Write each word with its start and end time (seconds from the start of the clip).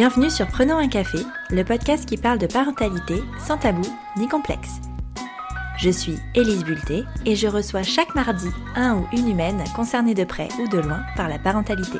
Bienvenue 0.00 0.30
sur 0.30 0.46
Prenons 0.46 0.78
un 0.78 0.88
café, 0.88 1.18
le 1.50 1.62
podcast 1.62 2.08
qui 2.08 2.16
parle 2.16 2.38
de 2.38 2.46
parentalité 2.46 3.22
sans 3.46 3.58
tabou 3.58 3.86
ni 4.16 4.28
complexe. 4.28 4.80
Je 5.76 5.90
suis 5.90 6.16
Élise 6.34 6.64
Bulté 6.64 7.04
et 7.26 7.36
je 7.36 7.46
reçois 7.46 7.82
chaque 7.82 8.14
mardi 8.14 8.48
un 8.76 8.96
ou 8.96 9.06
une 9.12 9.28
humaine 9.28 9.62
concernée 9.76 10.14
de 10.14 10.24
près 10.24 10.48
ou 10.58 10.68
de 10.68 10.78
loin 10.78 11.02
par 11.16 11.28
la 11.28 11.38
parentalité. 11.38 11.98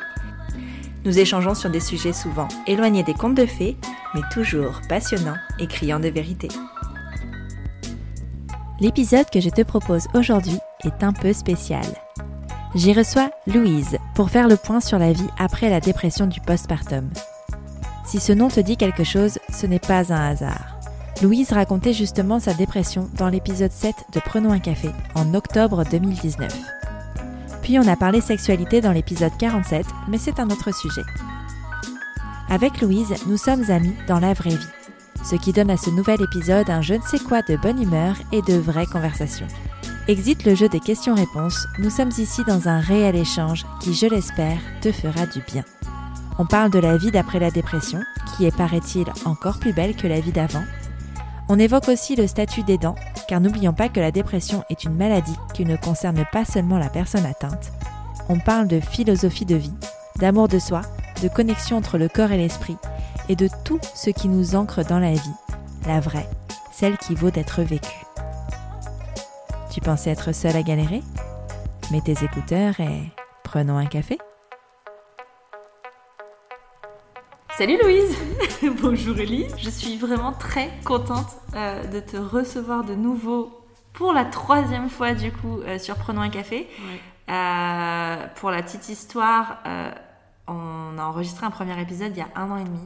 Nous 1.04 1.18
échangeons 1.18 1.54
sur 1.54 1.68
des 1.68 1.78
sujets 1.78 2.14
souvent 2.14 2.48
éloignés 2.66 3.02
des 3.02 3.12
contes 3.12 3.34
de 3.34 3.44
fées, 3.44 3.76
mais 4.14 4.22
toujours 4.32 4.80
passionnants 4.88 5.36
et 5.58 5.66
criants 5.66 6.00
de 6.00 6.08
vérité. 6.08 6.48
L'épisode 8.80 9.28
que 9.30 9.40
je 9.40 9.50
te 9.50 9.60
propose 9.60 10.08
aujourd'hui 10.14 10.58
est 10.84 11.04
un 11.04 11.12
peu 11.12 11.34
spécial. 11.34 11.84
J'y 12.74 12.94
reçois 12.94 13.28
Louise 13.46 13.98
pour 14.14 14.30
faire 14.30 14.48
le 14.48 14.56
point 14.56 14.80
sur 14.80 14.98
la 14.98 15.12
vie 15.12 15.28
après 15.38 15.68
la 15.68 15.80
dépression 15.80 16.26
du 16.26 16.40
postpartum. 16.40 17.10
Si 18.10 18.18
ce 18.18 18.32
nom 18.32 18.48
te 18.48 18.58
dit 18.58 18.76
quelque 18.76 19.04
chose, 19.04 19.38
ce 19.52 19.66
n'est 19.66 19.78
pas 19.78 20.12
un 20.12 20.30
hasard. 20.30 20.80
Louise 21.22 21.52
racontait 21.52 21.92
justement 21.92 22.40
sa 22.40 22.54
dépression 22.54 23.08
dans 23.16 23.28
l'épisode 23.28 23.70
7 23.70 23.94
de 24.12 24.18
Prenons 24.18 24.50
un 24.50 24.58
café 24.58 24.90
en 25.14 25.32
octobre 25.32 25.84
2019. 25.88 26.52
Puis 27.62 27.78
on 27.78 27.86
a 27.86 27.94
parlé 27.94 28.20
sexualité 28.20 28.80
dans 28.80 28.90
l'épisode 28.90 29.36
47, 29.38 29.86
mais 30.08 30.18
c'est 30.18 30.40
un 30.40 30.50
autre 30.50 30.74
sujet. 30.74 31.04
Avec 32.48 32.80
Louise, 32.80 33.14
nous 33.28 33.36
sommes 33.36 33.70
amis 33.70 33.94
dans 34.08 34.18
la 34.18 34.34
vraie 34.34 34.50
vie 34.50 34.66
ce 35.24 35.36
qui 35.36 35.52
donne 35.52 35.70
à 35.70 35.76
ce 35.76 35.90
nouvel 35.90 36.20
épisode 36.22 36.70
un 36.70 36.80
je 36.80 36.94
ne 36.94 37.02
sais 37.02 37.18
quoi 37.18 37.42
de 37.42 37.56
bonne 37.56 37.80
humeur 37.80 38.16
et 38.32 38.42
de 38.42 38.54
vraies 38.54 38.86
conversations. 38.86 39.46
Exit 40.08 40.44
le 40.44 40.54
jeu 40.54 40.68
des 40.68 40.80
questions-réponses, 40.80 41.66
nous 41.78 41.90
sommes 41.90 42.10
ici 42.18 42.42
dans 42.46 42.68
un 42.68 42.80
réel 42.80 43.14
échange 43.16 43.64
qui, 43.80 43.94
je 43.94 44.06
l'espère, 44.06 44.58
te 44.80 44.90
fera 44.90 45.26
du 45.26 45.40
bien. 45.42 45.62
On 46.40 46.46
parle 46.46 46.70
de 46.70 46.78
la 46.78 46.96
vie 46.96 47.10
d'après 47.10 47.38
la 47.38 47.50
dépression, 47.50 48.00
qui 48.34 48.46
est, 48.46 48.56
paraît-il, 48.56 49.04
encore 49.26 49.58
plus 49.58 49.74
belle 49.74 49.94
que 49.94 50.06
la 50.06 50.20
vie 50.20 50.32
d'avant. 50.32 50.62
On 51.50 51.58
évoque 51.58 51.88
aussi 51.88 52.16
le 52.16 52.26
statut 52.26 52.62
d'aidant, 52.62 52.94
car 53.28 53.42
n'oublions 53.42 53.74
pas 53.74 53.90
que 53.90 54.00
la 54.00 54.10
dépression 54.10 54.64
est 54.70 54.84
une 54.84 54.96
maladie 54.96 55.36
qui 55.52 55.66
ne 55.66 55.76
concerne 55.76 56.24
pas 56.32 56.46
seulement 56.46 56.78
la 56.78 56.88
personne 56.88 57.26
atteinte. 57.26 57.72
On 58.30 58.38
parle 58.38 58.68
de 58.68 58.80
philosophie 58.80 59.44
de 59.44 59.56
vie, 59.56 59.74
d'amour 60.16 60.48
de 60.48 60.58
soi, 60.58 60.80
de 61.22 61.28
connexion 61.28 61.76
entre 61.76 61.98
le 61.98 62.08
corps 62.08 62.32
et 62.32 62.38
l'esprit, 62.38 62.78
et 63.28 63.36
de 63.36 63.50
tout 63.66 63.80
ce 63.94 64.08
qui 64.08 64.28
nous 64.28 64.54
ancre 64.54 64.82
dans 64.82 64.98
la 64.98 65.12
vie, 65.12 65.34
la 65.86 66.00
vraie, 66.00 66.30
celle 66.72 66.96
qui 66.96 67.14
vaut 67.14 67.30
d'être 67.30 67.60
vécue. 67.60 68.06
Tu 69.70 69.82
pensais 69.82 70.08
être 70.08 70.32
seule 70.34 70.56
à 70.56 70.62
galérer? 70.62 71.02
Mets 71.90 72.00
tes 72.00 72.24
écouteurs 72.24 72.80
et 72.80 73.12
prenons 73.44 73.76
un 73.76 73.84
café. 73.84 74.16
Salut 77.60 77.76
Louise 77.82 78.16
Bonjour 78.80 79.18
Elise 79.18 79.54
Je 79.58 79.68
suis 79.68 79.98
vraiment 79.98 80.32
très 80.32 80.70
contente 80.82 81.36
euh, 81.54 81.84
de 81.88 82.00
te 82.00 82.16
recevoir 82.16 82.84
de 82.84 82.94
nouveau 82.94 83.50
pour 83.92 84.14
la 84.14 84.24
troisième 84.24 84.88
fois 84.88 85.12
du 85.12 85.30
coup 85.30 85.60
euh, 85.60 85.78
sur 85.78 85.96
Prenons 85.96 86.22
un 86.22 86.30
café. 86.30 86.66
Euh, 87.28 88.26
pour 88.36 88.50
la 88.50 88.62
petite 88.62 88.88
histoire, 88.88 89.58
on 90.48 90.96
a 90.96 91.02
enregistré 91.02 91.44
un 91.44 91.50
premier 91.50 91.78
épisode 91.78 92.12
il 92.16 92.20
y 92.20 92.22
a 92.22 92.30
un 92.34 92.50
an 92.50 92.56
et 92.56 92.64
demi. 92.64 92.80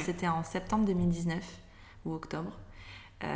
C'était 0.00 0.28
en 0.28 0.44
septembre 0.44 0.84
2019 0.84 1.38
ou 2.04 2.12
octobre. 2.12 2.52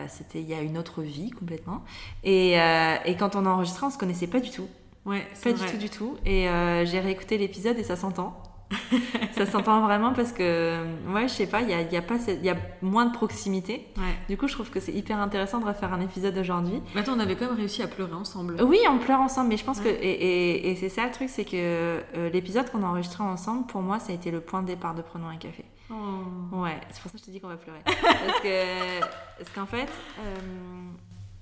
C'était 0.08 0.42
il 0.42 0.46
y 0.46 0.52
a 0.52 0.60
une 0.60 0.76
autre 0.76 1.00
vie 1.00 1.30
complètement. 1.30 1.82
Et, 2.24 2.56
et, 2.56 3.16
quand 3.18 3.36
on 3.36 3.46
a 3.46 3.48
enregistré, 3.48 3.86
on 3.86 3.90
se 3.90 3.96
connaissait 3.96 4.26
pas 4.26 4.40
du 4.40 4.50
tout. 4.50 4.68
Ouais, 5.06 5.26
pas 5.42 5.54
du 5.54 5.64
tout, 5.64 5.78
du 5.78 5.88
tout. 5.88 6.18
Et 6.26 6.46
j'ai 6.84 7.00
réécouté 7.00 7.38
l'épisode 7.38 7.78
et 7.78 7.84
ça 7.84 7.96
s'entend. 7.96 8.38
ça 9.32 9.46
s'entend 9.46 9.80
vraiment 9.82 10.12
parce 10.12 10.32
que, 10.32 10.84
ouais, 11.12 11.28
je 11.28 11.32
sais 11.32 11.46
pas, 11.46 11.62
il 11.62 11.70
y 11.70 11.74
a, 11.74 11.82
y, 11.82 11.96
a 11.96 12.02
pas, 12.02 12.16
y 12.42 12.48
a 12.48 12.56
moins 12.82 13.06
de 13.06 13.12
proximité. 13.12 13.86
Du 14.28 14.36
coup, 14.36 14.48
je 14.48 14.54
trouve 14.54 14.70
que 14.70 14.80
c'est 14.80 14.92
hyper 14.92 15.18
intéressant 15.18 15.60
de 15.60 15.66
refaire 15.66 15.92
un 15.92 16.00
épisode 16.00 16.36
aujourd'hui. 16.38 16.80
Attends, 16.96 17.14
on 17.16 17.20
avait 17.20 17.36
quand 17.36 17.46
même 17.46 17.56
réussi 17.56 17.82
à 17.82 17.86
pleurer 17.86 18.14
ensemble. 18.14 18.56
Oui, 18.62 18.78
on 18.88 18.98
pleure 18.98 19.20
ensemble, 19.20 19.48
mais 19.48 19.56
je 19.56 19.64
pense 19.64 19.80
que. 19.80 19.88
Et, 19.88 20.70
et, 20.70 20.76
c'est 20.76 20.88
ça 20.88 21.06
le 21.06 21.12
truc, 21.12 21.28
c'est 21.28 21.44
que 21.44 21.52
euh, 21.54 22.30
l'épisode 22.32 22.70
qu'on 22.70 22.82
a 22.82 22.86
enregistré 22.86 23.22
ensemble, 23.22 23.66
pour 23.66 23.82
moi, 23.82 23.98
ça 23.98 24.12
a 24.12 24.14
été 24.14 24.30
le 24.30 24.40
point 24.40 24.62
de 24.62 24.66
départ 24.66 24.94
de 24.94 25.02
Prenons 25.02 25.28
un 25.28 25.36
café. 25.36 25.64
Oh. 25.90 26.56
Ouais, 26.56 26.80
c'est 26.90 27.02
pour 27.02 27.10
ça 27.10 27.18
que 27.18 27.20
je 27.20 27.24
te 27.24 27.30
dis 27.30 27.40
qu'on 27.40 27.48
va 27.48 27.56
pleurer. 27.56 27.80
parce 27.84 28.40
que, 28.40 29.00
parce 29.38 29.50
qu'en 29.54 29.66
fait, 29.66 29.88
euh, 30.20 30.38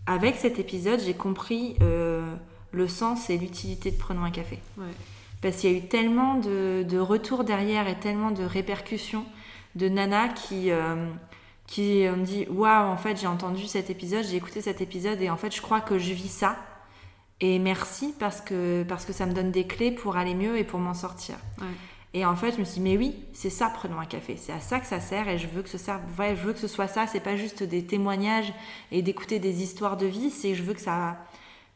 avec 0.07 0.37
cet 0.37 0.59
épisode, 0.59 1.01
j'ai 1.01 1.15
compris 1.15 1.77
euh, 1.81 2.35
le 2.73 2.89
sens 2.89 3.31
et 3.31 3.39
l'utilité 3.39 3.91
de 3.91 3.97
Prenons 3.97 4.25
un 4.25 4.31
café. 4.31 4.59
Ouais. 4.77 4.87
Parce 5.43 5.57
qu'il 5.57 5.73
y 5.73 5.75
a 5.75 5.79
eu 5.79 5.89
tellement 5.89 6.37
de, 6.37 6.85
de, 6.89 6.99
retours 6.99 7.45
derrière 7.45 7.89
et 7.89 7.99
tellement 7.99 8.31
de 8.31 8.45
répercussions 8.45 9.25
de 9.75 9.89
Nana 9.89 10.29
qui, 10.29 10.71
euh, 10.71 11.11
qui 11.67 12.05
me 12.05 12.25
dit 12.25 12.47
Waouh, 12.49 12.91
en 12.91 12.97
fait, 12.97 13.21
j'ai 13.21 13.27
entendu 13.27 13.67
cet 13.67 13.91
épisode, 13.91 14.25
j'ai 14.25 14.37
écouté 14.37 14.61
cet 14.61 14.81
épisode 14.81 15.21
et 15.21 15.31
en 15.31 15.37
fait, 15.37 15.55
je 15.55 15.61
crois 15.61 15.81
que 15.81 15.99
je 15.99 16.13
vis 16.13 16.33
ça. 16.33 16.57
Et 17.41 17.59
merci 17.59 18.15
parce 18.21 18.41
que, 18.41 18.85
parce 18.85 19.05
que 19.05 19.13
ça 19.13 19.27
me 19.27 19.33
donne 19.33 19.51
des 19.51 19.67
clés 19.67 19.91
pour 19.91 20.17
aller 20.17 20.35
mieux 20.35 20.57
et 20.59 20.65
pour 20.65 20.79
m'en 20.79 20.95
sortir. 20.95 21.35
Et 22.15 22.25
en 22.25 22.37
fait, 22.37 22.53
je 22.53 22.59
me 22.59 22.65
suis 22.65 22.75
dit, 22.75 22.81
mais 22.83 22.97
oui, 22.97 23.17
c'est 23.33 23.51
ça, 23.51 23.69
prenons 23.75 23.99
un 23.99 24.05
café. 24.05 24.37
C'est 24.37 24.53
à 24.53 24.61
ça 24.61 24.79
que 24.79 24.87
ça 24.87 25.01
sert 25.01 25.29
et 25.29 25.39
je 25.39 25.49
veux 25.49 25.63
que 25.63 25.69
ce, 25.69 25.79
serve, 25.79 26.03
ouais, 26.19 26.37
je 26.37 26.43
veux 26.43 26.53
que 26.53 26.59
ce 26.61 26.69
soit 26.69 26.87
ça. 26.87 27.07
C'est 27.09 27.21
pas 27.21 27.37
juste 27.37 27.65
des 27.65 27.85
témoignages 27.85 28.53
et 28.93 29.03
d'écouter 29.03 29.41
des 29.41 29.63
histoires 29.63 29.97
de 29.97 30.07
vie, 30.07 30.31
c'est 30.31 30.55
je 30.55 30.63
veux 30.63 30.75
que 30.75 30.81
ça, 30.81 31.17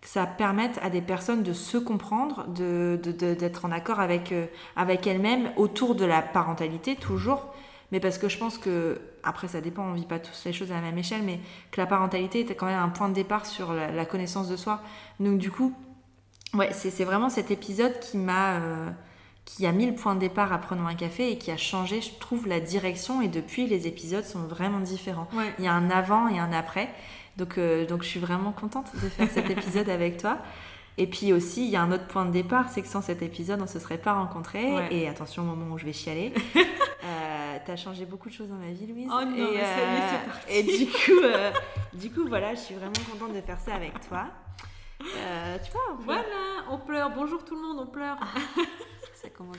ça 0.06 0.24
permette 0.24 0.78
à 0.82 0.88
des 0.88 1.00
personnes 1.00 1.42
de 1.42 1.52
se 1.52 1.76
comprendre, 1.76 2.46
d'être 2.46 3.62
de, 3.62 3.66
en 3.66 3.72
accord 3.72 3.98
avec, 3.98 4.30
euh, 4.30 4.46
avec 4.76 5.04
elles-mêmes 5.04 5.50
autour 5.56 5.96
de 5.96 6.04
la 6.04 6.22
parentalité, 6.22 6.94
toujours. 6.94 7.52
Mais 7.90 7.98
parce 7.98 8.16
que 8.16 8.28
je 8.28 8.38
pense 8.38 8.56
que, 8.56 9.00
après 9.24 9.48
ça 9.48 9.60
dépend, 9.60 9.82
on 9.82 9.94
vit 9.94 10.06
pas 10.06 10.20
tous 10.20 10.44
les 10.44 10.52
choses 10.52 10.70
à 10.70 10.76
la 10.76 10.80
même 10.80 10.96
échelle, 10.96 11.22
mais 11.24 11.40
que 11.72 11.80
la 11.80 11.88
parentalité 11.88 12.38
était 12.38 12.54
quand 12.54 12.66
même 12.66 12.78
un 12.78 12.88
point 12.88 13.08
de 13.08 13.14
départ 13.14 13.46
sur 13.46 13.72
la, 13.72 14.06
connaissance 14.06 14.48
de 14.48 14.54
soi. 14.54 14.80
Donc 15.18 15.38
du 15.38 15.50
coup, 15.50 15.74
ouais, 16.54 16.70
c'est 16.72 17.04
vraiment 17.04 17.28
cet 17.28 17.50
épisode 17.50 17.98
qui 17.98 18.16
m'a... 18.16 18.60
Euh, 18.60 18.90
qui 19.46 19.64
a 19.64 19.72
mis 19.72 19.86
le 19.86 19.94
point 19.94 20.14
de 20.14 20.20
départ 20.20 20.52
à 20.52 20.58
Prenons 20.58 20.86
un 20.86 20.94
café 20.94 21.30
et 21.30 21.38
qui 21.38 21.50
a 21.50 21.56
changé, 21.56 22.02
je 22.02 22.10
trouve, 22.18 22.46
la 22.46 22.60
direction. 22.60 23.22
Et 23.22 23.28
depuis, 23.28 23.66
les 23.66 23.86
épisodes 23.86 24.24
sont 24.24 24.40
vraiment 24.40 24.80
différents. 24.80 25.28
Il 25.58 25.64
y 25.64 25.68
a 25.68 25.72
un 25.72 25.88
avant 25.88 26.28
et 26.28 26.38
un 26.38 26.52
après. 26.52 26.90
Donc, 27.38 27.56
euh, 27.56 27.86
donc 27.86 28.02
je 28.02 28.08
suis 28.08 28.20
vraiment 28.20 28.52
contente 28.52 28.92
de 28.94 29.08
faire 29.08 29.30
cet 29.30 29.48
épisode 29.56 29.88
avec 29.88 30.18
toi. 30.18 30.38
Et 30.98 31.06
puis 31.06 31.32
aussi, 31.32 31.64
il 31.64 31.70
y 31.70 31.76
a 31.76 31.82
un 31.82 31.92
autre 31.92 32.06
point 32.06 32.24
de 32.24 32.30
départ, 32.30 32.70
c'est 32.70 32.80
que 32.80 32.88
sans 32.88 33.02
cet 33.02 33.22
épisode, 33.22 33.60
on 33.60 33.64
ne 33.64 33.68
se 33.68 33.78
serait 33.78 33.98
pas 33.98 34.14
rencontrés. 34.14 34.74
Et 34.90 35.08
attention 35.08 35.42
au 35.42 35.46
moment 35.46 35.74
où 35.74 35.78
je 35.78 35.84
vais 35.84 35.92
chialer. 35.92 36.32
euh, 36.56 37.58
tu 37.64 37.70
as 37.70 37.76
changé 37.76 38.06
beaucoup 38.06 38.30
de 38.30 38.34
choses 38.34 38.48
dans 38.48 38.56
ma 38.56 38.72
vie, 38.72 38.86
Louise. 38.86 39.08
Oh 39.10 39.24
non, 39.24 39.36
et, 39.36 39.60
euh, 39.60 40.48
et 40.48 40.62
du 40.62 40.86
coup, 40.86 41.22
euh, 41.22 41.50
du 41.92 42.10
coup, 42.10 42.26
voilà, 42.26 42.54
je 42.54 42.60
suis 42.60 42.74
vraiment 42.74 42.92
contente 43.10 43.34
de 43.34 43.40
faire 43.42 43.60
ça 43.60 43.74
avec 43.74 43.92
toi. 44.08 44.26
Euh, 45.02 45.58
tu 45.64 45.70
vois, 45.72 45.82
on 45.92 46.02
Voilà, 46.02 46.22
on 46.70 46.78
pleure. 46.78 47.10
Bonjour 47.10 47.44
tout 47.44 47.54
le 47.54 47.62
monde, 47.62 47.78
on 47.80 47.86
pleure. 47.86 48.18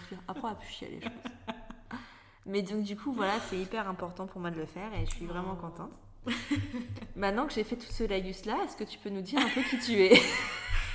Bien. 0.09 0.19
Après, 0.27 0.43
on 0.43 0.47
va 0.49 0.55
plus 0.55 0.69
chialer, 0.69 0.99
je 1.01 1.09
pense. 1.09 1.57
Mais 2.45 2.61
donc, 2.61 2.83
du 2.83 2.95
coup, 2.95 3.11
voilà, 3.11 3.33
c'est 3.49 3.57
hyper 3.57 3.89
important 3.89 4.25
pour 4.25 4.39
moi 4.39 4.51
de 4.51 4.57
le 4.57 4.65
faire 4.65 4.93
et 4.93 5.05
je 5.05 5.15
suis 5.15 5.25
vraiment 5.25 5.55
contente. 5.55 5.91
Maintenant 7.15 7.45
que 7.45 7.53
j'ai 7.53 7.63
fait 7.63 7.75
tout 7.75 7.91
ce 7.91 8.03
lagus 8.03 8.45
là, 8.45 8.57
est-ce 8.63 8.77
que 8.77 8.83
tu 8.83 8.97
peux 8.99 9.09
nous 9.09 9.21
dire 9.21 9.39
un 9.39 9.49
peu 9.49 9.61
qui 9.61 9.79
tu 9.79 9.93
es 10.01 10.21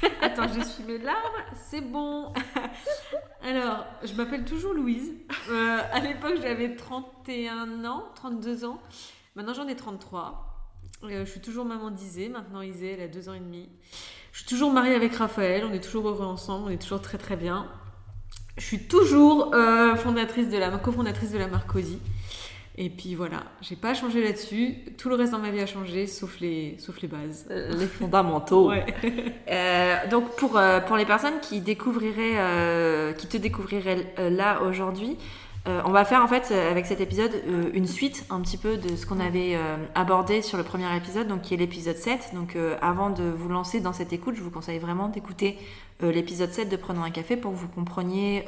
Attends, 0.23 0.49
suis 0.49 0.85
mes 0.85 0.99
larmes, 0.99 1.43
c'est 1.55 1.81
bon. 1.81 2.33
Alors, 3.43 3.85
je 4.03 4.13
m'appelle 4.15 4.45
toujours 4.45 4.75
Louise. 4.75 5.13
Euh, 5.49 5.79
à 5.93 6.01
l'époque, 6.01 6.39
j'avais 6.41 6.75
31 6.75 7.85
ans, 7.85 8.05
32 8.17 8.65
ans. 8.65 8.81
Maintenant, 9.37 9.55
j'en 9.55 9.69
ai 9.69 9.77
33. 9.77 10.69
Euh, 11.05 11.25
je 11.25 11.31
suis 11.31 11.41
toujours 11.41 11.65
maman 11.65 11.91
d'Isée. 11.91 12.29
Maintenant, 12.29 12.63
Isée, 12.63 12.93
elle 12.93 13.03
a 13.03 13.09
2 13.09 13.29
ans 13.29 13.35
et 13.35 13.41
demi. 13.41 13.69
Je 14.33 14.39
suis 14.39 14.47
toujours 14.47 14.73
mariée 14.73 14.95
avec 14.95 15.15
Raphaël. 15.15 15.65
On 15.69 15.73
est 15.73 15.83
toujours 15.83 16.09
heureux 16.09 16.27
ensemble. 16.27 16.67
On 16.67 16.71
est 16.71 16.83
toujours 16.83 17.03
très 17.03 17.19
très 17.19 17.37
bien. 17.37 17.71
Je 18.59 18.65
suis 18.65 18.81
toujours 18.81 19.55
euh, 19.55 19.95
fondatrice 19.97 20.49
de 20.49 20.59
la, 20.59 20.69
cofondatrice 20.71 21.31
de 21.31 21.39
la 21.39 21.49
marque 21.49 21.71
Cozy. 21.71 21.99
Et 22.79 22.89
puis 22.89 23.15
voilà, 23.15 23.45
j'ai 23.61 23.77
pas 23.77 23.93
changé 23.93 24.23
là-dessus. 24.23 24.77
Tout 24.97 25.11
le 25.11 25.15
reste 25.15 25.33
dans 25.33 25.39
ma 25.39 25.51
vie 25.51 25.61
a 25.61 25.67
changé, 25.67 26.07
sauf 26.07 26.41
les, 26.41 26.77
sauf 26.79 27.01
les 27.03 27.09
bases. 27.09 27.47
Euh, 27.51 27.71
les 27.77 27.87
fondamentaux. 27.87 28.71
Ouais. 28.71 28.87
euh, 29.51 30.09
donc 30.09 30.37
pour, 30.37 30.57
euh, 30.57 30.81
pour 30.81 30.97
les 30.97 31.05
personnes 31.05 31.39
qui 31.43 31.61
découvriraient, 31.61 32.39
euh, 32.39 33.13
qui 33.13 33.27
te 33.27 33.37
découvriraient 33.37 34.15
là 34.17 34.63
aujourd'hui, 34.63 35.19
on 35.67 35.91
va 35.91 36.05
faire 36.05 36.23
en 36.23 36.29
fait 36.29 36.51
avec 36.51 36.87
cet 36.87 37.01
épisode 37.01 37.33
une 37.73 37.87
suite 37.87 38.27
un 38.31 38.41
petit 38.41 38.57
peu 38.57 38.77
de 38.77 38.97
ce 38.97 39.07
qu'on 39.07 39.21
avait 39.21 39.57
abordé 39.95 40.43
sur 40.43 40.59
le 40.59 40.65
premier 40.65 40.95
épisode, 40.97 41.29
donc 41.29 41.43
qui 41.43 41.55
est 41.55 41.57
l'épisode 41.57 41.97
7. 41.97 42.33
Donc 42.35 42.57
avant 42.81 43.11
de 43.11 43.23
vous 43.23 43.49
lancer 43.49 43.81
dans 43.81 43.93
cette 43.93 44.13
écoute, 44.13 44.35
je 44.35 44.43
vous 44.43 44.51
conseille 44.51 44.81
vraiment 44.81 45.09
d'écouter 45.09 45.59
l'épisode 46.01 46.51
7 46.51 46.69
de 46.69 46.77
Prenons 46.77 47.05
un 47.05 47.11
café 47.11 47.37
pour 47.37 47.53
que 47.53 47.57
vous 47.57 47.69
compreniez 47.69 48.45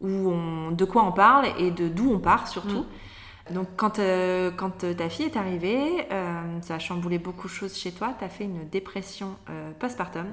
où 0.00 0.08
on, 0.08 0.70
de 0.70 0.84
quoi 0.84 1.04
on 1.04 1.12
parle 1.12 1.46
et 1.58 1.70
de 1.70 1.88
d'où 1.88 2.12
on 2.12 2.18
part 2.18 2.48
surtout. 2.48 2.82
Mm. 2.82 3.54
Donc 3.54 3.68
quand, 3.76 3.98
euh, 3.98 4.50
quand 4.50 4.84
euh, 4.84 4.94
ta 4.94 5.08
fille 5.08 5.26
est 5.26 5.36
arrivée, 5.36 6.06
euh, 6.12 6.60
ça 6.60 6.74
a 6.74 6.78
chamboulé 6.78 7.18
beaucoup 7.18 7.48
de 7.48 7.52
choses 7.52 7.76
chez 7.76 7.92
toi, 7.92 8.14
tu 8.18 8.24
as 8.24 8.28
fait 8.28 8.44
une 8.44 8.68
dépression 8.68 9.36
postpartum. 9.78 10.26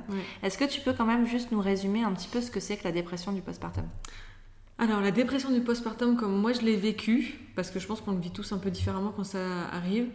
Est-ce 0.44 0.58
que 0.58 0.66
tu 0.66 0.82
peux 0.82 0.94
quand 0.94 1.06
même 1.06 1.26
juste 1.26 1.52
nous 1.52 1.62
résumer 1.62 2.04
un 2.04 2.12
petit 2.12 2.28
peu 2.28 2.42
ce 2.42 2.52
que 2.52 2.60
c'est 2.60 2.78
que 2.78 2.84
la 2.84 2.92
dépression 2.92 3.32
du 3.32 3.42
postpartum? 3.42 3.86
Alors, 4.78 5.00
la 5.00 5.12
dépression 5.12 5.52
du 5.52 5.62
postpartum, 5.62 6.18
comme 6.18 6.36
moi 6.38 6.52
je 6.52 6.62
l'ai 6.62 6.76
vécu, 6.76 7.40
parce 7.56 7.72
que 7.72 7.80
je 7.80 7.88
pense 7.88 8.02
qu'on 8.02 8.12
le 8.12 8.20
vit 8.20 8.32
tous 8.32 8.52
un 8.52 8.58
peu 8.58 8.70
différemment 8.70 9.14
quand 9.16 9.24
ça 9.24 9.40
arrive, 9.72 10.08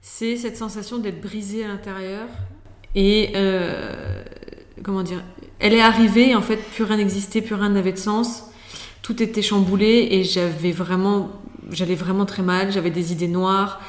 c'est 0.00 0.36
cette 0.36 0.56
sensation 0.56 0.98
d'être 0.98 1.20
brisé 1.20 1.64
à 1.64 1.68
l'intérieur. 1.68 2.26
Et 2.94 3.32
euh, 3.36 4.22
comment 4.82 5.02
dire 5.02 5.22
Elle 5.58 5.74
est 5.74 5.82
arrivée, 5.82 6.34
en 6.34 6.40
fait, 6.40 6.56
plus 6.56 6.84
rien 6.84 6.96
n'existait, 6.96 7.42
plus 7.42 7.54
rien 7.54 7.68
n'avait 7.68 7.92
de 7.92 7.98
sens. 7.98 8.44
Tout 9.02 9.22
était 9.22 9.42
chamboulé 9.42 10.08
et 10.10 10.24
j'avais 10.24 10.72
vraiment, 10.72 11.30
j'allais 11.70 11.94
vraiment 11.94 12.24
très 12.24 12.42
mal. 12.42 12.72
J'avais 12.72 12.90
des 12.90 13.12
idées 13.12 13.28
noires, 13.28 13.82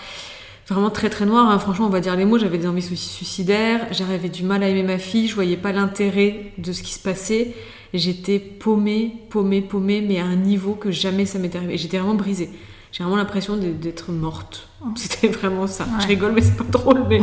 vraiment 0.68 0.90
très 0.90 1.10
très 1.10 1.26
noires. 1.26 1.50
Hein. 1.50 1.60
Franchement, 1.60 1.88
on 1.88 1.90
va 1.90 2.02
dire 2.02 2.18
les 2.18 2.26
mots. 2.26 2.38
J'avais 2.38 2.58
des 2.58 2.68
envies 2.68 2.82
suicidaires. 2.82 3.88
J'avais 3.92 4.30
du 4.30 4.44
mal 4.44 4.62
à 4.62 4.68
aimer 4.68 4.84
ma 4.84 4.98
fille. 4.98 5.28
Je 5.28 5.36
voyais 5.36 5.58
pas 5.58 5.72
l'intérêt 5.72 6.52
de 6.58 6.74
ce 6.74 6.84
qui 6.84 6.94
se 6.94 7.00
passait. 7.00 7.56
J'étais 7.94 8.40
paumée, 8.40 9.14
paumée, 9.30 9.62
paumée, 9.62 10.02
mais 10.02 10.20
à 10.20 10.26
un 10.26 10.36
niveau 10.36 10.74
que 10.74 10.92
jamais 10.92 11.26
ça 11.26 11.40
m'était 11.40 11.58
arrivé. 11.58 11.78
J'étais 11.78 11.98
vraiment 11.98 12.16
brisée. 12.16 12.50
J'ai 12.92 13.04
vraiment 13.04 13.18
l'impression 13.18 13.58
d'être 13.58 14.12
morte. 14.12 14.68
Oh. 14.82 14.90
C'était 14.96 15.28
vraiment 15.28 15.68
ça. 15.68 15.86
Je 16.00 16.08
rigole, 16.08 16.34
mais 16.34 16.42
c'est 16.42 16.58
pas 16.58 16.64
drôle, 16.64 17.06
mais 17.08 17.22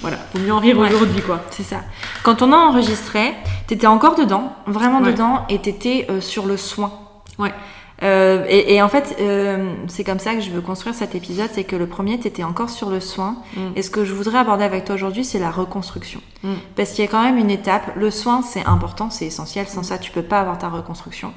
voilà, 0.00 0.16
faut 0.16 0.38
mieux 0.38 0.52
en 0.52 0.58
rire 0.58 0.78
aujourd'hui, 0.78 1.20
quoi. 1.20 1.42
C'est 1.50 1.62
ça. 1.62 1.82
Quand 2.22 2.42
on 2.42 2.52
a 2.52 2.56
enregistré, 2.56 3.34
t'étais 3.66 3.86
encore 3.86 4.14
dedans, 4.16 4.54
vraiment 4.66 5.00
dedans, 5.00 5.44
et 5.48 5.58
t'étais 5.58 6.06
euh, 6.10 6.20
sur 6.20 6.46
le 6.46 6.56
soin. 6.56 6.92
Ouais. 7.38 7.52
Euh, 8.02 8.44
et, 8.48 8.82
en 8.82 8.88
fait, 8.88 9.16
euh, 9.20 9.72
c'est 9.88 10.04
comme 10.04 10.18
ça 10.18 10.34
que 10.34 10.40
je 10.40 10.50
veux 10.50 10.60
construire 10.60 10.94
cet 10.94 11.14
épisode, 11.14 11.48
c'est 11.52 11.64
que 11.64 11.76
le 11.76 11.86
premier, 11.86 12.18
tu 12.18 12.28
étais 12.28 12.44
encore 12.44 12.70
sur 12.70 12.90
le 12.90 13.00
soin. 13.00 13.36
Mm. 13.56 13.60
Et 13.76 13.82
ce 13.82 13.90
que 13.90 14.04
je 14.04 14.12
voudrais 14.12 14.38
aborder 14.38 14.64
avec 14.64 14.84
toi 14.84 14.94
aujourd'hui, 14.94 15.24
c'est 15.24 15.38
la 15.38 15.50
reconstruction. 15.50 16.20
Mm. 16.42 16.54
Parce 16.76 16.90
qu'il 16.92 17.04
y 17.04 17.08
a 17.08 17.10
quand 17.10 17.22
même 17.22 17.38
une 17.38 17.50
étape. 17.50 17.92
Le 17.96 18.10
soin, 18.10 18.42
c'est 18.42 18.64
important, 18.66 19.08
c'est 19.10 19.26
essentiel. 19.26 19.66
Sans 19.66 19.80
mm. 19.80 19.84
ça, 19.84 19.98
tu 19.98 20.10
peux 20.10 20.22
pas 20.22 20.40
avoir 20.40 20.58
ta 20.58 20.68
reconstruction. 20.68 21.32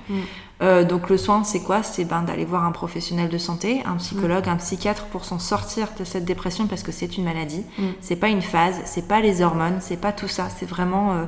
Euh, 0.61 0.83
donc 0.83 1.09
le 1.09 1.17
soin, 1.17 1.45
c'est 1.45 1.61
quoi? 1.61 1.83
C'est 1.83 2.03
ben, 2.03 2.23
d'aller 2.23 2.43
voir 2.43 2.65
un 2.65 2.73
professionnel 2.73 3.29
de 3.29 3.37
santé, 3.37 3.81
un 3.85 3.95
psychologue, 3.95 4.49
un 4.49 4.57
psychiatre 4.57 5.05
pour 5.05 5.23
s'en 5.23 5.39
sortir 5.39 5.87
de 5.97 6.03
cette 6.03 6.25
dépression 6.25 6.67
parce 6.67 6.83
que 6.83 6.91
c'est 6.91 7.17
une 7.17 7.23
maladie. 7.23 7.63
C'est 8.01 8.17
pas 8.17 8.27
une 8.27 8.41
phase, 8.41 8.75
c'est 8.83 9.07
pas 9.07 9.21
les 9.21 9.41
hormones, 9.41 9.77
c'est 9.79 10.01
pas 10.01 10.11
tout 10.11 10.27
ça. 10.27 10.49
C'est 10.49 10.67
vraiment 10.67 11.27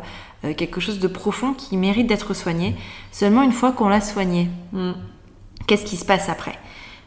quelque 0.57 0.81
chose 0.81 0.99
de 0.99 1.07
profond 1.07 1.53
qui 1.53 1.77
mérite 1.77 2.07
d'être 2.07 2.33
soigné. 2.33 2.75
Seulement 3.13 3.41
une 3.43 3.53
fois 3.53 3.71
qu'on 3.71 3.87
l'a 3.87 4.01
soigné 4.01 4.49
qu'est-ce 5.67 5.85
qui 5.85 5.97
se 5.97 6.05
passe 6.05 6.29
après 6.29 6.57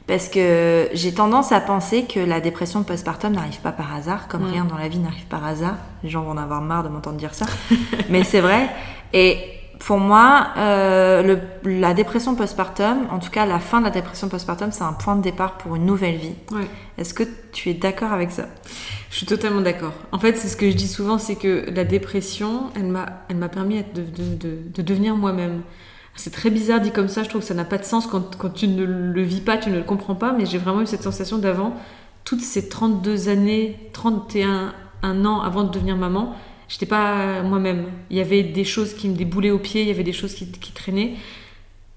parce 0.06 0.28
que 0.28 0.88
j'ai 0.92 1.14
tendance 1.14 1.50
à 1.52 1.60
penser 1.60 2.04
que 2.04 2.20
la 2.20 2.40
dépression 2.40 2.82
postpartum 2.82 3.32
n'arrive 3.32 3.60
pas 3.60 3.72
par 3.72 3.94
hasard, 3.94 4.28
comme 4.28 4.42
mm. 4.42 4.52
rien 4.52 4.64
dans 4.64 4.76
la 4.76 4.88
vie 4.88 4.98
n'arrive 4.98 5.24
par 5.26 5.44
hasard. 5.44 5.76
Les 6.02 6.10
gens 6.10 6.22
vont 6.22 6.32
en 6.32 6.36
avoir 6.36 6.60
marre 6.60 6.84
de 6.84 6.88
m'entendre 6.88 7.16
dire 7.16 7.34
ça, 7.34 7.46
mais 8.10 8.22
c'est 8.22 8.40
vrai. 8.40 8.68
Et 9.14 9.38
pour 9.78 9.98
moi, 9.98 10.48
euh, 10.58 11.36
la 11.64 11.94
dépression 11.94 12.34
postpartum, 12.34 13.06
en 13.10 13.18
tout 13.18 13.30
cas 13.30 13.46
la 13.46 13.58
fin 13.58 13.80
de 13.80 13.84
la 13.86 13.90
dépression 13.90 14.28
postpartum, 14.28 14.72
c'est 14.72 14.84
un 14.84 14.92
point 14.92 15.16
de 15.16 15.22
départ 15.22 15.56
pour 15.56 15.74
une 15.74 15.86
nouvelle 15.86 16.16
vie. 16.16 16.34
Est-ce 16.98 17.14
que 17.14 17.24
tu 17.52 17.70
es 17.70 17.74
d'accord 17.74 18.12
avec 18.12 18.30
ça? 18.30 18.44
Je 19.10 19.16
suis 19.16 19.26
totalement 19.26 19.62
d'accord. 19.62 19.92
En 20.12 20.18
fait, 20.18 20.36
c'est 20.36 20.48
ce 20.48 20.56
que 20.56 20.70
je 20.70 20.76
dis 20.76 20.88
souvent, 20.88 21.18
c'est 21.18 21.36
que 21.36 21.64
la 21.74 21.84
dépression, 21.84 22.70
elle 22.76 22.88
m'a 23.36 23.48
permis 23.48 23.82
de, 23.94 24.04
de 24.74 24.82
devenir 24.82 25.16
moi-même. 25.16 25.62
C'est 26.16 26.30
très 26.30 26.50
bizarre 26.50 26.80
dit 26.80 26.92
comme 26.92 27.08
ça, 27.08 27.22
je 27.22 27.28
trouve 27.28 27.40
que 27.40 27.46
ça 27.46 27.54
n'a 27.54 27.64
pas 27.64 27.78
de 27.78 27.84
sens 27.84 28.06
quand, 28.06 28.36
quand, 28.36 28.50
tu 28.50 28.68
ne 28.68 28.84
le 28.84 29.22
vis 29.22 29.40
pas, 29.40 29.56
tu 29.58 29.70
ne 29.70 29.76
le 29.76 29.82
comprends 29.82 30.14
pas, 30.14 30.32
mais 30.32 30.46
j'ai 30.46 30.58
vraiment 30.58 30.82
eu 30.82 30.86
cette 30.86 31.02
sensation 31.02 31.38
d'avant, 31.38 31.74
toutes 32.24 32.40
ces 32.40 32.68
32 32.68 33.28
années, 33.28 33.78
31 33.92 34.74
un 35.04 35.24
an 35.24 35.40
avant 35.42 35.64
de 35.64 35.70
devenir 35.70 35.96
maman, 35.96 36.34
j'étais 36.68 36.86
pas 36.86 37.42
moi-même. 37.42 37.86
Il 38.10 38.16
y 38.16 38.20
avait 38.20 38.42
des 38.42 38.64
choses 38.64 38.94
qui 38.94 39.08
me 39.08 39.14
déboulaient 39.14 39.50
aux 39.50 39.58
pieds, 39.58 39.82
il 39.82 39.88
y 39.88 39.90
avait 39.90 40.02
des 40.02 40.12
choses 40.12 40.34
qui, 40.34 40.50
qui 40.50 40.72
traînaient. 40.72 41.14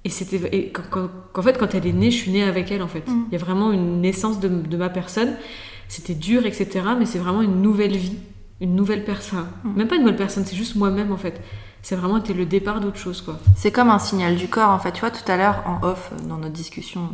Et 0.03 0.09
c'était 0.09 0.71
qu'en 0.71 1.41
fait, 1.41 1.57
quand 1.57 1.73
elle 1.73 1.87
est 1.87 1.93
née, 1.93 2.11
je 2.11 2.17
suis 2.17 2.31
née 2.31 2.43
avec 2.43 2.71
elle 2.71 2.81
en 2.81 2.87
fait. 2.87 3.07
Mm. 3.07 3.25
Il 3.29 3.33
y 3.33 3.35
a 3.35 3.43
vraiment 3.43 3.71
une 3.71 4.01
naissance 4.01 4.39
de, 4.39 4.47
de 4.47 4.77
ma 4.77 4.89
personne. 4.89 5.35
C'était 5.87 6.13
dur, 6.13 6.45
etc. 6.45 6.81
Mais 6.97 7.05
c'est 7.05 7.19
vraiment 7.19 7.41
une 7.41 7.61
nouvelle 7.61 7.95
vie, 7.95 8.17
une 8.61 8.75
nouvelle 8.75 9.03
personne. 9.03 9.47
Mm. 9.63 9.73
Même 9.75 9.87
pas 9.87 9.95
une 9.95 10.01
nouvelle 10.01 10.17
personne, 10.17 10.45
c'est 10.45 10.55
juste 10.55 10.75
moi-même 10.75 11.11
en 11.11 11.17
fait 11.17 11.41
c'est 11.87 11.95
vraiment 11.95 12.17
été 12.17 12.33
le 12.33 12.45
départ 12.45 12.81
d'autre 12.81 12.97
chose 12.97 13.21
quoi. 13.21 13.39
C'est 13.55 13.71
comme 13.71 13.89
un 13.89 13.99
signal 13.99 14.35
du 14.35 14.49
corps 14.49 14.71
en 14.71 14.79
fait. 14.79 14.91
Tu 14.91 14.99
vois 14.99 15.11
tout 15.11 15.31
à 15.31 15.37
l'heure 15.37 15.63
en 15.65 15.81
off 15.83 16.11
dans 16.23 16.37
notre 16.37 16.53
discussion 16.53 17.09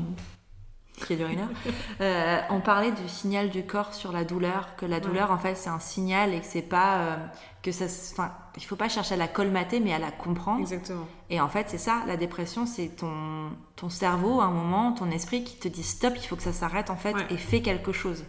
qui 1.05 1.13
est 1.13 1.17
de 1.17 1.25
euh, 2.01 2.39
on 2.49 2.59
parlait 2.59 2.91
du 2.91 3.07
signal 3.07 3.49
du 3.49 3.63
corps 3.65 3.93
sur 3.93 4.11
la 4.11 4.23
douleur, 4.23 4.75
que 4.77 4.85
la 4.85 4.99
douleur 4.99 5.31
en 5.31 5.37
fait 5.37 5.55
c'est 5.55 5.69
un 5.69 5.79
signal 5.79 6.33
et 6.33 6.39
que 6.39 6.45
c'est 6.45 6.61
pas 6.63 6.97
euh, 6.97 7.15
que 7.61 7.71
ça, 7.71 7.85
enfin 7.85 8.31
il 8.55 8.63
faut 8.63 8.75
pas 8.75 8.89
chercher 8.89 9.15
à 9.15 9.17
la 9.17 9.27
colmater 9.27 9.79
mais 9.79 9.93
à 9.93 9.99
la 9.99 10.11
comprendre. 10.11 10.61
Exactement. 10.61 11.07
Et 11.29 11.39
en 11.39 11.49
fait 11.49 11.69
c'est 11.69 11.77
ça, 11.77 12.01
la 12.07 12.17
dépression 12.17 12.65
c'est 12.65 12.87
ton 12.87 13.49
ton 13.75 13.89
cerveau 13.89 14.39
à 14.41 14.45
un 14.45 14.51
moment, 14.51 14.93
ton 14.93 15.11
esprit 15.11 15.43
qui 15.43 15.57
te 15.57 15.67
dit 15.67 15.83
stop, 15.83 16.13
il 16.15 16.25
faut 16.25 16.35
que 16.35 16.43
ça 16.43 16.53
s'arrête 16.53 16.89
en 16.89 16.97
fait 16.97 17.15
et 17.29 17.37
fais 17.37 17.61
quelque 17.61 17.91
chose 17.91 18.23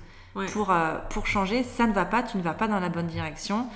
pour, 0.53 0.71
euh, 0.71 0.99
pour 1.11 1.27
changer. 1.27 1.63
Ça 1.63 1.87
ne 1.87 1.93
va 1.93 2.05
pas, 2.05 2.23
tu 2.23 2.37
ne 2.37 2.43
vas 2.43 2.55
pas 2.55 2.69
dans 2.69 2.81
la 2.81 2.89
bonne 2.89 3.07
direction. 3.07 3.67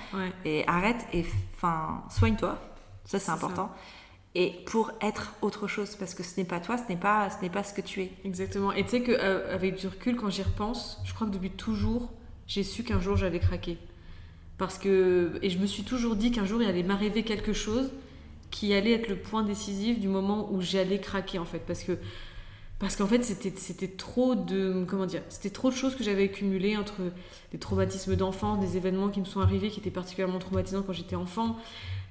Et 0.45 0.67
arrête 0.67 1.07
et 1.13 1.25
enfin, 1.55 2.03
soigne-toi. 2.09 2.57
Ça, 3.05 3.19
c'est 3.19 3.31
important. 3.31 3.71
Et 4.35 4.53
pour 4.67 4.91
être 5.01 5.33
autre 5.41 5.67
chose, 5.67 5.95
parce 5.95 6.13
que 6.13 6.21
ce 6.21 6.39
n'est 6.39 6.45
pas 6.45 6.59
toi, 6.59 6.77
ce 6.77 6.83
n'est 6.87 6.99
pas, 6.99 7.29
ce 7.31 7.41
n'est 7.41 7.49
pas 7.49 7.63
ce 7.63 7.73
que 7.73 7.81
tu 7.81 8.01
es. 8.01 8.11
Exactement. 8.23 8.71
Et 8.71 8.83
tu 8.83 8.91
sais 8.91 9.01
qu'avec 9.01 9.73
euh, 9.73 9.77
du 9.77 9.87
recul, 9.87 10.15
quand 10.15 10.29
j'y 10.29 10.43
repense, 10.43 11.01
je 11.03 11.13
crois 11.13 11.25
que 11.25 11.31
depuis 11.31 11.49
toujours, 11.49 12.11
j'ai 12.45 12.63
su 12.63 12.83
qu'un 12.83 13.01
jour 13.01 13.17
j'allais 13.17 13.39
craquer. 13.39 13.79
Parce 14.59 14.77
que, 14.77 15.39
et 15.41 15.49
je 15.49 15.57
me 15.57 15.65
suis 15.65 15.83
toujours 15.83 16.15
dit 16.15 16.31
qu'un 16.31 16.45
jour 16.45 16.61
il 16.61 16.69
allait 16.69 16.83
m'arriver 16.83 17.23
quelque 17.23 17.53
chose 17.53 17.91
qui 18.51 18.73
allait 18.73 18.91
être 18.91 19.07
le 19.07 19.15
point 19.15 19.43
décisif 19.43 19.99
du 19.99 20.07
moment 20.07 20.51
où 20.51 20.61
j'allais 20.61 20.99
craquer 20.99 21.39
en 21.39 21.45
fait. 21.45 21.59
Parce 21.65 21.83
que 21.83 21.97
parce 22.79 22.95
qu'en 22.95 23.07
fait 23.07 23.23
c'était 23.23 23.87
trop 23.89 24.35
de 24.35 24.85
comment 24.87 25.05
dire 25.05 25.21
c'était 25.27 25.49
trop 25.49 25.69
de 25.69 25.75
choses 25.75 25.95
que 25.95 26.03
j'avais 26.03 26.23
accumulées 26.23 26.77
entre 26.77 27.01
des 27.51 27.57
traumatismes 27.57 28.15
d'enfance 28.15 28.59
des 28.59 28.77
événements 28.77 29.09
qui 29.09 29.19
me 29.19 29.25
sont 29.25 29.41
arrivés 29.41 29.69
qui 29.69 29.81
étaient 29.81 29.91
particulièrement 29.91 30.39
traumatisants 30.39 30.81
quand 30.83 30.93
j'étais 30.93 31.15
enfant. 31.15 31.57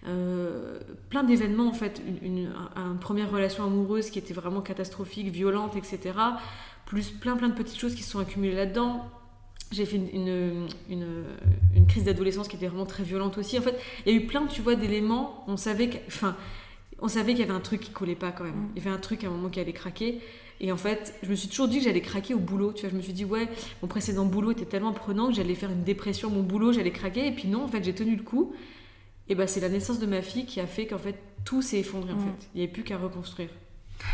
Euh, 0.07 0.79
plein 1.09 1.25
d'événements 1.25 1.69
en 1.69 1.73
fait. 1.73 2.01
Une, 2.23 2.51
première 3.01 3.31
relation 3.31 3.65
amoureuse 3.65 4.11
qui 4.11 4.19
était 4.19 4.35
vraiment 4.35 4.61
catastrophique 4.61 5.29
violente 5.29 5.75
etc 5.75 6.15
plus 6.87 7.11
plein 7.11 7.37
plein 7.37 7.49
de 7.49 7.55
petites 7.55 7.79
choses 7.79 7.95
qui 7.95 8.03
se 8.03 8.11
sont 8.11 8.21
accumulées 8.21 8.55
là-dedans. 8.55 9.07
J'ai 9.71 9.85
fait 9.85 9.97
une, 9.97 10.69
une, 10.89 11.25
une, 11.75 11.87
crise 11.87 12.05
d'adolescence 12.05 12.49
qui 12.49 12.57
était 12.57 12.69
vraiment 12.69 12.87
très 12.87 13.03
violente 13.03 13.37
aussi. 13.39 13.59
En 13.59 13.63
fait 13.63 13.79
il 14.05 14.13
y 14.13 14.17
a 14.17 14.21
eu 14.21 14.27
plein 14.27 14.47
tu 14.47 14.61
vois 14.61 14.75
d'éléments. 14.75 15.45
On 15.49 15.57
savait 15.57 16.03
enfin 16.07 16.37
on 17.01 17.09
savait 17.09 17.33
qu'il 17.33 17.41
y 17.41 17.45
avait 17.45 17.53
un 17.53 17.61
truc 17.61 17.81
qui 17.81 17.91
collait 17.91 18.15
pas 18.15 18.33
quand 18.33 18.45
même. 18.45 18.55
Mm. 18.55 18.69
Il 18.75 18.83
y 18.83 18.87
avait 18.87 18.95
un 18.95 19.01
truc 19.01 19.25
à 19.25 19.29
un 19.29 19.31
moment 19.31 19.49
qui 19.49 19.61
allait 19.61 19.73
craquer. 19.73 20.21
Et 20.61 20.73
en 20.73 20.77
fait, 20.77 21.15
je 21.23 21.31
me 21.31 21.37
suis 21.37 21.49
toujours 21.49 21.69
dit 21.69 21.79
que 21.79 21.85
j'allais 21.85 22.01
craquer 22.01 22.35
au 22.35 22.39
boulot. 22.39 22.73
Tu 22.73 22.83
vois, 22.83 22.91
je 22.91 22.97
me 22.97 23.03
suis 23.03 23.13
dit, 23.13 23.25
ouais, 23.25 23.49
mon 23.83 23.89
précédent 23.89 24.25
boulot 24.25 24.51
était 24.51 24.65
tellement 24.65 24.93
prenant 24.93 25.29
que 25.29 25.35
j'allais 25.35 25.55
faire 25.55 25.71
une 25.71 25.85
dépression 25.85 26.31
mon 26.31 26.43
boulot, 26.43 26.73
j'allais 26.73 26.91
craquer. 26.91 27.27
Et 27.29 27.33
puis 27.33 27.49
non, 27.49 27.65
en 27.65 27.69
fait, 27.69 27.85
j'ai 27.85 27.95
tenu 27.95 28.17
le 28.17 28.23
coup. 28.23 28.53
Et 29.29 29.35
ben, 29.35 29.47
c'est 29.47 29.61
la 29.61 29.69
naissance 29.69 29.99
de 29.99 30.07
ma 30.07 30.23
fille 30.23 30.47
qui 30.47 30.61
a 30.61 30.67
fait 30.67 30.87
qu'en 30.87 30.99
fait, 30.99 31.17
tout 31.45 31.63
s'est 31.63 31.79
effondré. 31.79 32.13
En 32.13 32.17
mm. 32.17 32.21
fait, 32.21 32.49
il 32.55 32.59
n'y 32.59 32.65
avait 32.65 32.73
plus 32.73 32.83
qu'à 32.83 32.99
reconstruire. 32.99 33.51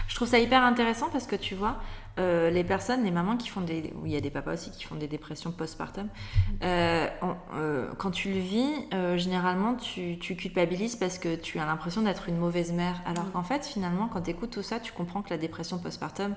Je 0.08 0.14
trouve 0.14 0.28
ça 0.28 0.38
hyper 0.38 0.62
intéressant 0.62 1.08
parce 1.10 1.26
que 1.26 1.36
tu 1.36 1.54
vois, 1.54 1.80
euh, 2.18 2.48
les 2.50 2.62
personnes, 2.62 3.02
les 3.02 3.10
mamans 3.10 3.36
qui 3.36 3.48
font 3.48 3.60
des, 3.60 3.92
il 4.04 4.10
y 4.12 4.16
a 4.16 4.20
des 4.20 4.30
papas 4.30 4.54
aussi 4.54 4.70
qui 4.70 4.84
font 4.84 4.94
des 4.94 5.08
dépressions 5.08 5.50
postpartum, 5.50 6.08
euh, 6.62 7.08
euh, 7.54 7.92
quand 7.98 8.12
tu 8.12 8.28
le 8.28 8.38
vis, 8.38 8.70
généralement 9.16 9.74
tu, 9.74 10.18
tu, 10.18 10.36
culpabilises 10.36 10.94
parce 10.94 11.18
que 11.18 11.34
tu 11.34 11.58
as 11.58 11.66
l'impression 11.66 12.02
d'être 12.02 12.28
une 12.28 12.36
mauvaise 12.36 12.72
mère. 12.72 13.02
Alors 13.04 13.32
qu'en 13.32 13.42
fait, 13.42 13.66
finalement, 13.66 14.08
quand 14.08 14.22
tu 14.22 14.30
écoutes 14.30 14.50
tout 14.50 14.62
ça, 14.62 14.78
tu 14.78 14.92
comprends 14.92 15.22
que 15.22 15.30
la 15.30 15.38
dépression 15.38 15.78
postpartum 15.78 16.36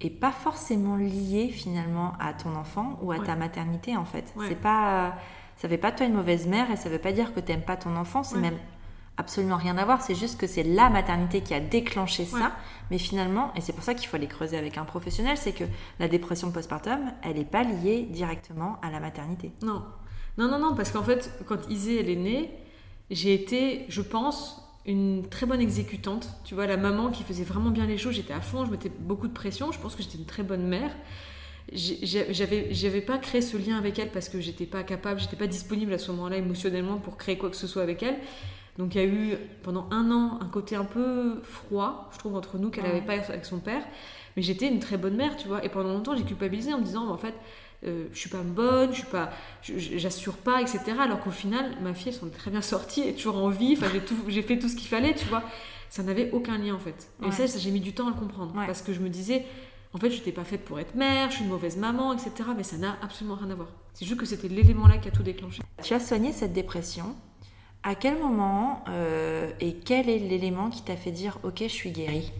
est 0.00 0.10
pas 0.10 0.32
forcément 0.32 0.96
liée 0.96 1.48
finalement 1.48 2.14
à 2.18 2.32
ton 2.32 2.56
enfant 2.56 2.98
ou 3.00 3.12
à 3.12 3.20
ta 3.20 3.36
maternité 3.36 3.96
en 3.96 4.04
fait. 4.04 4.34
C'est 4.48 4.60
pas, 4.60 5.14
ça 5.56 5.68
fait 5.68 5.78
pas 5.78 5.92
de 5.92 5.96
toi 5.96 6.06
une 6.06 6.14
mauvaise 6.14 6.48
mère 6.48 6.70
et 6.72 6.76
ça 6.76 6.88
veut 6.88 6.98
pas 6.98 7.12
dire 7.12 7.32
que 7.32 7.40
tu 7.40 7.52
n'aimes 7.52 7.62
pas 7.62 7.76
ton 7.76 7.94
enfant. 7.96 8.24
C'est 8.24 8.38
même 8.38 8.58
absolument 9.16 9.56
rien 9.56 9.78
à 9.78 9.84
voir. 9.84 10.02
C'est 10.02 10.14
juste 10.14 10.38
que 10.38 10.46
c'est 10.46 10.62
la 10.62 10.90
maternité 10.90 11.40
qui 11.40 11.54
a 11.54 11.60
déclenché 11.60 12.24
ça. 12.24 12.52
Mais 12.90 12.98
finalement, 12.98 13.52
et 13.56 13.60
c'est 13.60 13.72
pour 13.72 13.84
ça 13.84 13.94
qu'il 13.94 14.08
faut 14.08 14.16
aller 14.16 14.26
creuser 14.26 14.58
avec 14.58 14.76
un 14.76 14.84
professionnel, 14.84 15.36
c'est 15.36 15.52
que 15.52 15.64
la 15.98 16.08
dépression 16.08 16.50
postpartum, 16.50 17.12
elle 17.22 17.36
n'est 17.36 17.44
pas 17.44 17.64
liée 17.64 18.02
directement 18.10 18.78
à 18.82 18.90
la 18.90 19.00
maternité. 19.00 19.52
Non. 19.62 19.82
Non, 20.36 20.48
non, 20.48 20.58
non, 20.58 20.74
parce 20.74 20.90
qu'en 20.90 21.02
fait, 21.02 21.30
quand 21.46 21.68
Isée, 21.70 22.00
elle 22.00 22.10
est 22.10 22.16
née, 22.16 22.50
j'ai 23.10 23.34
été, 23.34 23.86
je 23.88 24.02
pense, 24.02 24.60
une 24.84 25.26
très 25.28 25.46
bonne 25.46 25.60
exécutante. 25.60 26.28
Tu 26.44 26.54
vois, 26.54 26.66
la 26.66 26.76
maman 26.76 27.10
qui 27.10 27.22
faisait 27.22 27.44
vraiment 27.44 27.70
bien 27.70 27.86
les 27.86 27.96
choses, 27.96 28.14
j'étais 28.14 28.34
à 28.34 28.40
fond, 28.40 28.66
je 28.66 28.70
mettais 28.70 28.90
beaucoup 28.90 29.28
de 29.28 29.32
pression. 29.32 29.72
Je 29.72 29.78
pense 29.78 29.94
que 29.94 30.02
j'étais 30.02 30.18
une 30.18 30.26
très 30.26 30.42
bonne 30.42 30.66
mère. 30.66 30.90
J'avais, 31.72 32.74
j'avais 32.74 33.00
pas 33.00 33.16
créé 33.16 33.40
ce 33.40 33.56
lien 33.56 33.78
avec 33.78 33.98
elle 33.98 34.10
parce 34.10 34.28
que 34.28 34.38
j'étais 34.40 34.66
pas 34.66 34.82
capable, 34.82 35.18
j'étais 35.18 35.36
pas 35.36 35.46
disponible 35.46 35.94
à 35.94 35.98
ce 35.98 36.10
moment-là 36.10 36.36
émotionnellement 36.36 36.98
pour 36.98 37.16
créer 37.16 37.38
quoi 37.38 37.48
que 37.48 37.56
ce 37.56 37.66
soit 37.66 37.82
avec 37.82 38.02
elle. 38.02 38.16
Donc 38.78 38.94
il 38.94 39.00
y 39.00 39.04
a 39.04 39.06
eu 39.06 39.36
pendant 39.62 39.86
un 39.90 40.10
an 40.10 40.38
un 40.40 40.48
côté 40.48 40.74
un 40.74 40.84
peu 40.84 41.40
froid, 41.42 42.10
je 42.12 42.18
trouve, 42.18 42.34
entre 42.34 42.58
nous 42.58 42.70
qu'elle 42.70 42.84
n'avait 42.84 43.02
pas 43.02 43.12
avec 43.12 43.44
son 43.44 43.58
père. 43.58 43.82
Mais 44.36 44.42
j'étais 44.42 44.68
une 44.68 44.80
très 44.80 44.96
bonne 44.96 45.14
mère, 45.14 45.36
tu 45.36 45.46
vois. 45.46 45.64
Et 45.64 45.68
pendant 45.68 45.92
longtemps, 45.92 46.16
j'ai 46.16 46.24
culpabilisé 46.24 46.74
en 46.74 46.78
me 46.78 46.84
disant, 46.84 47.08
en 47.08 47.16
fait, 47.16 47.34
euh, 47.86 48.06
je 48.12 48.18
suis 48.18 48.30
pas 48.30 48.40
bonne, 48.40 48.90
je 48.90 48.98
suis 48.98 49.06
pas, 49.06 49.30
j'assure 49.62 50.36
pas, 50.36 50.60
etc. 50.60 50.80
Alors 51.00 51.20
qu'au 51.20 51.30
final, 51.30 51.76
ma 51.82 51.94
fille, 51.94 52.08
elle 52.08 52.14
s'en 52.14 52.26
est 52.26 52.30
très 52.30 52.50
bien 52.50 52.62
sortie, 52.62 53.02
elle 53.02 53.08
est 53.10 53.14
toujours 53.14 53.36
en 53.36 53.48
vie. 53.48 53.76
Enfin, 53.78 53.86
j'ai 54.28 54.42
fait 54.42 54.58
tout 54.58 54.68
ce 54.68 54.76
qu'il 54.76 54.88
fallait, 54.88 55.14
tu 55.14 55.26
vois. 55.26 55.42
ça 55.88 56.02
n'avait 56.02 56.30
aucun 56.32 56.58
lien 56.58 56.74
en 56.74 56.78
fait. 56.78 57.10
Et 57.24 57.30
ça, 57.30 57.46
j'ai 57.46 57.70
mis 57.70 57.80
du 57.80 57.92
temps 57.92 58.06
à 58.06 58.10
le 58.10 58.16
comprendre. 58.16 58.52
Parce 58.54 58.82
que 58.82 58.92
je 58.92 59.00
me 59.00 59.08
disais, 59.08 59.44
en 59.92 59.98
fait, 59.98 60.10
je 60.10 60.16
n'étais 60.16 60.32
pas 60.32 60.44
faite 60.44 60.64
pour 60.64 60.80
être 60.80 60.94
mère, 60.96 61.30
je 61.30 61.36
suis 61.36 61.44
une 61.44 61.50
mauvaise 61.50 61.76
maman, 61.76 62.12
etc. 62.12 62.32
Mais 62.56 62.64
ça 62.64 62.76
n'a 62.76 62.96
absolument 63.02 63.36
rien 63.36 63.50
à 63.50 63.54
voir. 63.54 63.68
C'est 63.92 64.04
juste 64.04 64.18
que 64.18 64.26
c'était 64.26 64.48
l'élément 64.48 64.88
là 64.88 64.98
qui 64.98 65.06
a 65.06 65.12
tout 65.12 65.22
déclenché. 65.22 65.62
Tu 65.82 65.94
as 65.94 66.00
soigné 66.00 66.32
cette 66.32 66.52
dépression? 66.52 67.14
À 67.86 67.94
quel 67.94 68.18
moment 68.18 68.82
euh, 68.88 69.50
et 69.60 69.74
quel 69.74 70.08
est 70.08 70.18
l'élément 70.18 70.70
qui 70.70 70.82
t'a 70.82 70.96
fait 70.96 71.10
dire 71.10 71.38
ok 71.42 71.58
je 71.64 71.68
suis 71.68 71.90
guérie? 71.90 72.32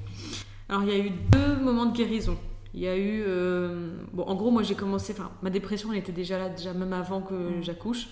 Alors 0.70 0.82
il 0.84 0.88
y 0.88 0.92
a 0.92 0.98
eu 0.98 1.10
deux 1.10 1.56
moments 1.56 1.84
de 1.84 1.94
guérison. 1.94 2.38
Il 2.72 2.80
y 2.80 2.88
a 2.88 2.96
eu 2.96 3.22
euh, 3.26 3.94
bon 4.14 4.24
en 4.24 4.34
gros 4.34 4.50
moi 4.50 4.62
j'ai 4.62 4.74
commencé 4.74 5.12
enfin 5.12 5.30
ma 5.42 5.50
dépression 5.50 5.92
elle 5.92 5.98
était 5.98 6.12
déjà 6.12 6.38
là 6.38 6.48
déjà 6.48 6.72
même 6.72 6.94
avant 6.94 7.20
que 7.20 7.34
mm. 7.34 7.62
j'accouche. 7.62 8.08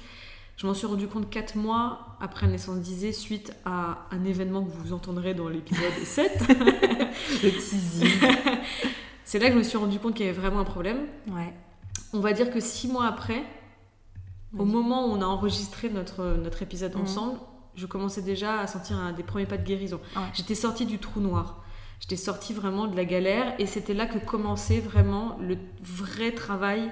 Je 0.59 0.67
m'en 0.67 0.75
suis 0.75 0.87
rendu 0.87 1.09
compte 1.09 1.31
quatre 1.31 1.57
mois 1.57 2.19
après 2.21 2.45
la 2.45 2.53
naissance 2.53 2.81
d'Isée 2.81 3.13
suite 3.13 3.55
à 3.65 4.07
un 4.11 4.25
événement 4.25 4.63
que 4.63 4.71
vous 4.71 4.93
entendrez 4.93 5.33
dans 5.33 5.49
l'épisode 5.49 5.93
7. 6.05 6.31
Le 7.43 7.51
teasing. 7.51 8.09
C'est 9.25 9.39
là 9.39 9.47
que 9.47 9.55
je 9.55 9.59
me 9.59 9.63
suis 9.63 9.79
rendu 9.79 9.99
compte 9.99 10.15
qu'il 10.15 10.27
y 10.27 10.29
avait 10.29 10.39
vraiment 10.39 10.61
un 10.61 10.65
problème. 10.65 11.07
Ouais. 11.29 11.55
On 12.13 12.21
va 12.21 12.35
dire 12.35 12.51
que 12.51 12.61
six 12.61 12.87
mois 12.87 13.07
après, 13.07 13.43
au 14.59 14.65
moment 14.65 15.07
où 15.07 15.13
on 15.13 15.23
a 15.23 15.27
enregistré 15.27 15.89
notre, 15.89 16.37
notre 16.37 16.63
épisode 16.63 16.95
mhm. 16.95 17.03
ensemble, 17.03 17.39
je 17.75 17.87
commençais 17.87 18.23
déjà 18.23 18.61
à 18.61 18.67
sentir 18.67 18.99
un, 18.99 19.13
des 19.13 19.23
premiers 19.23 19.47
pas 19.47 19.57
de 19.57 19.65
guérison. 19.65 20.01
J'étais 20.35 20.55
sortie 20.55 20.87
du 20.87 20.99
trou 20.99 21.21
noir. 21.21 21.63
J'étais 22.01 22.17
sortie 22.17 22.53
vraiment 22.53 22.87
de 22.87 22.97
la 22.97 23.05
galère 23.05 23.55
et 23.59 23.67
c'était 23.67 23.95
là 23.95 24.07
que 24.07 24.19
commençait 24.19 24.81
vraiment 24.81 25.39
le 25.41 25.57
vrai 25.81 26.33
travail 26.33 26.91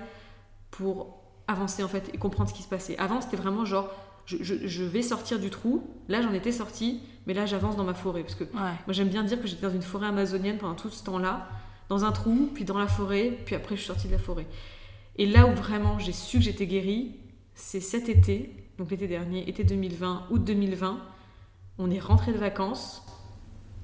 pour 0.71 1.21
avancer 1.49 1.83
en 1.83 1.89
fait 1.89 2.11
et 2.15 2.19
comprendre 2.19 2.49
ce 2.49 2.55
qui 2.55 2.63
se 2.63 2.69
passait. 2.69 2.97
Avant, 2.97 3.21
c'était 3.21 3.37
vraiment 3.37 3.65
genre, 3.65 3.91
je, 4.25 4.37
je, 4.41 4.85
vais 4.85 5.03
sortir 5.03 5.41
du 5.41 5.51
trou. 5.51 5.83
Là, 6.09 6.23
j'en 6.23 6.33
étais 6.33 6.53
sortie, 6.53 7.03
mais 7.27 7.35
là, 7.35 7.45
j'avance 7.45 7.77
dans 7.77 7.85
ma 7.85 7.95
forêt. 7.95 8.23
Parce 8.23 8.37
que 8.37 8.45
moi, 8.55 8.77
j'aime 8.91 9.09
bien 9.09 9.25
dire 9.25 9.41
que 9.41 9.49
j'étais 9.49 9.67
dans 9.67 9.75
une 9.75 9.83
forêt 9.83 10.07
amazonienne 10.07 10.59
pendant 10.59 10.77
tout 10.77 10.91
ce 10.91 11.03
temps-là, 11.03 11.49
dans 11.89 12.05
un 12.05 12.13
trou, 12.13 12.49
puis 12.55 12.65
dans 12.65 12.79
la 12.79 12.87
forêt, 12.87 13.37
puis 13.45 13.57
après, 13.57 13.75
je 13.75 13.81
suis 13.81 13.89
sortie 13.89 14.07
de 14.07 14.13
la 14.13 14.19
forêt. 14.19 14.47
Et 15.17 15.27
là 15.27 15.47
où 15.47 15.55
vraiment 15.55 15.99
j'ai 15.99 16.13
su 16.13 16.39
que 16.39 16.45
j'étais 16.45 16.67
guérie, 16.67 17.17
c'est 17.55 17.81
cet 17.81 18.09
été, 18.09 18.55
donc 18.79 18.91
l'été 18.91 19.07
dernier, 19.07 19.49
été 19.49 19.65
2020, 19.65 20.27
août 20.31 20.45
2020. 20.45 21.01
On 21.79 21.91
est 21.91 21.99
rentré 21.99 22.33
de 22.33 22.39
vacances 22.39 23.03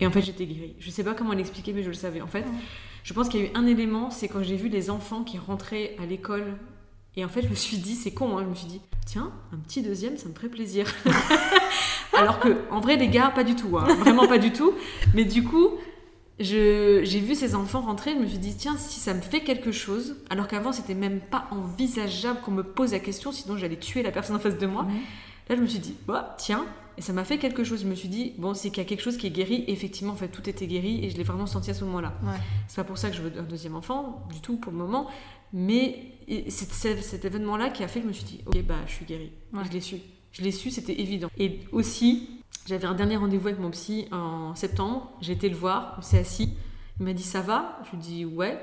et 0.00 0.06
en 0.06 0.10
fait 0.10 0.22
j'étais 0.22 0.46
guérie. 0.46 0.76
Je 0.78 0.90
sais 0.90 1.04
pas 1.04 1.14
comment 1.14 1.32
l'expliquer, 1.32 1.72
mais 1.72 1.82
je 1.82 1.88
le 1.88 1.94
savais. 1.94 2.20
En 2.20 2.26
fait, 2.26 2.44
je 3.02 3.12
pense 3.12 3.28
qu'il 3.28 3.40
y 3.40 3.44
a 3.44 3.46
eu 3.46 3.50
un 3.54 3.66
élément, 3.66 4.10
c'est 4.10 4.28
quand 4.28 4.42
j'ai 4.42 4.56
vu 4.56 4.68
les 4.68 4.90
enfants 4.90 5.24
qui 5.24 5.38
rentraient 5.38 5.96
à 5.98 6.06
l'école 6.06 6.56
et 7.16 7.24
en 7.24 7.28
fait, 7.28 7.42
je 7.42 7.48
me 7.48 7.54
suis 7.54 7.78
dit, 7.78 7.94
c'est 7.94 8.12
con, 8.12 8.36
hein, 8.36 8.42
je 8.44 8.50
me 8.50 8.54
suis 8.54 8.66
dit, 8.66 8.80
tiens, 9.06 9.32
un 9.52 9.56
petit 9.56 9.82
deuxième, 9.82 10.18
ça 10.18 10.28
me 10.28 10.34
ferait 10.34 10.50
plaisir. 10.50 10.86
Alors 12.12 12.38
que, 12.40 12.58
en 12.70 12.80
vrai, 12.80 12.96
les 12.96 13.08
gars, 13.08 13.30
pas 13.34 13.42
du 13.42 13.56
tout, 13.56 13.78
hein, 13.78 13.86
vraiment 14.00 14.28
pas 14.28 14.36
du 14.36 14.52
tout. 14.52 14.74
Mais 15.14 15.24
du 15.24 15.42
coup, 15.42 15.78
j'ai 16.38 17.20
vu 17.20 17.34
ces 17.34 17.54
enfants 17.54 17.80
rentrer, 17.80 18.12
je 18.12 18.18
me 18.18 18.26
suis 18.26 18.38
dit, 18.38 18.54
tiens, 18.56 18.76
si 18.76 19.00
ça 19.00 19.14
me 19.14 19.20
fait 19.20 19.40
quelque 19.40 19.72
chose, 19.72 20.16
alors 20.28 20.48
qu'avant, 20.48 20.72
c'était 20.72 20.94
même 20.94 21.20
pas 21.20 21.46
envisageable 21.50 22.40
qu'on 22.40 22.50
me 22.50 22.62
pose 22.62 22.92
la 22.92 22.98
question, 22.98 23.32
sinon 23.32 23.56
j'allais 23.56 23.78
tuer 23.78 24.02
la 24.02 24.10
personne 24.10 24.36
en 24.36 24.40
face 24.40 24.58
de 24.58 24.66
moi. 24.66 24.86
Là, 25.48 25.56
je 25.56 25.60
me 25.60 25.66
suis 25.66 25.78
dit, 25.78 25.94
bah, 26.06 26.34
tiens, 26.38 26.66
et 26.98 27.02
ça 27.02 27.12
m'a 27.12 27.24
fait 27.24 27.38
quelque 27.38 27.62
chose. 27.62 27.82
Je 27.82 27.86
me 27.86 27.94
suis 27.94 28.08
dit, 28.08 28.34
bon, 28.38 28.54
c'est 28.54 28.70
qu'il 28.70 28.78
y 28.78 28.86
a 28.86 28.88
quelque 28.88 29.02
chose 29.02 29.16
qui 29.16 29.26
est 29.26 29.30
guéri. 29.30 29.64
effectivement, 29.68 30.12
en 30.12 30.16
fait, 30.16 30.28
tout 30.28 30.48
était 30.48 30.66
guéri 30.66 31.04
et 31.04 31.10
je 31.10 31.16
l'ai 31.16 31.24
vraiment 31.24 31.46
senti 31.46 31.70
à 31.70 31.74
ce 31.74 31.84
moment-là. 31.84 32.14
C'est 32.68 32.76
pas 32.76 32.84
pour 32.84 32.98
ça 32.98 33.10
que 33.10 33.16
je 33.16 33.22
veux 33.22 33.38
un 33.38 33.44
deuxième 33.44 33.76
enfant, 33.76 34.26
du 34.32 34.40
tout, 34.40 34.56
pour 34.56 34.72
le 34.72 34.78
moment. 34.78 35.08
Mais 35.52 36.12
c'est 36.48 36.70
cet 36.72 37.24
événement-là 37.24 37.70
qui 37.70 37.84
a 37.84 37.88
fait 37.88 38.00
que 38.00 38.04
je 38.04 38.08
me 38.08 38.12
suis 38.12 38.24
dit, 38.24 38.40
ok, 38.46 38.62
bah, 38.62 38.74
je 38.86 38.92
suis 38.92 39.04
guérie. 39.04 39.30
Je 39.52 39.72
l'ai 39.72 39.80
su. 39.80 39.96
Je 40.32 40.42
l'ai 40.42 40.52
su, 40.52 40.70
c'était 40.70 41.00
évident. 41.00 41.28
Et 41.38 41.60
aussi, 41.72 42.35
j'avais 42.66 42.86
un 42.86 42.94
dernier 42.94 43.16
rendez-vous 43.16 43.48
avec 43.48 43.60
mon 43.60 43.70
psy 43.70 44.08
en 44.10 44.54
septembre. 44.54 45.10
J'ai 45.20 45.32
été 45.32 45.48
le 45.48 45.56
voir, 45.56 45.94
on 45.98 46.02
s'est 46.02 46.18
assis. 46.18 46.56
Il 46.98 47.06
m'a 47.06 47.12
dit, 47.12 47.22
ça 47.22 47.40
va? 47.40 47.78
Je 47.84 47.90
lui 47.90 47.96
ai 47.96 48.00
dit, 48.00 48.24
ouais. 48.24 48.58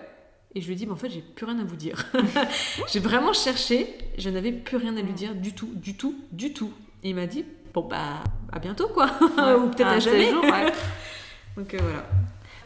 Et 0.56 0.62
je 0.62 0.68
lui 0.68 0.74
ai 0.74 0.76
dit, 0.76 0.86
mais 0.86 0.92
en 0.92 0.98
fait, 0.98 1.10
j'ai 1.10 1.22
plus 1.22 1.46
rien 1.46 1.60
à 1.60 1.64
vous 1.64 1.76
dire. 1.76 2.06
j'ai 2.92 3.00
vraiment 3.00 3.34
cherché, 3.34 3.88
je 4.18 4.30
n'avais 4.30 4.52
plus 4.52 4.78
rien 4.78 4.96
à 4.98 5.02
lui 5.02 5.14
dire 5.14 5.36
du 5.36 5.54
tout, 5.54 5.72
du 5.74 5.96
tout, 5.96 6.16
du 6.32 6.54
tout. 6.54 6.72
Et 7.04 7.10
il 7.10 7.16
m'a 7.16 7.28
dit, 7.28 7.46
bon, 7.74 7.88
bah, 7.88 8.24
à 8.52 8.60
bientôt, 8.60 8.88
quoi. 8.90 9.06
Ou 9.22 9.70
peut-être 9.70 9.88
à 9.88 10.00
jamais. 10.00 10.30
Jour, 10.30 10.44
Donc 11.58 11.74
euh, 11.74 11.80
voilà. 11.82 12.06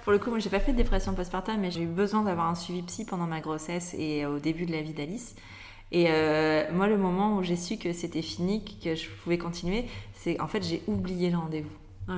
Pour 0.03 0.13
le 0.13 0.19
coup, 0.19 0.29
moi, 0.29 0.39
j'ai 0.39 0.49
pas 0.49 0.59
fait 0.59 0.71
de 0.71 0.77
dépression 0.77 1.13
postpartum, 1.13 1.59
mais 1.59 1.69
j'ai 1.69 1.81
eu 1.81 1.87
besoin 1.87 2.23
d'avoir 2.23 2.47
un 2.47 2.55
suivi 2.55 2.81
psy 2.83 3.05
pendant 3.05 3.27
ma 3.27 3.41
grossesse 3.41 3.93
et 3.97 4.25
au 4.25 4.39
début 4.39 4.65
de 4.65 4.71
la 4.71 4.81
vie 4.81 4.93
d'Alice. 4.93 5.35
Et 5.91 6.07
euh, 6.09 6.65
moi, 6.73 6.87
le 6.87 6.97
moment 6.97 7.37
où 7.37 7.43
j'ai 7.43 7.55
su 7.55 7.77
que 7.77 7.93
c'était 7.93 8.21
fini, 8.21 8.63
que 8.83 8.95
je 8.95 9.07
pouvais 9.23 9.37
continuer, 9.37 9.85
c'est 10.13 10.39
en 10.41 10.47
fait, 10.47 10.63
j'ai 10.63 10.83
oublié 10.87 11.29
le 11.29 11.37
rendez-vous. 11.37 12.13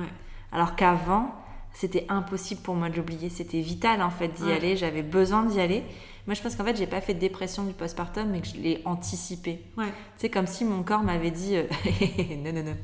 Alors 0.52 0.76
qu'avant, 0.76 1.34
c'était 1.72 2.04
impossible 2.08 2.60
pour 2.62 2.74
moi 2.74 2.90
de 2.90 2.96
l'oublier. 2.96 3.28
C'était 3.28 3.60
vital 3.60 4.02
en 4.02 4.10
fait 4.10 4.28
d'y 4.28 4.50
aller. 4.50 4.76
J'avais 4.76 5.02
besoin 5.02 5.44
d'y 5.44 5.60
aller. 5.60 5.84
Moi, 6.26 6.34
je 6.34 6.42
pense 6.42 6.54
qu'en 6.54 6.64
fait, 6.64 6.76
j'ai 6.76 6.86
pas 6.86 7.00
fait 7.00 7.14
de 7.14 7.18
dépression 7.18 7.64
du 7.64 7.72
postpartum, 7.72 8.28
mais 8.30 8.40
que 8.40 8.46
je 8.46 8.56
l'ai 8.56 8.82
anticipé. 8.84 9.64
Ouais. 9.76 9.92
C'est 10.16 10.28
comme 10.28 10.46
si 10.46 10.64
mon 10.64 10.82
corps 10.82 11.02
m'avait 11.02 11.30
dit 11.30 11.56
euh, 11.56 11.64
non, 12.44 12.52
non, 12.52 12.62
non. 12.62 12.76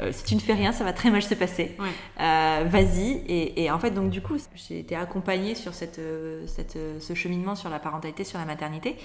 Euh, 0.00 0.12
si 0.12 0.24
tu 0.24 0.34
ne 0.34 0.40
fais 0.40 0.54
rien, 0.54 0.72
ça 0.72 0.82
va 0.82 0.92
très 0.92 1.10
mal 1.10 1.22
se 1.22 1.34
passer. 1.34 1.76
Euh, 2.20 2.64
vas-y. 2.66 3.22
Et, 3.28 3.70
en 3.70 3.78
fait, 3.78 3.90
donc 3.90 4.10
du 4.10 4.22
coup, 4.22 4.36
j'ai 4.54 4.80
été 4.80 4.96
accompagnée 4.96 5.54
sur 5.54 5.74
cette, 5.74 6.00
cette, 6.46 6.78
ce 7.00 7.14
cheminement 7.14 7.54
sur 7.54 7.68
la 7.68 7.78
parentalité, 7.78 8.24
sur 8.24 8.38
la 8.38 8.46
maternité. 8.46 8.96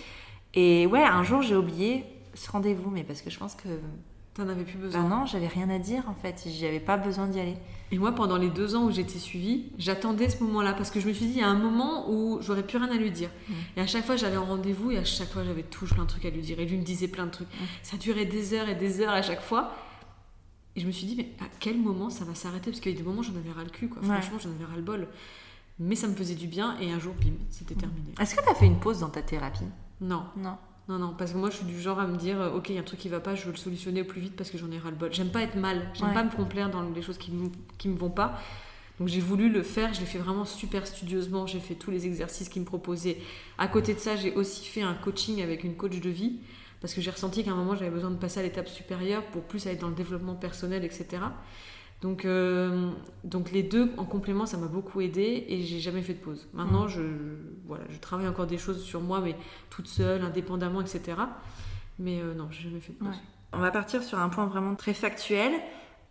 Et 0.55 0.87
ouais, 0.87 1.03
un 1.03 1.23
jour, 1.23 1.41
j'ai 1.41 1.55
oublié 1.55 2.05
ce 2.33 2.49
rendez-vous, 2.49 2.89
mais 2.89 3.03
parce 3.03 3.21
que 3.21 3.29
je 3.29 3.37
pense 3.37 3.55
que 3.55 3.69
T'en 4.35 4.49
avais 4.49 4.65
plus 4.65 4.77
besoin 4.77 5.01
ben 5.01 5.07
Non, 5.07 5.25
j'avais 5.25 5.47
rien 5.47 5.69
à 5.69 5.79
dire 5.79 6.03
en 6.09 6.13
fait. 6.13 6.45
J'avais 6.59 6.81
pas 6.81 6.97
besoin 6.97 7.27
d'y 7.27 7.39
aller. 7.39 7.55
Et 7.91 7.97
moi, 7.97 8.11
pendant 8.11 8.35
les 8.35 8.49
deux 8.49 8.75
ans 8.75 8.83
où 8.83 8.91
j'étais 8.91 9.17
suivie, 9.17 9.71
j'attendais 9.77 10.29
ce 10.29 10.43
moment-là 10.43 10.73
parce 10.73 10.91
que 10.91 10.99
je 10.99 11.07
me 11.07 11.13
suis 11.13 11.27
dit, 11.27 11.31
il 11.35 11.39
y 11.39 11.41
a 11.41 11.47
un 11.47 11.57
moment 11.57 12.11
où 12.11 12.41
j'aurais 12.41 12.63
plus 12.63 12.77
rien 12.77 12.91
à 12.91 12.95
lui 12.95 13.11
dire. 13.11 13.29
Mm. 13.47 13.53
Et 13.77 13.81
à 13.81 13.87
chaque 13.87 14.05
fois, 14.05 14.17
j'allais 14.17 14.35
en 14.35 14.43
rendez-vous 14.43 14.91
et 14.91 14.97
à 14.97 15.05
chaque 15.05 15.29
fois, 15.29 15.45
j'avais 15.45 15.63
toujours 15.63 15.95
plein 15.95 16.03
de 16.03 16.09
trucs 16.09 16.25
à 16.25 16.29
lui 16.29 16.41
dire. 16.41 16.59
Et 16.59 16.65
lui 16.65 16.77
me 16.77 16.83
disait 16.83 17.07
plein 17.07 17.27
de 17.27 17.31
trucs. 17.31 17.47
Mm. 17.47 17.65
Ça 17.81 17.95
durait 17.95 18.25
des 18.25 18.53
heures 18.53 18.67
et 18.67 18.75
des 18.75 18.99
heures 18.99 19.13
à 19.13 19.21
chaque 19.21 19.41
fois. 19.41 19.71
Et 20.75 20.81
je 20.81 20.85
me 20.85 20.91
suis 20.91 21.07
dit, 21.07 21.15
mais 21.15 21.29
à 21.39 21.47
quel 21.61 21.77
moment 21.77 22.09
ça 22.09 22.25
va 22.25 22.35
s'arrêter? 22.35 22.71
Parce 22.71 22.81
qu'il 22.81 22.91
y 22.91 22.95
a 22.95 22.97
des 22.97 23.05
moments, 23.05 23.21
j'en 23.21 23.37
avais 23.37 23.53
ras 23.53 23.63
le 23.63 23.69
cul, 23.69 23.87
quoi. 23.87 24.01
Franchement, 24.01 24.37
j'en 24.37 24.49
avais 24.49 24.65
ras 24.65 24.75
le 24.75 24.81
bol. 24.81 25.07
Mais 25.79 25.95
ça 25.95 26.09
me 26.09 26.13
faisait 26.13 26.35
du 26.35 26.47
bien 26.47 26.77
et 26.81 26.91
un 26.91 26.99
jour, 26.99 27.13
bim, 27.13 27.35
c'était 27.49 27.75
mm. 27.75 27.77
terminé. 27.77 28.11
Est-ce 28.19 28.35
que 28.35 28.43
tu 28.43 28.49
as 28.49 28.55
fait 28.55 28.65
une 28.65 28.79
pause 28.79 28.99
dans 28.99 29.09
ta 29.09 29.21
thérapie? 29.21 29.63
Non. 30.01 30.23
Non. 30.37 30.57
Non, 30.87 30.99
non, 30.99 31.15
parce 31.17 31.31
que 31.31 31.37
moi 31.37 31.49
je 31.49 31.57
suis 31.57 31.65
du 31.65 31.79
genre 31.81 31.99
à 31.99 32.05
me 32.05 32.15
dire, 32.15 32.39
euh, 32.39 32.51
ok, 32.51 32.69
il 32.69 32.75
y 32.75 32.77
a 32.77 32.81
un 32.81 32.83
truc 32.83 32.99
qui 32.99 33.09
va 33.09 33.19
pas, 33.19 33.33
je 33.33 33.45
veux 33.45 33.51
le 33.51 33.57
solutionner 33.57 34.01
au 34.01 34.05
plus 34.05 34.21
vite 34.21 34.35
parce 34.35 34.51
que 34.51 34.57
j'en 34.59 34.69
ai 34.71 34.77
ras 34.77 34.91
le 34.91 34.95
bol. 34.95 35.11
J'aime 35.11 35.31
pas 35.31 35.41
être 35.41 35.55
mal, 35.55 35.89
j'aime 35.95 36.13
pas 36.13 36.23
me 36.23 36.29
complaire 36.29 36.69
dans 36.69 36.83
les 36.83 37.01
choses 37.01 37.17
qui 37.17 37.31
me, 37.31 37.49
qui 37.79 37.89
me 37.89 37.97
vont 37.97 38.11
pas. 38.11 38.39
Donc 38.99 39.07
j'ai 39.09 39.19
voulu 39.19 39.49
le 39.49 39.63
faire, 39.63 39.93
je 39.93 39.99
l'ai 39.99 40.05
fait 40.05 40.19
vraiment 40.19 40.45
super 40.45 40.85
studieusement, 40.85 41.47
j'ai 41.47 41.59
fait 41.59 41.73
tous 41.73 41.91
les 41.91 42.05
exercices 42.05 42.49
qu'il 42.49 42.61
me 42.61 42.67
proposait. 42.67 43.17
À 43.57 43.67
côté 43.67 43.93
de 43.93 43.99
ça, 43.99 44.15
j'ai 44.15 44.33
aussi 44.35 44.65
fait 44.65 44.83
un 44.83 44.93
coaching 44.93 45.41
avec 45.41 45.63
une 45.63 45.75
coach 45.75 45.99
de 45.99 46.09
vie 46.09 46.37
parce 46.81 46.93
que 46.93 47.01
j'ai 47.01 47.11
ressenti 47.11 47.43
qu'à 47.43 47.51
un 47.51 47.55
moment 47.55 47.75
j'avais 47.75 47.89
besoin 47.89 48.11
de 48.11 48.17
passer 48.17 48.39
à 48.39 48.43
l'étape 48.43 48.69
supérieure 48.69 49.23
pour 49.25 49.41
plus 49.43 49.65
aller 49.65 49.75
dans 49.75 49.89
le 49.89 49.95
développement 49.95 50.35
personnel, 50.35 50.85
etc. 50.85 51.23
Donc, 52.05 52.23
euh, 52.23 52.91
donc 53.23 53.51
les 53.51 53.63
deux 53.63 53.91
en 53.97 54.05
complément, 54.05 54.45
ça 54.45 54.57
m'a 54.57 54.67
beaucoup 54.67 55.01
aidé 55.01 55.43
et 55.49 55.63
j'ai 55.63 55.79
jamais 55.79 56.03
fait 56.03 56.13
de 56.13 56.19
pause. 56.19 56.47
Maintenant, 56.53 56.85
mm. 56.85 56.89
je, 56.89 57.01
voilà, 57.65 57.83
je 57.89 57.97
travaille 57.97 58.27
encore 58.27 58.45
des 58.45 58.59
choses 58.59 58.83
sur 58.83 59.01
moi, 59.01 59.21
mais 59.21 59.35
toute 59.71 59.87
seule, 59.87 60.21
indépendamment, 60.21 60.81
etc. 60.81 61.17
Mais 61.97 62.19
euh, 62.21 62.35
non, 62.35 62.47
j'ai 62.51 62.69
jamais 62.69 62.79
fait 62.79 62.93
de 62.93 62.99
pause. 62.99 63.19
On 63.53 63.57
va 63.57 63.71
partir 63.71 64.03
sur 64.03 64.19
un 64.19 64.29
point 64.29 64.45
vraiment 64.45 64.75
très 64.75 64.93
factuel. 64.93 65.51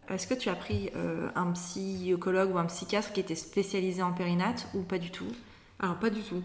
Est-ce 0.09 0.27
que 0.27 0.35
tu 0.35 0.49
as 0.49 0.57
pris 0.57 0.91
euh, 0.97 1.29
un 1.37 1.53
psychologue 1.53 2.53
ou 2.53 2.59
un 2.59 2.67
psychiatre 2.67 3.13
qui 3.13 3.21
était 3.21 3.37
spécialisé 3.37 4.03
en 4.03 4.13
périnate 4.13 4.67
ou 4.75 4.83
pas 4.83 4.99
du 4.99 5.13
tout? 5.13 5.31
Alors 5.79 5.95
pas 6.01 6.11
du 6.11 6.23
tout. 6.23 6.43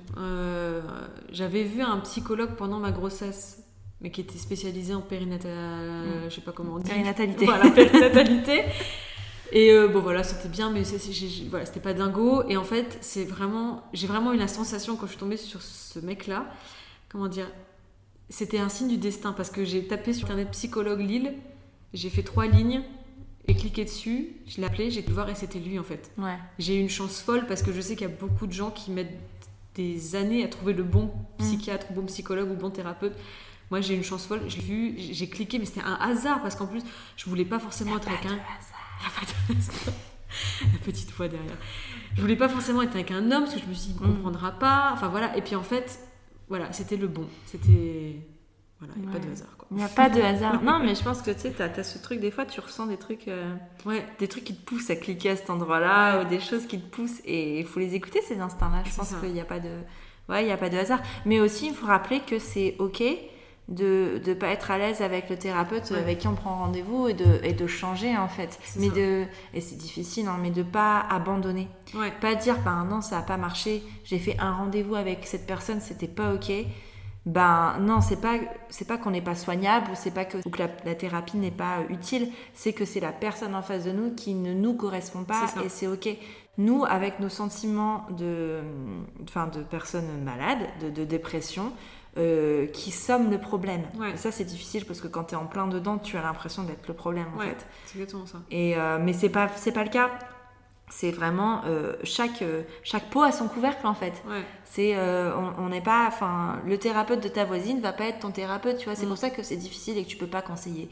J'avais 1.32 1.64
vu 1.64 1.82
un 1.82 1.98
psychologue 2.02 2.54
pendant 2.56 2.78
ma 2.78 2.92
grossesse, 2.92 3.64
mais 4.00 4.12
qui 4.12 4.22
était 4.22 4.38
spécialisé 4.38 4.94
en. 4.94 5.00
Mm. 5.00 6.30
je 6.30 6.36
sais 6.36 6.42
pas 6.42 6.52
comment 6.52 6.76
on 6.76 6.78
dit. 6.78 6.92
Périnatalité. 6.92 7.46
Voilà, 7.48 7.72
périnatalité. 7.72 8.66
Et 9.52 9.72
euh, 9.72 9.88
bon 9.88 10.00
voilà, 10.00 10.24
c'était 10.24 10.50
bien, 10.50 10.70
mais 10.70 10.84
voilà, 11.50 11.66
c'était 11.66 11.80
pas 11.80 11.94
dingo. 11.94 12.44
Et 12.48 12.58
en 12.58 12.64
fait, 12.64 12.98
c'est 13.02 13.26
vraiment, 13.26 13.84
j'ai 13.94 14.08
vraiment 14.08 14.34
eu 14.34 14.38
la 14.38 14.48
sensation 14.48 14.96
quand 14.96 15.06
je 15.06 15.12
suis 15.12 15.20
tombée 15.20 15.38
sur 15.38 15.62
ce 15.62 16.00
mec-là, 16.00 16.46
comment 17.10 17.28
dire, 17.28 17.48
c'était 18.30 18.60
un 18.60 18.70
signe 18.70 18.88
du 18.88 18.98
destin 18.98 19.34
parce 19.34 19.50
que 19.50 19.66
j'ai 19.66 19.88
tapé 19.88 20.14
sur 20.14 20.26
internet 20.26 20.52
psychologue 20.52 21.00
Lille, 21.00 21.34
j'ai 21.94 22.10
fait 22.10 22.22
trois 22.22 22.46
lignes, 22.46 22.84
j'ai 23.48 23.56
cliqué 23.56 23.84
dessus, 23.86 24.30
je 24.46 24.58
l'ai 24.58 24.68
appelé, 24.68 24.92
j'ai 24.92 25.02
pu 25.02 25.12
voir 25.12 25.30
et 25.30 25.36
c'était 25.36 25.60
lui 25.60 25.80
en 25.80 25.84
fait. 25.84 26.12
Ouais. 26.18 26.38
J'ai 26.60 26.76
eu 26.76 26.80
une 26.80 26.90
chance 26.90 27.20
folle 27.20 27.48
parce 27.48 27.64
que 27.64 27.74
je 27.74 27.82
sais 27.82 27.96
qu'il 27.96 28.08
y 28.08 28.12
a 28.12 28.16
beaucoup 28.16 28.46
de 28.46 28.54
gens 28.54 28.70
qui 28.70 28.92
mettent 28.92 29.18
des 29.74 30.16
années 30.16 30.44
à 30.44 30.48
trouver 30.48 30.74
le 30.74 30.84
bon 30.84 31.06
mm. 31.06 31.44
psychiatre, 31.44 31.88
bon 31.94 32.06
psychologue 32.06 32.52
ou 32.52 32.56
bon 32.56 32.70
thérapeute. 32.70 33.14
Moi, 33.72 33.82
j'ai 33.82 33.94
eu 33.94 33.98
une 33.98 34.04
chance 34.04 34.26
folle. 34.26 34.42
J'ai 34.48 34.62
vu, 34.62 34.96
j'ai 34.98 35.30
cliqué, 35.30 35.60
mais 35.60 35.66
c'était 35.66 35.82
un 35.82 35.94
hasard 35.96 36.42
parce 36.42 36.56
qu'en 36.56 36.66
plus, 36.66 36.82
je 37.16 37.30
voulais 37.30 37.46
pas 37.46 37.60
forcément 37.60 37.98
être 37.98 38.08
avec 38.08 38.26
un. 38.26 38.40
la 40.74 40.80
petite 40.84 41.12
voix 41.12 41.28
derrière. 41.28 41.58
Je 42.16 42.22
voulais 42.22 42.36
pas 42.36 42.50
forcément 42.50 42.82
être 42.82 42.96
avec 42.96 43.12
un 43.12 43.32
homme 43.32 43.44
parce 43.44 43.56
que 43.56 43.62
je 43.62 43.66
me 43.66 43.74
suis 43.74 43.94
dit, 43.94 43.98
il 44.00 44.08
comprendra 44.08 44.52
pas. 44.52 44.92
Enfin 44.94 45.08
voilà. 45.08 45.36
Et 45.38 45.42
puis 45.42 45.56
en 45.56 45.64
fait, 45.64 46.00
voilà, 46.48 46.72
c'était 46.74 46.98
le 46.98 47.08
bon. 47.08 47.28
C'était. 47.46 48.22
Voilà, 48.80 48.94
il 48.96 49.02
n'y 49.04 49.10
a 49.10 49.12
pas 49.12 49.20
de 49.20 49.32
hasard. 49.32 49.58
Il 49.72 49.78
n'y 49.78 49.84
a 49.84 49.88
pas 49.88 50.10
de 50.16 50.22
hasard. 50.22 50.64
non, 50.64 50.80
mais 50.80 50.96
je 50.96 51.04
pense 51.04 51.22
que 51.22 51.32
tu 51.32 51.40
sais, 51.42 51.54
tu 51.54 51.62
as, 51.62 51.84
ce 51.84 51.98
truc, 51.98 52.20
des 52.20 52.32
fois, 52.32 52.46
tu 52.46 52.60
ressens 52.62 52.88
des 52.88 52.98
trucs, 52.98 53.28
euh, 53.28 53.54
ouais. 53.86 54.06
des 54.20 54.28
trucs 54.28 54.46
qui 54.46 54.56
te 54.56 54.66
poussent 54.66 54.90
à 54.90 54.96
cliquer 54.96 55.32
à 55.32 55.36
cet 55.36 55.50
endroit-là, 55.50 56.22
ou 56.22 56.30
des 56.30 56.40
choses 56.40 56.66
qui 56.66 56.80
te 56.80 56.90
poussent. 56.90 57.22
Et 57.26 57.60
il 57.60 57.66
faut 57.66 57.80
les 57.80 57.94
écouter, 57.94 58.22
ces 58.22 58.40
instincts-là. 58.40 58.84
Je 58.86 58.96
pense 58.96 59.14
qu'il 59.16 59.34
n'y 59.34 59.42
a 59.42 59.46
pas 59.46 59.60
de. 59.60 59.70
Ouais, 60.30 60.44
il 60.44 60.46
n'y 60.46 60.52
a 60.52 60.58
pas 60.58 60.70
de 60.70 60.78
hasard. 60.78 61.02
Mais 61.26 61.40
aussi, 61.40 61.68
il 61.68 61.74
faut 61.74 61.88
rappeler 61.88 62.22
que 62.22 62.40
c'est 62.40 62.76
OK 62.80 63.04
de 63.70 64.20
ne 64.26 64.34
pas 64.34 64.48
être 64.48 64.72
à 64.72 64.78
l'aise 64.78 65.02
avec 65.02 65.30
le 65.30 65.38
thérapeute 65.38 65.92
avec 65.92 66.20
qui 66.20 66.28
on 66.28 66.34
prend 66.34 66.58
rendez-vous 66.58 67.08
et 67.08 67.14
de, 67.14 67.40
et 67.44 67.54
de 67.54 67.68
changer 67.68 68.18
en 68.18 68.28
fait. 68.28 68.60
Mais 68.78 68.90
de 68.90 69.26
et 69.54 69.62
c'est 69.62 69.78
difficile 69.78 70.28
hein, 70.28 70.38
mais 70.42 70.50
de 70.50 70.64
pas 70.64 71.00
abandonner. 71.10 71.68
Pas 72.20 72.36
dire 72.36 72.58
bah 72.66 72.84
non 72.90 73.02
ça 73.02 73.18
n'a 73.18 73.22
pas 73.22 73.38
marché 73.38 73.84
j'ai 74.04 74.18
fait 74.18 74.36
un 74.40 74.54
rendez-vous 74.54 74.96
avec 74.96 75.26
cette 75.26 75.46
personne 75.46 75.82
c'était 75.82 76.08
pas 76.08 76.34
ok. 76.34 76.52
Ben 77.28 77.78
non 77.80 78.02
c'est 78.02 78.20
pas 78.20 78.38
c'est 78.70 78.88
pas 78.88 78.98
qu'on 78.98 79.12
n'est 79.12 79.22
pas 79.22 79.36
soignable 79.36 79.92
ou 79.92 79.94
c'est 79.94 80.12
pas 80.12 80.26
que, 80.26 80.38
que 80.38 80.60
la, 80.86 80.96
thérapie 80.96 81.38
n'est 81.38 81.52
pas 81.52 81.82
utile 81.90 82.30
c'est 82.56 82.74
que 82.74 82.86
c'est 82.86 83.02
la 83.02 83.12
personne 83.12 83.54
en 83.54 83.62
face 83.62 83.84
de 83.84 83.92
nous 83.92 84.16
qui 84.16 84.34
ne 84.34 84.54
nous 84.54 84.74
correspond 84.74 85.24
pas 85.24 85.46
et 85.64 85.70
c'est 85.70 85.88
ok. 85.88 86.10
Nous 86.58 86.86
avec 86.86 87.20
nos 87.20 87.30
sentiments 87.30 88.06
de 88.18 88.62
enfin 89.26 89.48
de 89.48 89.62
personnes 89.62 90.24
malades 90.24 90.68
de, 90.82 90.90
de 90.90 91.04
dépression 91.06 91.72
euh, 92.20 92.66
qui 92.68 92.92
sommes 92.92 93.32
le 93.32 93.38
problème. 93.38 93.84
Et 94.14 94.18
ça, 94.18 94.32
c'est 94.32 94.44
difficile 94.44 94.84
parce 94.86 95.00
que 95.00 95.08
quand 95.08 95.26
tu 95.26 95.36
es 95.36 95.38
en 95.38 95.46
plein 95.46 95.68
dedans, 95.68 95.98
tu 95.98 96.18
as 96.18 96.22
l'impression 96.22 96.64
d'être 96.64 96.86
le 96.88 96.94
problème 96.94 97.28
en 97.36 97.40
fait. 97.40 97.66
C'est 97.86 97.98
exactement 97.98 98.26
ça. 98.26 98.40
Et, 98.52 98.76
euh, 98.76 98.98
mais 99.02 99.14
c'est 99.14 99.30
pas, 99.30 99.50
c'est 99.56 99.72
pas 99.72 99.84
le 99.84 99.90
cas. 99.90 100.10
C'est 100.90 101.12
vraiment 101.12 101.62
euh, 101.66 101.94
chaque, 102.04 102.44
chaque 102.84 103.10
peau 103.12 103.22
a 103.22 103.32
son 103.32 103.48
couvercle 103.48 103.88
en 103.88 103.94
fait. 103.94 104.22
C'est 104.66 104.98
on 104.98 105.70
n'est 105.70 105.82
pas, 105.82 106.08
enfin, 106.08 106.60
le 106.66 106.78
thérapeute 106.78 107.24
de 107.24 107.30
ta 107.30 107.46
voisine 107.46 107.80
va 107.80 107.94
pas 107.94 108.06
être 108.06 108.20
ton 108.20 108.32
thérapeute, 108.32 108.78
tu 108.80 108.86
vois. 108.86 108.96
C'est 108.96 109.06
mm. 109.06 109.10
pour 109.10 109.18
ça 109.18 109.30
que 109.30 109.42
c'est 109.42 109.58
difficile 109.58 109.98
et 109.98 110.04
que 110.04 110.10
tu 110.10 110.18
peux 110.18 110.28
pas 110.28 110.42
conseiller. 110.42 110.90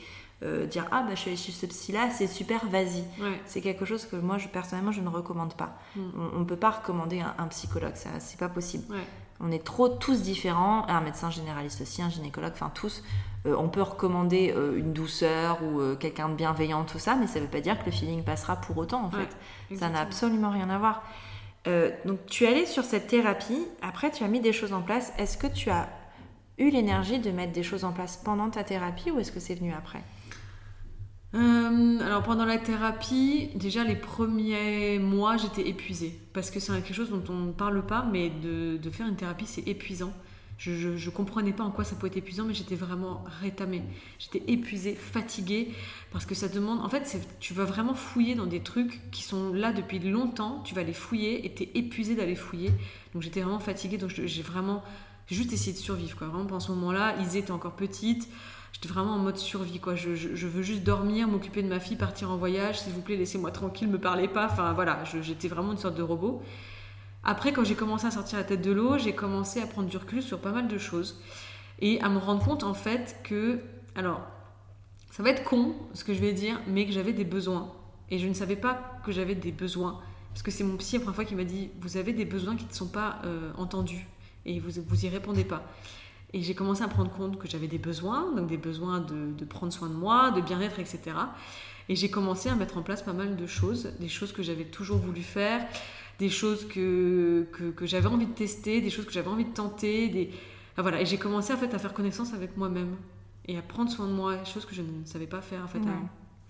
dire 0.69 0.85
ah 0.91 1.03
bah 1.03 1.15
je 1.15 1.21
suis 1.21 1.35
chez 1.35 1.51
ce 1.51 1.65
psy 1.65 1.91
là 1.91 2.11
c'est 2.11 2.27
super 2.27 2.67
vas-y 2.69 3.03
c'est 3.47 3.59
quelque 3.59 3.85
chose 3.85 4.05
que 4.05 4.15
moi 4.15 4.37
je, 4.37 4.47
personnellement 4.47 4.91
je 4.91 5.01
ne 5.01 5.09
recommande 5.09 5.55
pas 5.55 5.79
mm. 5.95 6.01
on 6.35 6.39
ne 6.39 6.45
peut 6.45 6.61
pas 6.65 6.69
recommander 6.69 7.21
un, 7.21 7.33
un 7.39 7.47
psychologue 7.47 7.95
ça 7.95 8.11
c'est 8.19 8.39
pas 8.39 8.47
possible 8.47 8.85
on 9.39 9.51
est 9.51 9.63
trop 9.63 9.89
tous 9.89 10.21
différents, 10.21 10.87
un 10.87 11.01
médecin 11.01 11.29
généraliste 11.29 11.81
aussi, 11.81 12.01
un 12.01 12.09
gynécologue, 12.09 12.53
enfin 12.53 12.71
tous. 12.73 13.03
Euh, 13.45 13.55
on 13.57 13.69
peut 13.69 13.81
recommander 13.81 14.53
euh, 14.55 14.77
une 14.77 14.93
douceur 14.93 15.59
ou 15.63 15.79
euh, 15.79 15.95
quelqu'un 15.95 16.29
de 16.29 16.35
bienveillant, 16.35 16.83
tout 16.83 16.99
ça, 16.99 17.15
mais 17.15 17.27
ça 17.27 17.39
ne 17.39 17.45
veut 17.45 17.51
pas 17.51 17.61
dire 17.61 17.79
que 17.79 17.85
le 17.85 17.91
feeling 17.91 18.23
passera 18.23 18.55
pour 18.55 18.77
autant 18.77 19.03
en 19.03 19.11
fait. 19.11 19.75
Ça 19.75 19.89
n'a 19.89 20.01
absolument 20.01 20.49
rien 20.49 20.69
à 20.69 20.77
voir. 20.77 21.03
donc 22.05 22.25
tu 22.27 22.45
es 22.45 22.47
allé 22.47 22.65
sur 22.65 22.83
cette 22.83 23.07
thérapie, 23.07 23.67
après 23.81 24.11
tu 24.11 24.23
as 24.23 24.27
mis 24.27 24.39
des 24.39 24.53
choses 24.53 24.73
en 24.73 24.81
place. 24.81 25.13
Est-ce 25.17 25.37
que 25.37 25.47
tu 25.47 25.69
as 25.69 25.89
eu 26.57 26.69
l'énergie 26.69 27.19
de 27.19 27.31
mettre 27.31 27.53
des 27.53 27.63
choses 27.63 27.83
en 27.83 27.91
place 27.91 28.17
pendant 28.17 28.49
ta 28.49 28.63
thérapie 28.63 29.11
ou 29.11 29.19
est-ce 29.19 29.31
que 29.31 29.39
c'est 29.39 29.55
venu 29.55 29.73
après? 29.73 30.01
Euh, 31.33 31.99
alors 31.99 32.23
pendant 32.23 32.45
la 32.45 32.57
thérapie, 32.57 33.49
déjà 33.55 33.83
les 33.83 33.97
premiers 33.97 34.97
mois, 34.97 35.35
j'étais 35.37 35.67
épuisée 35.67 36.17
parce 36.33 36.51
que 36.51 36.59
c'est 36.59 36.71
quelque 36.73 36.93
chose 36.93 37.09
dont 37.09 37.23
on 37.29 37.47
ne 37.47 37.51
parle 37.51 37.85
pas, 37.85 38.07
mais 38.11 38.29
de, 38.29 38.89
faire 38.89 39.07
une 39.07 39.15
thérapie, 39.15 39.45
c'est 39.45 39.67
épuisant. 39.67 40.13
Je, 40.57 41.09
comprenais 41.11 41.51
pas 41.51 41.63
en 41.63 41.69
quoi 41.69 41.83
ça 41.83 41.95
pouvait 41.95 42.07
être 42.07 42.17
épuisant, 42.17 42.45
mais 42.45 42.55
j'étais 42.55 42.75
vraiment 42.75 43.23
rétamée. 43.41 43.83
J'étais 44.17 44.41
épuisée, 44.47 44.95
fatiguée, 44.95 45.71
parce 46.11 46.25
que 46.25 46.33
ça 46.33 46.47
demande. 46.47 46.79
En 46.79 46.89
fait, 46.89 47.19
tu 47.39 47.53
vas 47.53 47.65
vraiment 47.65 47.93
fouiller 47.93 48.33
dans 48.33 48.47
des 48.47 48.61
trucs 48.61 48.99
qui 49.11 49.21
sont 49.21 49.53
là 49.53 49.71
depuis 49.71 49.99
longtemps. 49.99 50.63
Tu 50.65 50.73
vas 50.73 50.81
les 50.81 50.93
fouiller 50.93 51.45
et 51.45 51.53
tu 51.53 51.63
es 51.63 51.71
épuisée 51.75 52.15
d'aller 52.15 52.35
fouiller. 52.35 52.71
Donc 53.13 53.21
j'étais 53.21 53.41
vraiment 53.41 53.59
fatiguée, 53.59 53.97
donc 53.97 54.09
j'ai 54.09 54.41
vraiment 54.41 54.83
juste 55.27 55.53
essayé 55.53 55.73
de 55.73 55.77
survivre. 55.77 56.17
Quoi. 56.17 56.27
Vraiment, 56.27 56.45
pendant 56.45 56.59
ce 56.59 56.71
moment-là, 56.71 57.15
Isée 57.21 57.39
était 57.39 57.51
encore 57.51 57.75
petite. 57.75 58.27
J'étais 58.79 58.93
vraiment 58.93 59.13
en 59.13 59.17
mode 59.17 59.37
survie, 59.37 59.79
quoi. 59.79 59.95
Je, 59.95 60.09
veux 60.11 60.61
juste 60.61 60.83
dormir, 60.83 61.27
m'occuper 61.27 61.63
de 61.63 61.67
ma 61.67 61.79
fille, 61.79 61.97
partir 61.97 62.29
en 62.29 62.37
voyage, 62.37 62.79
s'il 62.79 62.93
vous 62.93 63.01
plaît, 63.01 63.15
laissez-moi 63.15 63.49
tranquille, 63.49 63.87
me 63.87 63.97
parlez 63.97 64.27
pas. 64.27 64.45
Enfin, 64.45 64.71
voilà, 64.73 65.03
j'étais 65.23 65.47
vraiment 65.47 65.71
une 65.71 65.79
sorte 65.79 65.95
de 65.95 66.03
robot. 66.03 66.43
Après, 67.23 67.53
quand 67.53 67.63
j'ai 67.63 67.73
commencé 67.73 68.05
à 68.05 68.11
sortir 68.11 68.37
la 68.37 68.43
tête 68.43 68.61
de 68.61 68.71
l'eau, 68.71 68.99
j'ai 68.99 69.15
commencé 69.15 69.59
à 69.63 69.65
prendre 69.65 69.89
du 69.89 69.97
recul 69.97 70.21
sur 70.21 70.37
pas 70.37 70.51
mal 70.51 70.67
de 70.67 70.77
choses 70.77 71.19
et 71.79 71.99
à 72.01 72.09
me 72.09 72.19
rendre 72.19 72.45
compte, 72.45 72.63
en 72.63 72.75
fait, 72.75 73.17
que. 73.23 73.61
Alors, 73.95 74.21
ça 75.09 75.23
va 75.23 75.31
être 75.31 75.43
con, 75.43 75.73
ce 75.95 76.03
que 76.03 76.13
je 76.13 76.19
vais 76.19 76.33
dire, 76.33 76.61
mais 76.67 76.85
que 76.85 76.91
j'avais 76.91 77.13
des 77.13 77.25
besoins. 77.25 77.73
Et 78.11 78.19
je 78.19 78.27
ne 78.27 78.35
savais 78.35 78.57
pas 78.57 78.99
que 79.03 79.11
j'avais 79.11 79.33
des 79.33 79.51
besoins. 79.51 79.99
Parce 80.33 80.43
que 80.43 80.51
c'est 80.51 80.63
mon 80.63 80.77
psy 80.77 80.97
la 80.97 80.99
première 80.99 81.15
fois 81.15 81.25
qui 81.25 81.33
m'a 81.33 81.45
dit 81.45 81.71
Vous 81.81 81.97
avez 81.97 82.13
des 82.13 82.25
besoins 82.25 82.55
qui 82.55 82.67
ne 82.67 82.73
sont 82.73 82.89
pas 82.89 83.21
euh, 83.25 83.51
entendus 83.57 84.05
et 84.45 84.59
vous, 84.59 84.79
vous 84.85 85.05
y 85.05 85.09
répondez 85.09 85.43
pas. 85.43 85.63
Et 86.33 86.41
j'ai 86.41 86.55
commencé 86.55 86.83
à 86.83 86.87
prendre 86.87 87.11
compte 87.11 87.37
que 87.37 87.47
j'avais 87.47 87.67
des 87.67 87.77
besoins, 87.77 88.33
donc 88.35 88.47
des 88.47 88.57
besoins 88.57 88.99
de, 88.99 89.45
prendre 89.45 89.71
soin 89.71 89.87
de 89.87 89.93
moi, 89.93 90.31
de 90.31 90.41
bien-être, 90.41 90.79
etc. 90.79 90.99
Et 91.89 91.95
j'ai 91.95 92.09
commencé 92.09 92.49
à 92.49 92.55
mettre 92.55 92.77
en 92.77 92.81
place 92.81 93.01
pas 93.01 93.13
mal 93.13 93.37
de 93.37 93.47
choses, 93.47 93.93
des 93.99 94.09
choses 94.09 94.33
que 94.33 94.43
j'avais 94.43 94.65
toujours 94.65 94.97
voulu 94.97 95.21
faire, 95.21 95.65
des 96.19 96.29
choses 96.29 96.67
que, 96.67 97.47
que, 97.51 97.85
j'avais 97.85 98.07
envie 98.07 98.25
de 98.25 98.33
tester, 98.33 98.81
des 98.81 98.89
choses 98.89 99.05
que 99.05 99.13
j'avais 99.13 99.29
envie 99.29 99.45
de 99.45 99.53
tenter. 99.53 100.09
Des... 100.09 100.31
voilà. 100.77 101.01
Et 101.01 101.05
j'ai 101.05 101.17
commencé 101.17 101.53
en 101.53 101.57
fait, 101.57 101.73
à 101.73 101.79
faire 101.79 101.93
connaissance 101.93 102.33
avec 102.33 102.57
moi-même 102.57 102.97
et 103.47 103.57
à 103.57 103.61
prendre 103.61 103.89
soin 103.89 104.07
de 104.07 104.13
moi, 104.13 104.43
choses 104.43 104.65
que 104.65 104.75
je 104.75 104.81
ne 104.81 105.05
savais 105.05 105.27
pas 105.27 105.41
faire 105.41 105.63
en 105.63 105.67
fait. 105.67 105.79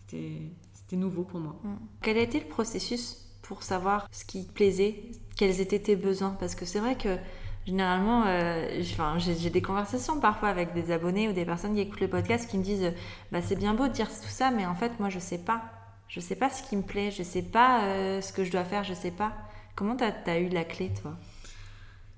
C'était 0.07 0.95
nouveau 0.95 1.23
pour 1.23 1.39
moi. 1.39 1.55
Quel 2.01 2.17
a 2.17 2.21
été 2.21 2.39
le 2.39 2.47
processus 2.47 3.27
pour 3.43 3.61
savoir 3.61 4.07
ce 4.11 4.25
qui 4.25 4.47
te 4.47 4.53
plaisait, 4.53 5.11
quels 5.35 5.61
étaient 5.61 5.79
tes 5.79 5.95
besoins? 5.95 6.31
Parce 6.31 6.55
que 6.55 6.65
c'est 6.65 6.79
vrai 6.79 6.97
que 6.97 7.17
généralement, 7.67 8.23
euh, 8.25 8.81
j'ai 9.17 9.49
des 9.49 9.61
conversations 9.61 10.21
parfois 10.21 10.47
avec 10.47 10.73
des 10.73 10.89
abonnés 10.89 11.27
ou 11.27 11.33
des 11.33 11.43
personnes 11.43 11.75
qui 11.75 11.81
écoutent 11.81 11.99
le 11.99 12.07
podcast 12.07 12.49
qui 12.49 12.57
me 12.57 12.63
disent 12.63 12.93
bah, 13.31 13.41
c'est 13.41 13.57
bien 13.57 13.73
beau 13.73 13.89
de 13.89 13.93
dire 13.93 14.07
tout 14.07 14.29
ça, 14.29 14.51
mais 14.51 14.65
en 14.65 14.73
fait, 14.73 14.99
moi, 14.99 15.09
je 15.09 15.19
sais 15.19 15.37
pas. 15.37 15.63
Je 16.07 16.21
sais 16.21 16.37
pas 16.37 16.49
ce 16.49 16.63
qui 16.63 16.77
me 16.77 16.81
plaît, 16.81 17.11
je 17.11 17.23
sais 17.23 17.41
pas 17.41 17.83
euh, 17.83 18.21
ce 18.21 18.31
que 18.31 18.45
je 18.45 18.51
dois 18.51 18.63
faire, 18.63 18.85
je 18.85 18.93
sais 18.93 19.11
pas. 19.11 19.33
Comment 19.75 19.97
tu 19.97 20.05
as, 20.05 20.39
eu 20.39 20.47
la 20.47 20.63
clé, 20.63 20.91
toi? 21.01 21.17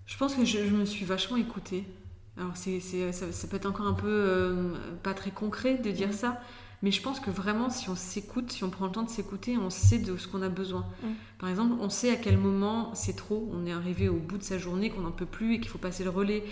Je 0.05 0.15
pense 0.17 0.35
que 0.35 0.45
je, 0.45 0.59
me 0.59 0.85
suis 0.85 1.03
vachement 1.03 1.37
écoutée. 1.37 1.83
Alors, 2.37 2.55
c'est, 2.55 2.79
ça, 3.11 3.47
peut 3.47 3.57
être 3.57 3.65
encore 3.65 3.87
un 3.87 3.93
peu 3.93 4.07
euh, 4.07 4.73
pas 5.01 5.15
très 5.15 5.31
concret 5.31 5.79
de 5.79 5.89
dire 5.89 6.13
ça, 6.13 6.39
mais 6.81 6.91
je 6.91 7.01
pense 7.01 7.19
que 7.19 7.29
vraiment, 7.29 7.69
si 7.69 7.89
on 7.89 7.95
s'écoute, 7.95 8.51
si 8.51 8.63
on 8.63 8.69
prend 8.69 8.85
le 8.85 8.91
temps 8.91 9.03
de 9.03 9.09
s'écouter, 9.09 9.57
on 9.57 9.69
sait 9.69 9.99
de 9.99 10.15
ce 10.15 10.27
qu'on 10.27 10.41
a 10.41 10.47
besoin. 10.47 10.85
Mm. 11.03 11.07
Par 11.37 11.49
exemple, 11.49 11.75
on 11.81 11.89
sait 11.89 12.11
à 12.11 12.15
quel 12.15 12.37
moment 12.37 12.91
c'est 12.95 13.15
trop, 13.15 13.49
on 13.53 13.65
est 13.65 13.73
arrivé 13.73 14.07
au 14.07 14.15
bout 14.15 14.37
de 14.37 14.43
sa 14.43 14.57
journée, 14.57 14.89
qu'on 14.89 15.01
n'en 15.01 15.11
peut 15.11 15.25
plus 15.25 15.55
et 15.55 15.59
qu'il 15.59 15.69
faut 15.69 15.77
passer 15.77 16.05
le 16.05 16.09
relais, 16.09 16.43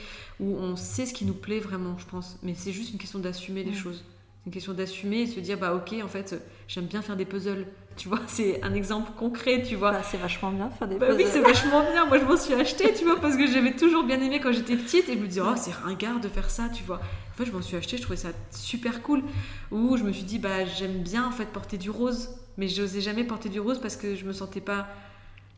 ou 0.41 0.57
on 0.57 0.75
sait 0.75 1.05
ce 1.05 1.13
qui 1.13 1.23
nous 1.23 1.33
plaît 1.33 1.59
vraiment, 1.59 1.97
je 1.97 2.05
pense. 2.05 2.37
Mais 2.43 2.55
c'est 2.55 2.73
juste 2.73 2.91
une 2.91 2.99
question 2.99 3.19
d'assumer 3.19 3.63
les 3.63 3.71
mm. 3.71 3.75
choses. 3.75 4.03
C'est 4.03 4.47
une 4.47 4.51
question 4.51 4.73
d'assumer 4.73 5.21
et 5.21 5.25
de 5.27 5.31
se 5.31 5.39
dire, 5.39 5.57
bah 5.57 5.73
ok, 5.73 5.95
en 6.03 6.09
fait, 6.09 6.41
j'aime 6.67 6.85
bien 6.85 7.01
faire 7.01 7.15
des 7.15 7.25
puzzles. 7.25 7.65
Tu 7.95 8.09
vois, 8.09 8.19
c'est 8.27 8.61
un 8.63 8.73
exemple 8.73 9.11
concret, 9.17 9.63
tu 9.63 9.77
vois. 9.77 9.91
Bah, 9.91 10.03
c'est 10.03 10.17
vachement 10.17 10.51
bien 10.51 10.67
de 10.67 10.73
faire 10.73 10.89
des 10.89 10.97
bah, 10.97 11.07
puzzles. 11.07 11.23
Oui, 11.23 11.29
c'est 11.31 11.41
vachement 11.53 11.89
bien. 11.89 12.05
Moi, 12.05 12.19
je 12.19 12.25
m'en 12.25 12.35
suis 12.35 12.53
acheté, 12.53 12.93
tu 12.93 13.05
vois, 13.05 13.17
parce 13.21 13.37
que 13.37 13.47
j'avais 13.47 13.77
toujours 13.77 14.03
bien 14.03 14.19
aimé 14.19 14.41
quand 14.41 14.51
j'étais 14.51 14.75
petite 14.75 15.07
et 15.07 15.13
je 15.13 15.19
me 15.19 15.27
disais, 15.27 15.41
oh, 15.41 15.53
c'est 15.55 15.71
ringard 15.71 16.19
de 16.19 16.27
faire 16.27 16.49
ça, 16.49 16.67
tu 16.67 16.83
vois. 16.83 16.99
En 17.37 17.43
fait, 17.43 17.51
je 17.51 17.55
m'en 17.55 17.61
suis 17.61 17.77
acheté, 17.77 17.97
je 17.97 18.01
trouvais 18.01 18.17
ça 18.17 18.29
super 18.49 19.03
cool. 19.03 19.23
Ou 19.69 19.95
je 19.95 20.03
me 20.03 20.11
suis 20.11 20.23
dit, 20.23 20.39
bah, 20.39 20.65
j'aime 20.65 21.03
bien 21.03 21.27
en 21.27 21.29
fait 21.29 21.45
porter 21.45 21.77
du 21.77 21.91
rose, 21.91 22.29
mais 22.57 22.67
je 22.67 22.81
n'osais 22.81 22.99
jamais 22.99 23.23
porter 23.23 23.47
du 23.47 23.59
rose 23.59 23.79
parce 23.79 23.95
que 23.95 24.15
je 24.15 24.25
me 24.25 24.33
sentais 24.33 24.59
pas, 24.59 24.87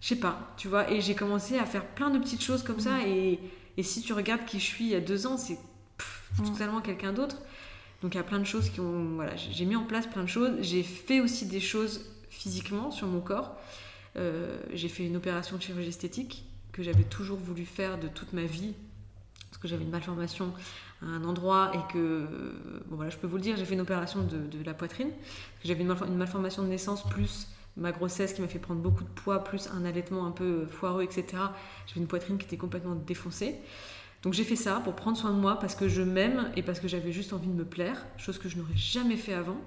je 0.02 0.10
sais 0.10 0.18
pas, 0.18 0.54
tu 0.58 0.68
vois. 0.68 0.92
Et 0.92 1.00
j'ai 1.00 1.16
commencé 1.16 1.58
à 1.58 1.66
faire 1.66 1.86
plein 1.86 2.10
de 2.10 2.20
petites 2.20 2.44
choses 2.44 2.64
comme 2.64 2.82
ça. 2.82 2.98
Mm. 2.98 3.08
Et, 3.08 3.40
et, 3.78 3.84
si 3.84 4.02
tu 4.02 4.12
regardes 4.12 4.44
qui 4.44 4.60
je 4.60 4.66
suis 4.66 4.86
il 4.88 4.92
y 4.92 4.96
a 4.96 5.00
deux 5.00 5.26
ans, 5.26 5.38
c'est 5.38 5.58
mm. 6.40 6.44
totalement 6.48 6.82
quelqu'un 6.82 7.14
d'autre. 7.14 7.38
Donc 8.02 8.14
il 8.14 8.18
y 8.18 8.22
a 8.22 8.24
plein 8.24 8.40
de 8.40 8.46
choses 8.46 8.70
qui 8.70 8.82
ont, 8.82 9.16
voilà, 9.16 9.38
j'ai 9.38 9.64
mis 9.64 9.78
en 9.78 9.86
place 9.86 10.06
plein 10.06 10.24
de 10.24 10.30
choses. 10.30 10.58
J'ai 10.60 10.84
fait 10.84 11.22
aussi 11.22 11.46
des 11.46 11.62
choses 11.62 12.02
physiquement 12.30 12.92
sur 12.92 13.08
mon 13.08 13.22
corps. 13.22 13.56
Euh, 14.18 14.60
j'ai 14.74 14.90
fait 14.90 15.06
une 15.06 15.16
opération 15.16 15.56
de 15.56 15.62
chirurgie 15.62 15.88
esthétique 15.88 16.44
que 16.74 16.84
j'avais 16.84 17.04
toujours 17.04 17.40
voulu 17.40 17.64
faire 17.64 17.98
de 17.98 18.10
toute 18.10 18.34
ma 18.34 18.44
vie 18.44 18.74
parce 19.50 19.62
que 19.62 19.68
j'avais 19.70 19.84
une 19.84 19.92
malformation 19.92 20.54
un 21.02 21.24
endroit 21.24 21.72
et 21.74 21.94
que, 21.94 22.26
bon 22.88 22.98
voilà, 22.98 23.10
je 23.10 23.18
peux 23.18 23.28
vous 23.28 23.38
le 23.38 23.42
dire, 23.42 23.56
j'ai 23.58 23.66
fait 23.66 23.76
une 23.76 23.82
opération 23.82 24.22
de, 24.24 24.64
la 24.64 24.74
poitrine. 24.74 25.12
J'avais 25.64 25.82
une, 25.84 25.92
une, 25.92 26.18
malformation 26.18 26.64
de 26.64 26.68
naissance 26.68 27.08
plus 27.08 27.48
ma 27.78 27.92
grossesse 27.92 28.34
qui 28.34 28.42
m'a 28.42 28.48
fait 28.48 28.60
prendre 28.60 28.82
beaucoup 28.82 29.04
de 29.04 29.10
poids, 29.10 29.44
plus 29.44 29.70
un 29.70 29.86
allaitement 29.86 30.26
un 30.26 30.32
peu 30.32 30.66
foireux, 30.66 31.04
etc. 31.04 31.26
J'avais 31.88 32.02
une 32.02 32.08
poitrine 32.08 32.38
qui 32.38 32.46
était 32.46 32.58
complètement 32.58 32.96
défoncée. 32.96 33.56
Donc 34.22 34.34
j'ai 34.34 34.44
fait 34.44 34.58
ça 34.58 34.82
pour 34.84 34.96
prendre 34.96 35.16
soin 35.16 35.32
de 35.32 35.40
moi 35.40 35.58
parce 35.60 35.76
que 35.76 35.88
je 35.88 36.02
m'aime 36.02 36.52
et 36.58 36.62
parce 36.62 36.80
que 36.80 36.90
j'avais 36.90 37.14
juste 37.14 37.32
envie 37.32 37.48
de 37.48 37.54
me 37.54 37.64
plaire, 37.64 38.06
chose 38.18 38.38
que 38.38 38.50
je 38.50 38.58
n'aurais 38.58 38.76
jamais 38.76 39.16
fait 39.16 39.34
avant. 39.34 39.58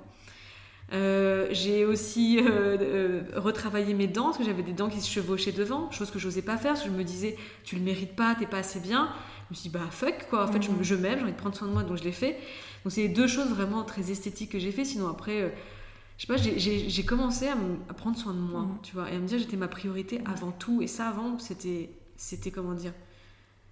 Euh, 0.93 1.49
j'ai 1.53 1.87
aussi 1.87 2.39
euh, 2.39 2.77
euh, 2.79 3.23
retravaillé 3.37 3.95
mes 3.95 4.09
dents 4.09 4.25
parce 4.27 4.39
que 4.39 4.45
j'avais 4.45 4.63
des 4.63 4.75
dents 4.75 4.91
qui 4.91 5.01
se 5.01 5.09
chevauchaient 5.09 5.53
devant, 5.53 5.91
chose 5.91 6.11
que 6.11 6.19
je 6.19 6.27
n'osais 6.27 6.43
pas 6.43 6.59
faire 6.59 6.73
parce 6.73 6.83
que 6.85 6.91
je 6.91 6.95
me 6.95 7.03
disais 7.03 7.37
tu 7.65 7.77
le 7.77 7.83
mérites 7.83 8.15
pas, 8.15 8.35
t'es 8.35 8.47
pas 8.47 8.59
assez 8.59 8.79
bien. 8.79 9.09
Je 9.49 9.55
me 9.55 9.55
suis 9.55 9.71
dit 9.71 9.75
bah 9.75 9.89
fuck 9.91 10.27
quoi, 10.29 10.45
en 10.45 10.53
fait 10.53 10.61
je, 10.63 10.71
je 10.83 10.95
m'aime, 10.95 11.17
j'ai 11.17 11.23
envie 11.25 11.33
de 11.33 11.37
prendre 11.39 11.57
soin 11.57 11.69
de 11.69 11.73
moi 11.73 11.83
donc 11.83 11.97
je 11.97 12.05
l'ai 12.05 12.13
fait. 12.13 12.39
Donc 12.85 12.93
c'est 12.93 13.03
les 13.03 13.09
deux 13.09 13.27
choses 13.27 13.49
vraiment 13.49 13.85
très 13.85 14.11
esthétiques 14.11 14.53
que 14.53 14.59
j'ai 14.59 14.73
fait. 14.73 14.85
Sinon 14.85 15.09
après, 15.09 15.55
je 16.19 16.27
sais 16.27 16.33
pas, 16.33 16.37
j'ai 16.37 17.05
commencé 17.05 17.49
à, 17.49 17.57
à, 17.89 17.95
prendre 17.95 18.19
soin 18.19 18.35
de 18.35 18.41
moi, 18.41 18.67
tu 18.83 18.95
vois, 18.95 19.11
et 19.11 19.17
à 19.17 19.19
me 19.19 19.27
dire 19.27 19.39
j'étais 19.39 19.57
ma 19.57 19.69
priorité 19.69 20.21
avant 20.27 20.53
tout. 20.53 20.83
Et 20.83 20.87
ça 20.87 21.09
avant 21.09 21.39
c'était 21.39 21.91
c'était 22.17 22.51
comment 22.51 22.75
dire 22.75 22.93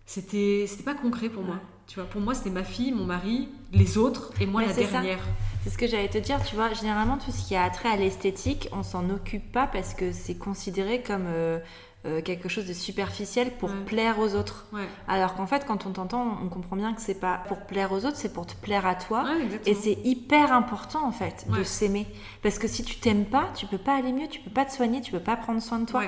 c'était 0.07 0.65
c'était 0.67 0.85
pas 0.85 0.95
concret 0.95 1.29
pour 1.29 1.43
moi 1.43 1.61
Tu 1.91 1.97
vois, 1.97 2.09
pour 2.09 2.21
moi, 2.21 2.35
c'était 2.35 2.51
ma 2.51 2.63
fille, 2.63 2.93
mon 2.93 3.05
mari, 3.05 3.49
les 3.73 3.99
autres 3.99 4.33
et 4.41 4.47
moi 4.47 4.63
la 4.63 4.73
dernière. 4.73 5.19
C'est 5.65 5.71
ce 5.71 5.77
que 5.77 5.89
j'allais 5.89 6.09
te 6.09 6.19
dire, 6.19 6.41
tu 6.45 6.55
vois. 6.55 6.73
Généralement, 6.73 7.19
tout 7.19 7.33
ce 7.33 7.49
qui 7.49 7.57
a 7.57 7.69
trait 7.69 7.89
à 7.89 7.97
l'esthétique, 7.97 8.69
on 8.71 8.85
s'en 8.85 9.11
occupe 9.11 9.51
pas 9.51 9.67
parce 9.67 9.95
que 9.95 10.13
c'est 10.13 10.37
considéré 10.37 11.03
comme 11.03 11.25
euh, 11.27 11.59
euh, 12.07 12.23
quelque 12.23 12.49
chose 12.49 12.67
de 12.67 12.75
superficiel 12.75 13.51
pour 13.59 13.71
plaire 13.87 14.21
aux 14.21 14.37
autres. 14.37 14.69
Alors 15.09 15.35
qu'en 15.35 15.49
fait, 15.49 15.67
quand 15.67 15.85
on 15.85 15.91
t'entend, 15.91 16.39
on 16.41 16.49
comprend 16.49 16.77
bien 16.77 16.95
que 16.95 17.01
c'est 17.01 17.19
pas 17.19 17.43
pour 17.49 17.59
plaire 17.67 17.91
aux 17.91 18.05
autres, 18.05 18.17
c'est 18.17 18.33
pour 18.33 18.47
te 18.47 18.55
plaire 18.55 18.87
à 18.87 18.95
toi. 18.95 19.25
et 19.67 19.75
c'est 19.75 19.99
hyper 20.05 20.53
important 20.53 21.05
en 21.05 21.13
fait 21.13 21.45
de 21.51 21.65
s'aimer. 21.65 22.07
Parce 22.45 22.61
que 22.61 22.69
si 22.69 22.85
tu 22.85 23.01
t'aimes 23.01 23.25
pas, 23.25 23.51
tu 23.57 23.67
peux 23.67 23.79
pas 23.79 23.97
aller 23.97 24.13
mieux, 24.13 24.29
tu 24.29 24.39
peux 24.39 24.53
pas 24.53 24.65
te 24.65 24.73
soigner, 24.73 25.01
tu 25.01 25.11
peux 25.11 25.19
pas 25.19 25.37
prendre 25.37 25.61
soin 25.61 25.81
de 25.81 25.87
toi. 25.87 26.05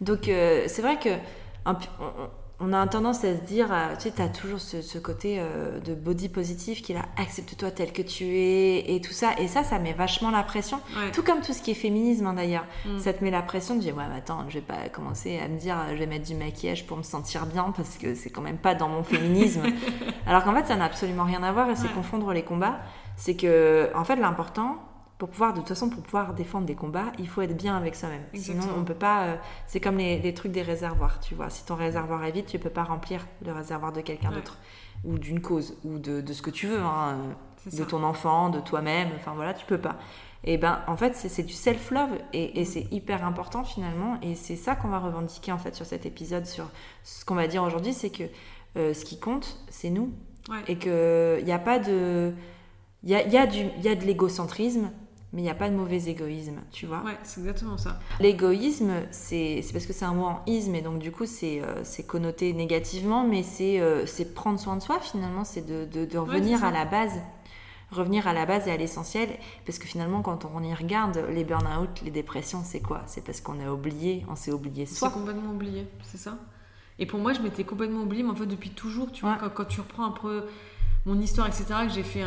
Donc 0.00 0.28
euh, 0.28 0.66
c'est 0.68 0.80
vrai 0.80 0.96
que 0.96 1.10
on 1.66 1.74
a 2.72 2.86
tendance 2.88 3.24
à 3.24 3.36
se 3.36 3.42
dire, 3.42 3.72
euh, 3.72 3.94
tu 3.96 4.04
sais, 4.04 4.10
tu 4.10 4.22
as 4.22 4.28
toujours 4.28 4.58
ce, 4.58 4.98
côté 4.98 5.36
euh, 5.38 5.78
de 5.78 5.94
body 5.94 6.28
positif 6.28 6.82
qui 6.82 6.92
est 6.92 6.96
là, 6.96 7.04
accepte-toi 7.16 7.70
tel 7.70 7.92
que 7.92 8.02
tu 8.02 8.24
es 8.24 8.94
et 8.94 9.00
tout 9.00 9.12
ça. 9.12 9.30
Et 9.38 9.46
ça, 9.46 9.62
ça 9.62 9.78
met 9.78 9.92
vachement 9.92 10.30
la 10.30 10.42
pression. 10.42 10.80
Tout 11.12 11.22
comme 11.22 11.40
tout 11.40 11.52
ce 11.52 11.62
qui 11.62 11.70
est 11.70 11.74
féminisme 11.74 12.26
hein, 12.26 12.34
d'ailleurs. 12.34 12.66
Mm. 12.84 12.98
Ça 12.98 13.12
te 13.12 13.22
met 13.22 13.30
la 13.30 13.42
pression 13.42 13.76
de 13.76 13.80
dire, 13.80 13.96
ouais, 13.96 14.04
mais 14.10 14.18
attends, 14.18 14.44
je 14.48 14.54
vais 14.54 14.64
pas 14.64 14.88
commencer 14.92 15.38
à 15.38 15.46
me 15.46 15.58
dire, 15.58 15.76
je 15.92 15.96
vais 15.96 16.06
mettre 16.06 16.26
du 16.26 16.34
maquillage 16.34 16.86
pour 16.86 16.96
me 16.96 17.02
sentir 17.02 17.46
bien 17.46 17.72
parce 17.76 17.96
que 17.96 18.14
c'est 18.14 18.30
quand 18.30 18.42
même 18.42 18.58
pas 18.58 18.74
dans 18.74 18.88
mon 18.88 19.04
féminisme. 19.04 19.62
Alors 20.26 20.42
qu'en 20.42 20.54
fait, 20.54 20.66
ça 20.66 20.76
n'a 20.76 20.84
absolument 20.84 21.24
rien 21.24 21.42
à 21.42 21.52
voir 21.52 21.70
et 21.70 21.76
c'est 21.76 21.92
confondre 21.92 22.32
les 22.32 22.42
combats. 22.42 22.80
C'est 23.16 23.36
que, 23.36 23.90
en 23.94 24.04
fait, 24.04 24.16
l'important, 24.16 24.78
pour 25.18 25.28
pouvoir, 25.28 25.52
de 25.52 25.58
toute 25.58 25.68
façon, 25.68 25.90
pour 25.90 26.02
pouvoir 26.02 26.32
défendre 26.32 26.66
des 26.66 26.76
combats, 26.76 27.10
il 27.18 27.28
faut 27.28 27.42
être 27.42 27.56
bien 27.56 27.76
avec 27.76 27.96
soi-même. 27.96 28.22
Sinon, 28.34 28.62
on 28.76 28.84
peut 28.84 28.94
pas. 28.94 29.24
Euh, 29.24 29.36
c'est 29.66 29.80
comme 29.80 29.98
les, 29.98 30.32
trucs 30.32 30.52
des 30.52 30.62
réservoirs, 30.62 31.18
tu 31.18 31.34
vois. 31.34 31.50
Si 31.50 31.66
ton 31.66 31.74
réservoir 31.74 32.24
est 32.24 32.30
vide, 32.30 32.46
tu 32.46 32.58
peux 32.60 32.70
pas 32.70 32.84
remplir 32.84 33.26
le 33.44 33.52
réservoir 33.52 33.92
de 33.92 34.00
quelqu'un 34.00 34.30
d'autre, 34.30 34.58
ou 35.04 35.18
d'une 35.18 35.40
cause, 35.40 35.76
ou 35.84 35.98
de, 35.98 36.32
ce 36.32 36.40
que 36.40 36.50
tu 36.50 36.68
veux, 36.68 36.78
hein, 36.78 37.18
de 37.72 37.84
ton 37.84 38.04
enfant, 38.04 38.48
de 38.48 38.60
toi-même. 38.60 39.08
Enfin 39.16 39.32
voilà, 39.34 39.54
tu 39.54 39.66
peux 39.66 39.78
pas. 39.78 39.96
Et 40.44 40.56
ben, 40.56 40.82
en 40.86 40.96
fait, 40.96 41.16
c'est 41.16 41.42
du 41.42 41.52
self-love 41.52 42.16
et, 42.32 42.64
c'est 42.64 42.86
hyper 42.92 43.26
important 43.26 43.64
finalement. 43.64 44.20
Et 44.22 44.36
c'est 44.36 44.54
ça 44.54 44.76
qu'on 44.76 44.88
va 44.88 45.00
revendiquer 45.00 45.50
en 45.50 45.58
fait 45.58 45.74
sur 45.74 45.84
cet 45.84 46.06
épisode, 46.06 46.46
sur 46.46 46.66
ce 47.02 47.24
qu'on 47.24 47.34
va 47.34 47.48
dire 47.48 47.64
aujourd'hui, 47.64 47.92
c'est 47.92 48.10
que 48.10 48.22
euh, 48.76 48.94
ce 48.94 49.04
qui 49.04 49.18
compte, 49.18 49.58
c'est 49.68 49.90
nous, 49.90 50.12
et 50.68 50.78
que 50.78 51.38
il 51.40 51.44
n'y 51.44 51.52
a 51.52 51.58
pas 51.58 51.80
de 51.80 52.32
il 53.02 53.10
y 53.10 53.14
a, 53.14 53.26
y, 53.26 53.36
a 53.36 53.46
y 53.46 53.88
a 53.88 53.94
de 53.94 54.04
l'égocentrisme, 54.04 54.90
mais 55.32 55.42
il 55.42 55.44
n'y 55.44 55.50
a 55.50 55.54
pas 55.54 55.68
de 55.68 55.74
mauvais 55.74 56.04
égoïsme, 56.04 56.60
tu 56.72 56.86
vois. 56.86 57.02
Ouais, 57.02 57.18
c'est 57.22 57.40
exactement 57.40 57.76
ça. 57.76 58.00
L'égoïsme, 58.18 58.92
c'est 59.10 59.62
parce 59.72 59.84
que 59.84 59.92
c'est 59.92 60.06
un 60.06 60.14
mot 60.14 60.24
en 60.24 60.42
isme, 60.46 60.74
et 60.74 60.80
donc 60.80 61.00
du 61.00 61.12
coup, 61.12 61.26
c'est 61.26 61.60
euh, 61.62 61.82
connoté 62.06 62.52
négativement, 62.54 63.26
mais 63.26 63.44
euh, 63.60 64.06
c'est 64.06 64.34
prendre 64.34 64.58
soin 64.58 64.76
de 64.76 64.82
soi, 64.82 65.00
finalement, 65.00 65.44
c'est 65.44 65.66
de, 65.66 65.84
de, 65.84 66.18
revenir 66.18 66.64
à 66.64 66.70
la 66.70 66.84
base. 66.84 67.20
Revenir 67.90 68.26
à 68.28 68.34
la 68.34 68.44
base 68.44 68.68
et 68.68 68.70
à 68.70 68.76
l'essentiel, 68.76 69.30
parce 69.64 69.78
que 69.78 69.86
finalement, 69.86 70.20
quand 70.20 70.44
on 70.44 70.62
y 70.62 70.74
regarde, 70.74 71.24
les 71.30 71.44
burn-out, 71.44 72.02
les 72.02 72.10
dépressions, 72.10 72.62
c'est 72.62 72.80
quoi? 72.80 73.02
C'est 73.06 73.24
parce 73.24 73.40
qu'on 73.40 73.60
a 73.60 73.70
oublié, 73.70 74.26
on 74.28 74.36
s'est 74.36 74.52
oublié 74.52 74.84
soi. 74.84 75.08
C'est 75.08 75.14
complètement 75.14 75.52
oublié, 75.52 75.86
c'est 76.02 76.18
ça? 76.18 76.38
Et 76.98 77.06
pour 77.06 77.18
moi, 77.18 77.32
je 77.32 77.40
m'étais 77.40 77.64
complètement 77.64 78.02
oublié, 78.02 78.22
mais 78.22 78.30
en 78.30 78.34
fait, 78.34 78.46
depuis 78.46 78.70
toujours, 78.70 79.10
tu 79.10 79.22
vois, 79.22 79.36
quand, 79.40 79.48
quand, 79.50 79.64
tu 79.64 79.80
reprends 79.80 80.04
un 80.04 80.10
peu 80.10 80.44
mon 81.08 81.18
histoire, 81.20 81.46
etc., 81.46 81.64
que 81.86 81.92
j'ai 81.94 82.02
fait 82.02 82.22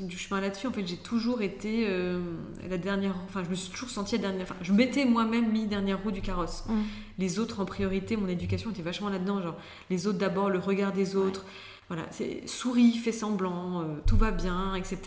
du, 0.00 0.18
chemin 0.18 0.42
là-dessus, 0.42 0.66
en 0.66 0.72
fait, 0.72 0.86
j'ai 0.86 0.98
toujours 0.98 1.40
été 1.40 1.86
euh, 1.88 2.20
la 2.68 2.76
dernière. 2.76 3.14
Enfin, 3.24 3.42
je 3.42 3.48
me 3.48 3.54
suis 3.54 3.70
toujours 3.70 3.88
sentie 3.88 4.16
la 4.16 4.22
dernière. 4.22 4.42
Enfin, 4.42 4.56
je 4.60 4.74
m'étais 4.74 5.06
moi-même 5.06 5.50
mis 5.50 5.66
dernière 5.66 6.02
roue 6.02 6.10
du 6.10 6.20
carrosse. 6.20 6.64
Mm. 6.68 6.82
Les 7.18 7.38
autres 7.38 7.60
en 7.60 7.64
priorité, 7.64 8.18
mon 8.18 8.28
éducation 8.28 8.70
était 8.72 8.82
vachement 8.82 9.08
là-dedans. 9.08 9.40
Genre, 9.40 9.56
les 9.88 10.06
autres 10.06 10.18
d'abord, 10.18 10.50
le 10.50 10.58
regard 10.58 10.92
des 10.92 11.16
autres. 11.16 11.46
Voilà, 11.88 12.06
c'est 12.10 12.46
souris, 12.46 12.92
fais 12.92 13.10
semblant, 13.10 13.80
euh, 13.80 13.84
tout 14.06 14.18
va 14.18 14.32
bien, 14.32 14.74
etc. 14.74 14.98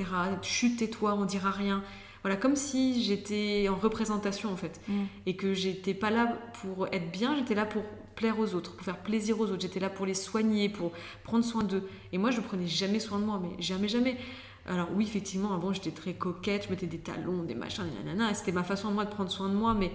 Chute, 0.42 0.80
tais-toi, 0.80 1.14
on 1.14 1.26
dira 1.26 1.52
rien. 1.52 1.84
Voilà, 2.24 2.38
comme 2.38 2.56
si 2.56 3.04
j'étais 3.04 3.68
en 3.70 3.76
représentation 3.76 4.52
en 4.52 4.58
fait. 4.58 4.80
Mm. 4.88 5.04
Et 5.26 5.36
que 5.36 5.54
j'étais 5.54 5.94
pas 5.94 6.10
là 6.10 6.38
pour 6.62 6.88
être 6.88 7.12
bien, 7.12 7.36
j'étais 7.36 7.56
là 7.56 7.66
pour 7.66 7.84
plaire 8.16 8.40
aux 8.40 8.56
autres, 8.56 8.74
pour 8.76 8.86
faire 8.86 8.98
plaisir 8.98 9.40
aux 9.40 9.46
autres. 9.46 9.62
J'étais 9.62 9.80
là 9.80 9.90
pour 9.90 10.06
les 10.06 10.14
soigner, 10.14 10.70
pour 10.70 10.92
prendre 11.24 11.44
soin 11.44 11.64
d'eux. 11.64 11.88
Et 12.12 12.18
moi, 12.18 12.32
je 12.32 12.42
prenais 12.42 12.68
jamais 12.68 13.00
soin 13.00 13.20
de 13.20 13.26
moi, 13.26 13.42
mais 13.42 13.62
jamais, 13.62 13.88
jamais. 13.88 14.18
Alors 14.66 14.88
oui, 14.96 15.04
effectivement, 15.04 15.54
avant, 15.54 15.74
j'étais 15.74 15.92
très 15.92 16.14
coquette, 16.14 16.66
je 16.66 16.70
mettais 16.70 16.88
des 16.88 17.00
talons, 17.00 17.44
des 17.44 17.56
machins, 17.56 17.84
des 17.84 18.04
nanana, 18.04 18.34
c'était 18.34 18.54
ma 18.54 18.64
façon 18.64 18.90
de 18.90 18.94
moi 18.94 19.04
de 19.04 19.10
prendre 19.10 19.30
soin 19.30 19.50
de 19.50 19.56
moi, 19.56 19.74
mais 19.74 19.92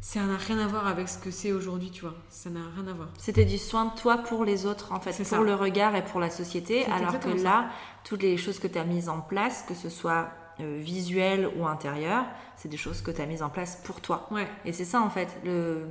ça 0.00 0.22
n'a 0.22 0.36
rien 0.36 0.58
à 0.58 0.66
voir 0.66 0.86
avec 0.86 1.08
ce 1.08 1.18
que 1.18 1.30
c'est 1.30 1.52
aujourd'hui, 1.52 1.90
tu 1.90 2.02
vois. 2.02 2.14
Ça 2.30 2.48
n'a 2.48 2.60
rien 2.74 2.86
à 2.90 2.94
voir. 2.94 3.08
C'était 3.18 3.44
du 3.44 3.58
soin 3.58 3.86
de 3.86 4.00
toi 4.00 4.18
pour 4.18 4.44
les 4.46 4.64
autres, 4.64 4.92
en 4.92 5.00
fait, 5.00 5.22
pour 5.28 5.44
le 5.44 5.54
regard 5.54 5.94
et 5.94 6.04
pour 6.04 6.20
la 6.20 6.30
société, 6.30 6.86
alors 6.86 7.20
que 7.20 7.28
là, 7.42 7.68
toutes 8.04 8.22
les 8.22 8.38
choses 8.38 8.58
que 8.58 8.68
tu 8.68 8.78
as 8.78 8.84
mises 8.84 9.10
en 9.10 9.20
place, 9.20 9.62
que 9.68 9.74
ce 9.74 9.90
soit 9.90 10.30
euh, 10.60 10.78
visuel 10.78 11.48
ou 11.56 11.66
intérieur, 11.66 12.24
c'est 12.56 12.68
des 12.68 12.76
choses 12.76 13.02
que 13.02 13.10
tu 13.10 13.20
as 13.20 13.26
mises 13.26 13.42
en 13.42 13.50
place 13.50 13.80
pour 13.84 14.00
toi. 14.00 14.28
Ouais. 14.30 14.48
Et 14.64 14.72
c'est 14.72 14.84
ça, 14.84 15.00
en 15.00 15.10
fait, 15.10 15.36
le 15.44 15.86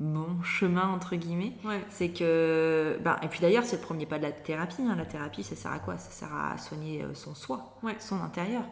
bon 0.00 0.42
chemin 0.42 0.88
entre 0.88 1.14
guillemets. 1.14 1.52
C'est 1.90 2.08
que 2.08 2.98
ben, 3.02 3.16
et 3.22 3.28
puis 3.28 3.40
d'ailleurs 3.40 3.64
c'est 3.64 3.76
le 3.76 3.82
premier 3.82 4.06
pas 4.06 4.16
de 4.16 4.22
la 4.22 4.32
thérapie 4.32 4.80
hein. 4.80 4.96
la 4.96 5.04
thérapie 5.04 5.42
ça 5.42 5.54
sert 5.54 5.72
à 5.72 5.78
quoi? 5.78 5.98
Ça 5.98 6.10
sert 6.10 6.34
à 6.34 6.56
soigner 6.56 7.02
euh, 7.02 7.14
son 7.14 7.34
soi 7.34 7.76
son 7.98 8.20
intérieur 8.22 8.62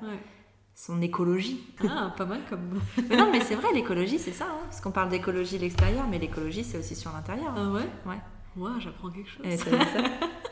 son 0.75 1.03
écologie. 1.03 1.61
Ah 1.87 2.15
pas 2.17 2.25
mal 2.25 2.41
comme 2.49 2.81
non 3.11 3.31
mais 3.31 3.41
c'est 3.41 3.57
vrai 3.57 3.73
l'écologie 3.75 4.19
c'est 4.19 4.33
ça 4.33 4.47
hein. 4.47 4.61
parce 4.65 4.81
qu'on 4.81 4.91
parle 4.91 5.11
d'écologie 5.11 5.59
l'extérieur 5.59 6.07
mais 6.09 6.19
l'écologie 6.19 6.65
c'est 6.65 6.79
aussi 6.79 6.97
sur 6.97 7.13
l'intérieur. 7.13 7.53
Ah 7.57 7.71
ouais? 7.71 7.89
Ouais. 8.07 8.21
Moi 8.57 8.73
j'apprends 8.79 9.11
quelque 9.11 9.29
chose 9.29 9.45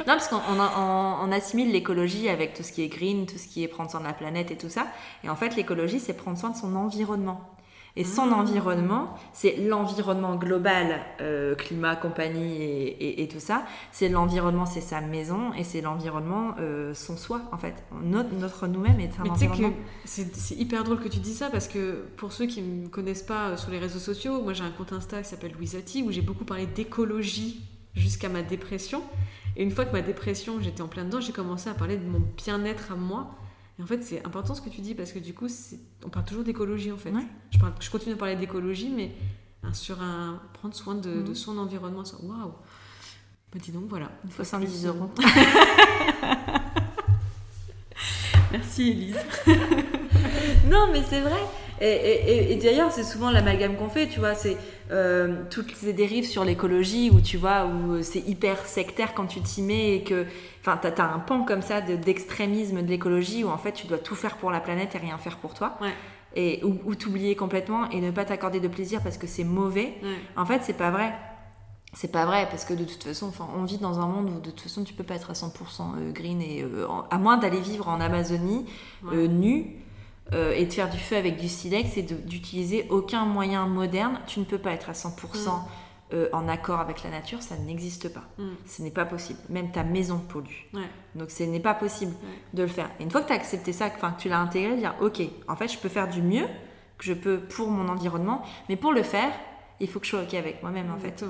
non, 0.00 0.14
parce 0.14 0.28
qu'on 0.28 0.36
on, 0.36 1.32
assimile 1.32 1.72
l'écologie 1.72 2.28
avec 2.28 2.54
tout 2.54 2.62
ce 2.62 2.72
qui 2.72 2.82
est 2.82 2.88
green, 2.88 3.26
tout 3.26 3.38
ce 3.38 3.48
qui 3.48 3.62
est 3.62 3.68
prendre 3.68 3.90
soin 3.90 4.00
de 4.00 4.06
la 4.06 4.12
planète 4.12 4.50
et 4.50 4.56
tout 4.56 4.68
ça. 4.68 4.86
Et 5.24 5.28
en 5.28 5.36
fait, 5.36 5.56
l'écologie, 5.56 6.00
c'est 6.00 6.12
prendre 6.12 6.38
soin 6.38 6.50
de 6.50 6.56
son 6.56 6.76
environnement. 6.76 7.52
Et 7.94 8.04
son 8.04 8.30
ah. 8.32 8.36
environnement, 8.36 9.14
c'est 9.34 9.56
l'environnement 9.56 10.36
global, 10.36 11.02
euh, 11.20 11.54
climat, 11.54 11.94
compagnie 11.94 12.56
et, 12.98 13.28
tout 13.30 13.40
ça. 13.40 13.64
C'est 13.90 14.08
l'environnement, 14.08 14.64
c'est 14.64 14.80
sa 14.80 15.02
maison 15.02 15.52
et 15.52 15.62
c'est 15.62 15.82
l'environnement, 15.82 16.54
euh, 16.58 16.94
son 16.94 17.18
soi 17.18 17.42
en 17.52 17.58
fait. 17.58 17.74
Notre, 18.02 18.66
nous-mêmes 18.66 18.98
est 19.00 19.12
un 19.20 19.28
environnement. 19.28 19.74
C'est 20.06 20.56
hyper 20.56 20.84
drôle 20.84 21.00
que 21.00 21.08
tu 21.08 21.18
dis 21.18 21.34
ça 21.34 21.50
parce 21.50 21.68
que 21.68 22.06
pour 22.16 22.32
ceux 22.32 22.46
qui 22.46 22.62
ne 22.62 22.84
me 22.84 22.88
connaissent 22.88 23.22
pas 23.22 23.48
euh, 23.48 23.56
sur 23.58 23.70
les 23.70 23.78
réseaux 23.78 23.98
sociaux, 23.98 24.40
moi 24.42 24.54
j'ai 24.54 24.64
un 24.64 24.70
compte 24.70 24.94
Insta 24.94 25.22
qui 25.22 25.28
s'appelle 25.28 25.52
Louisati 25.52 26.02
où 26.02 26.10
j'ai 26.10 26.22
beaucoup 26.22 26.44
parlé 26.44 26.64
d'écologie 26.66 27.60
jusqu'à 27.94 28.28
ma 28.28 28.42
dépression. 28.42 29.02
Et 29.56 29.62
une 29.62 29.70
fois 29.70 29.84
que 29.84 29.92
ma 29.92 30.02
dépression, 30.02 30.60
j'étais 30.60 30.82
en 30.82 30.88
plein 30.88 31.04
dedans, 31.04 31.20
j'ai 31.20 31.32
commencé 31.32 31.68
à 31.68 31.74
parler 31.74 31.96
de 31.96 32.04
mon 32.04 32.20
bien-être 32.36 32.92
à 32.92 32.96
moi 32.96 33.36
en 33.82 33.86
fait, 33.86 34.02
c'est 34.02 34.24
important 34.24 34.54
ce 34.54 34.60
que 34.60 34.68
tu 34.68 34.80
dis 34.80 34.94
parce 34.94 35.10
que 35.12 35.18
du 35.18 35.34
coup, 35.34 35.48
on 36.04 36.08
parle 36.08 36.24
toujours 36.24 36.44
d'écologie 36.44 36.92
en 36.92 36.96
fait. 36.96 37.12
Je, 37.50 37.58
je, 37.80 37.90
continue 37.90 38.14
à 38.14 38.18
parler 38.18 38.36
d'écologie, 38.36 38.90
mais 38.94 39.10
hein, 39.64 39.74
sur 39.74 40.00
un 40.00 40.40
prendre 40.52 40.74
soin 40.74 40.94
de, 40.94 41.10
mhm. 41.10 41.34
son 41.34 41.58
environnement. 41.58 42.04
Waouh! 42.22 42.52
Bah, 43.52 43.58
dis 43.60 43.72
donc, 43.72 43.86
voilà. 43.88 44.12
70 44.36 44.86
euros. 44.86 45.10
Merci 48.52 48.90
Elise. 48.90 49.18
non, 50.70 50.88
mais 50.92 51.02
c'est 51.08 51.22
vrai. 51.22 51.40
Et, 51.84 52.56
d'ailleurs, 52.62 52.92
c'est 52.92 53.02
souvent 53.02 53.32
l'amalgame 53.32 53.74
qu'on 53.74 53.88
fait, 53.88 54.06
tu 54.06 54.20
vois, 54.20 54.34
c'est 54.34 54.56
euh, 54.92 55.42
toutes 55.50 55.74
ces 55.74 55.92
dérives 55.92 56.24
sur 56.24 56.44
l'écologie 56.44 57.10
où 57.12 57.20
tu 57.20 57.36
vois, 57.36 57.66
où 57.66 58.02
c'est 58.02 58.20
hyper 58.20 58.64
sectaire 58.66 59.14
quand 59.14 59.26
tu 59.26 59.40
t'y 59.40 59.62
mets 59.62 59.96
et 59.96 60.04
que, 60.04 60.26
enfin, 60.60 60.78
t'as 60.80 61.02
as 61.02 61.12
un 61.12 61.18
pan 61.18 61.42
comme 61.42 61.62
ça 61.62 61.80
d'extrémisme 61.80 62.82
de, 62.82 62.88
l'écologie 62.88 63.42
où 63.42 63.48
en 63.48 63.58
fait 63.58 63.72
tu 63.72 63.88
dois 63.88 63.98
tout 63.98 64.14
faire 64.14 64.36
pour 64.36 64.52
la 64.52 64.60
planète 64.60 64.94
et 64.94 64.98
rien 64.98 65.18
faire 65.18 65.38
pour 65.38 65.54
toi. 65.54 65.76
Et, 66.36 66.62
ou, 66.64 66.94
t'oublier 66.94 67.34
complètement 67.34 67.90
et 67.90 68.00
ne 68.00 68.12
pas 68.12 68.24
t'accorder 68.24 68.60
de 68.60 68.68
plaisir 68.68 69.00
parce 69.02 69.18
que 69.18 69.26
c'est 69.26 69.44
mauvais. 69.44 69.94
En 70.36 70.46
fait, 70.46 70.60
c'est 70.62 70.76
pas 70.76 70.90
vrai. 70.90 71.12
C'est 71.94 72.12
pas 72.12 72.24
vrai 72.24 72.46
parce 72.48 72.64
que 72.64 72.72
de 72.72 72.84
toute 72.84 73.04
façon 73.04 73.26
enfin 73.26 73.46
on 73.54 73.64
vit 73.64 73.76
dans 73.76 74.00
un 74.00 74.06
monde 74.06 74.30
où 74.30 74.40
de 74.40 74.48
toute 74.48 74.62
façon 74.62 74.82
tu 74.82 74.94
peux 74.94 75.04
pas 75.04 75.14
être 75.14 75.28
à 75.28 75.34
100% 75.34 75.50
euh, 75.50 76.10
green 76.10 76.40
et 76.40 76.62
euh, 76.62 76.86
à 77.10 77.18
moins 77.18 77.36
d'aller 77.36 77.60
vivre 77.60 77.86
en 77.86 78.00
Amazonie 78.00 78.64
nu 79.12 79.76
euh, 80.32 80.52
et 80.52 80.64
de 80.64 80.72
faire 80.72 80.88
du 80.88 80.98
feu 80.98 81.16
avec 81.16 81.36
du 81.36 81.48
silex 81.48 81.96
et 81.96 82.02
d'utiliser 82.02 82.86
aucun 82.90 83.24
moyen 83.24 83.66
moderne, 83.66 84.18
tu 84.26 84.40
ne 84.40 84.44
peux 84.44 84.58
pas 84.58 84.70
être 84.70 84.88
à 84.88 84.92
100% 84.92 85.10
mm. 85.10 85.50
euh, 86.14 86.28
en 86.32 86.48
accord 86.48 86.80
avec 86.80 87.02
la 87.02 87.10
nature, 87.10 87.42
ça 87.42 87.56
n'existe 87.56 88.08
pas. 88.08 88.24
Mm. 88.38 88.44
Ce 88.66 88.82
n'est 88.82 88.90
pas 88.90 89.04
possible. 89.04 89.38
Même 89.50 89.72
ta 89.72 89.84
maison 89.84 90.18
pollue. 90.18 90.70
Donc 91.14 91.30
ce 91.30 91.42
n'est 91.42 91.60
pas 91.60 91.74
possible 91.74 92.14
de 92.54 92.62
le 92.62 92.68
faire. 92.68 92.90
Et 92.98 93.02
une 93.02 93.10
fois 93.10 93.20
que 93.20 93.26
tu 93.26 93.32
as 93.32 93.36
accepté 93.36 93.72
ça, 93.72 93.90
que 93.90 94.00
tu 94.18 94.28
l'as 94.28 94.40
intégré, 94.40 94.76
dire 94.76 94.94
ok, 95.00 95.20
en 95.48 95.56
fait 95.56 95.68
je 95.68 95.78
peux 95.78 95.88
faire 95.88 96.08
du 96.08 96.22
mieux 96.22 96.46
que 96.98 97.04
je 97.04 97.14
peux 97.14 97.40
pour 97.40 97.68
mon 97.68 97.88
environnement, 97.88 98.42
mais 98.68 98.76
pour 98.76 98.92
le 98.92 99.02
faire, 99.02 99.32
il 99.80 99.88
faut 99.88 99.98
que 99.98 100.06
je 100.06 100.10
sois 100.12 100.22
ok 100.22 100.34
avec 100.34 100.62
moi-même 100.62 100.90
en 100.90 100.98
fait. 100.98 101.24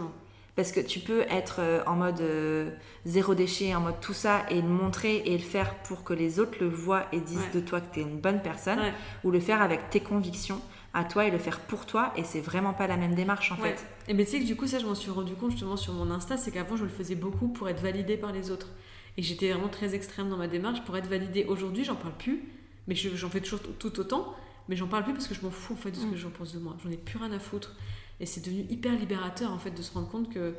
Parce 0.55 0.71
que 0.71 0.81
tu 0.81 1.01
peux 1.01 1.23
être 1.31 1.57
euh, 1.61 1.83
en 1.87 1.97
mode 1.97 2.21
euh, 2.21 2.71
zéro 3.07 3.35
déchet, 3.35 3.75
en 3.75 3.81
mode 3.81 4.01
tout 4.01 4.13
ça, 4.13 4.45
et 4.51 4.61
le 4.61 4.69
montrer 4.69 5.23
et 5.25 5.33
le 5.33 5.43
faire 5.43 5.75
pour 5.83 6.05
que 6.05 6.13
les 6.13 6.39
autres 6.41 6.59
le 6.61 6.69
voient 6.69 7.07
et 7.13 7.21
disent 7.21 7.51
de 7.55 7.61
toi 7.61 7.81
que 7.81 7.95
tu 7.95 8.01
es 8.01 8.03
une 8.03 8.19
bonne 8.19 8.43
personne, 8.43 8.81
ou 9.25 9.31
le 9.31 9.41
faire 9.41 9.63
avec 9.63 9.89
tes 9.89 10.01
convictions, 10.01 10.61
à 10.93 11.05
toi 11.05 11.25
et 11.25 11.31
le 11.31 11.39
faire 11.39 11.61
pour 11.61 11.87
toi. 11.87 12.13
Et 12.17 12.25
c'est 12.25 12.41
vraiment 12.41 12.75
pas 12.75 12.87
la 12.87 12.99
même 12.99 13.15
démarche 13.15 13.51
en 13.51 13.57
fait. 13.57 13.87
Et 14.09 14.15
mais 14.15 14.25
tu 14.25 14.33
sais 14.33 14.41
que 14.41 14.45
du 14.45 14.57
coup, 14.57 14.67
ça, 14.67 14.79
je 14.79 14.87
m'en 14.87 14.95
suis 14.95 15.11
rendu 15.11 15.35
compte 15.35 15.53
justement 15.53 15.79
sur 15.79 15.95
mon 15.95 16.11
Insta, 16.11 16.37
c'est 16.37 16.51
qu'avant, 16.51 16.77
je 16.77 16.85
le 16.85 16.91
faisais 16.91 17.15
beaucoup 17.15 17.49
pour 17.49 17.69
être 17.71 17.81
validée 17.81 18.19
par 18.19 18.33
les 18.33 18.51
autres. 18.51 18.69
Et 19.17 19.23
j'étais 19.23 19.51
vraiment 19.51 19.69
très 19.69 19.95
extrême 19.95 20.29
dans 20.29 20.37
ma 20.37 20.49
démarche 20.49 20.83
pour 20.85 20.97
être 20.97 21.09
validée. 21.09 21.45
Aujourd'hui, 21.49 21.85
j'en 21.85 21.97
parle 21.97 22.15
plus, 22.17 22.43
mais 22.89 22.95
j'en 22.95 23.29
fais 23.31 23.41
toujours 23.41 23.61
tout 23.79 24.01
autant. 24.01 24.35
Mais 24.69 24.77
j'en 24.77 24.87
parle 24.87 25.05
plus 25.05 25.13
parce 25.13 25.27
que 25.27 25.35
je 25.35 25.43
m'en 25.43 25.51
fous 25.51 25.75
en 25.75 25.77
fait 25.77 25.91
de 25.91 25.97
ce 25.97 26.07
que 26.07 26.15
mm. 26.15 26.17
j'en 26.17 26.31
pense 26.31 26.55
de 26.55 26.61
moi. 26.61 26.77
J'en 26.85 26.91
ai 26.91 26.97
plus 26.97 27.19
rien 27.19 27.33
à 27.33 27.39
foutre. 27.39 27.75
Et 28.23 28.27
c'est 28.27 28.41
devenu 28.41 28.65
hyper 28.71 28.93
libérateur 28.93 29.53
en 29.53 29.59
fait 29.59 29.73
de 29.73 29.83
se 29.83 29.93
rendre 29.93 30.09
compte 30.09 30.33
que 30.33 30.55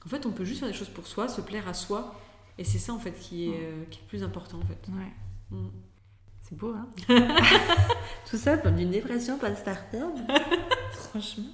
qu'en 0.00 0.10
fait 0.10 0.26
on 0.26 0.32
peut 0.32 0.44
juste 0.44 0.58
faire 0.58 0.68
des 0.68 0.74
choses 0.74 0.88
pour 0.88 1.06
soi, 1.06 1.28
se 1.28 1.40
plaire 1.40 1.68
à 1.68 1.72
soi. 1.72 2.16
Et 2.58 2.64
c'est 2.64 2.78
ça 2.78 2.92
en 2.92 2.98
fait 2.98 3.12
qui 3.12 3.48
est, 3.48 3.54
euh, 3.54 3.84
qui 3.88 4.00
est 4.00 4.02
le 4.02 4.08
plus 4.08 4.22
important 4.24 4.58
en 4.58 4.66
fait. 4.66 4.88
Ouais. 4.88 5.12
Mm. 5.50 5.68
C'est 6.42 6.58
beau, 6.58 6.74
hein 6.74 6.88
Tout 8.30 8.36
ça 8.36 8.56
comme 8.58 8.74
d'une 8.74 8.90
dépression 8.90 9.38
postpartum. 9.38 10.14
Franchement. 10.92 11.44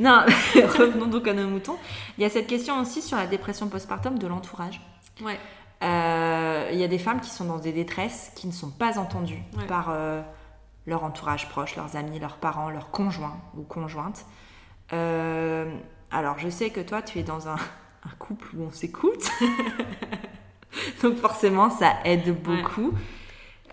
Non, 0.00 0.20
revenons 0.54 1.06
donc 1.06 1.28
à 1.28 1.34
nos 1.34 1.48
moutons. 1.48 1.76
Il 2.16 2.22
y 2.22 2.24
a 2.24 2.30
cette 2.30 2.46
question 2.46 2.80
aussi 2.80 3.02
sur 3.02 3.18
la 3.18 3.26
dépression 3.26 3.68
postpartum 3.68 4.18
de 4.18 4.26
l'entourage. 4.26 4.80
Ouais. 5.22 5.38
Euh, 5.82 6.70
il 6.72 6.78
y 6.78 6.84
a 6.84 6.88
des 6.88 6.98
femmes 6.98 7.20
qui 7.20 7.30
sont 7.30 7.44
dans 7.44 7.58
des 7.58 7.72
détresses 7.72 8.32
qui 8.36 8.46
ne 8.46 8.52
sont 8.52 8.70
pas 8.70 8.98
entendues 8.98 9.42
par 9.68 9.88
euh, 9.90 10.22
leur 10.86 11.04
entourage 11.04 11.48
proche, 11.50 11.76
leurs 11.76 11.96
amis, 11.96 12.18
leurs 12.18 12.36
parents, 12.36 12.70
leurs 12.70 12.90
conjoints 12.90 13.38
ou 13.56 13.62
conjointes. 13.62 14.24
Euh, 14.92 15.74
alors, 16.10 16.38
je 16.38 16.48
sais 16.48 16.70
que 16.70 16.80
toi, 16.80 17.02
tu 17.02 17.18
es 17.18 17.22
dans 17.22 17.48
un, 17.48 17.56
un 18.04 18.14
couple 18.18 18.48
où 18.56 18.64
on 18.64 18.72
s'écoute. 18.72 19.30
donc 21.02 21.16
forcément, 21.16 21.70
ça 21.70 21.94
aide 22.04 22.34
beaucoup. 22.42 22.92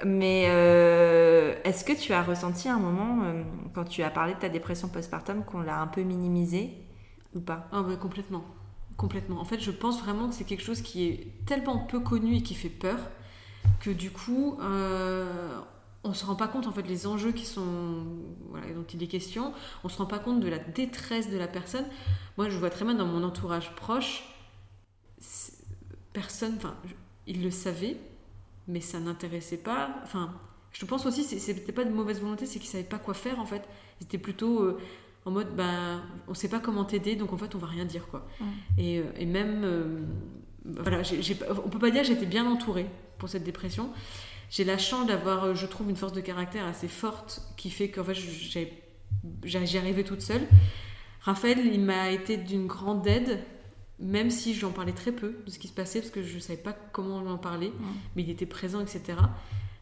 Mais 0.05 0.45
euh, 0.47 1.55
est-ce 1.65 1.83
que 1.83 1.91
tu 1.91 2.13
as 2.13 2.23
ressenti 2.23 2.69
un 2.69 2.79
moment, 2.79 3.23
euh, 3.23 3.43
quand 3.73 3.83
tu 3.83 4.01
as 4.01 4.09
parlé 4.09 4.33
de 4.33 4.39
ta 4.39 4.49
dépression 4.49 4.87
postpartum, 4.87 5.43
qu'on 5.43 5.61
l'a 5.61 5.81
un 5.81 5.87
peu 5.87 6.01
minimisée 6.01 6.71
ou 7.35 7.41
pas? 7.41 7.67
Ah 7.71 7.81
bah, 7.81 7.95
complètement. 7.97 8.43
Complètement. 8.95 9.39
En 9.41 9.45
fait, 9.45 9.59
je 9.59 9.71
pense 9.71 10.01
vraiment 10.01 10.29
que 10.29 10.35
c'est 10.35 10.45
quelque 10.45 10.63
chose 10.63 10.81
qui 10.81 11.07
est 11.07 11.45
tellement 11.45 11.79
peu 11.79 11.99
connu 11.99 12.35
et 12.35 12.43
qui 12.43 12.55
fait 12.55 12.69
peur 12.69 12.97
que 13.81 13.89
du 13.89 14.11
coup, 14.11 14.57
euh, 14.61 15.59
on 16.03 16.13
se 16.13 16.25
rend 16.25 16.35
pas 16.35 16.47
compte 16.47 16.65
en 16.65 16.71
fait 16.71 16.87
les 16.87 17.07
enjeux 17.07 17.31
qui 17.31 17.45
sont 17.45 18.05
voilà, 18.49 18.71
dont 18.73 18.85
il 18.93 19.03
est 19.03 19.07
question. 19.07 19.53
On 19.83 19.89
se 19.89 19.97
rend 19.97 20.05
pas 20.05 20.19
compte 20.19 20.39
de 20.39 20.47
la 20.47 20.59
détresse 20.59 21.29
de 21.29 21.37
la 21.37 21.47
personne. 21.47 21.85
Moi, 22.37 22.49
je 22.49 22.57
vois 22.57 22.69
très 22.69 22.85
bien 22.85 22.95
dans 22.95 23.05
mon 23.05 23.23
entourage 23.23 23.75
proche, 23.75 24.23
personne, 26.13 26.53
enfin, 26.57 26.75
il 27.27 27.43
le 27.43 27.51
savait, 27.51 27.97
mais 28.67 28.81
ça 28.81 28.99
n'intéressait 28.99 29.57
pas. 29.57 29.89
Enfin, 30.03 30.33
je 30.71 30.85
pense 30.85 31.05
aussi, 31.05 31.23
c'était 31.23 31.71
pas 31.71 31.83
de 31.83 31.91
mauvaise 31.91 32.21
volonté, 32.21 32.45
c'est 32.45 32.59
qu'ils 32.59 32.69
savaient 32.69 32.83
pas 32.83 32.99
quoi 32.99 33.13
faire 33.13 33.39
en 33.39 33.45
fait. 33.45 33.67
Ils 33.99 34.05
étaient 34.05 34.17
plutôt 34.17 34.61
euh, 34.61 34.79
en 35.25 35.31
mode, 35.31 35.55
ben, 35.55 36.01
on 36.27 36.33
sait 36.33 36.49
pas 36.49 36.59
comment 36.59 36.85
t'aider, 36.85 37.15
donc 37.15 37.33
en 37.33 37.37
fait, 37.37 37.55
on 37.55 37.57
va 37.57 37.67
rien 37.67 37.85
dire 37.85 38.07
quoi. 38.07 38.25
Et, 38.77 38.99
euh, 38.99 39.03
et, 39.17 39.25
même, 39.25 39.63
euh, 39.63 40.01
voilà, 40.65 41.01
on 41.65 41.69
peut 41.69 41.79
pas 41.79 41.91
dire 41.91 42.01
que 42.01 42.07
j'étais 42.07 42.25
bien 42.25 42.49
entourée 42.49 42.87
pour 43.17 43.27
cette 43.27 43.43
dépression. 43.43 43.89
J'ai 44.49 44.63
la 44.63 44.77
chance 44.77 45.07
d'avoir, 45.07 45.55
je 45.55 45.65
trouve, 45.65 45.89
une 45.89 45.95
force 45.95 46.13
de 46.13 46.21
caractère 46.21 46.65
assez 46.65 46.87
forte 46.87 47.41
qui 47.57 47.69
fait 47.69 47.89
qu'en 47.89 48.03
fait, 48.03 48.15
j'y 49.43 49.77
arrivais 49.77 50.03
toute 50.03 50.21
seule. 50.21 50.41
Raphaël, 51.21 51.59
il 51.65 51.81
m'a 51.81 52.09
été 52.11 52.37
d'une 52.37 52.67
grande 52.67 53.05
aide 53.07 53.39
même 53.99 54.29
si 54.29 54.53
j'en 54.53 54.71
parlais 54.71 54.93
très 54.93 55.11
peu 55.11 55.35
de 55.45 55.51
ce 55.51 55.59
qui 55.59 55.67
se 55.67 55.73
passait, 55.73 55.99
parce 55.99 56.11
que 56.11 56.23
je 56.23 56.35
ne 56.35 56.39
savais 56.39 56.59
pas 56.59 56.73
comment 56.73 57.21
lui 57.21 57.29
en 57.29 57.37
parler, 57.37 57.71
mais 58.15 58.23
il 58.23 58.29
était 58.29 58.45
présent, 58.45 58.79
etc. 58.79 59.17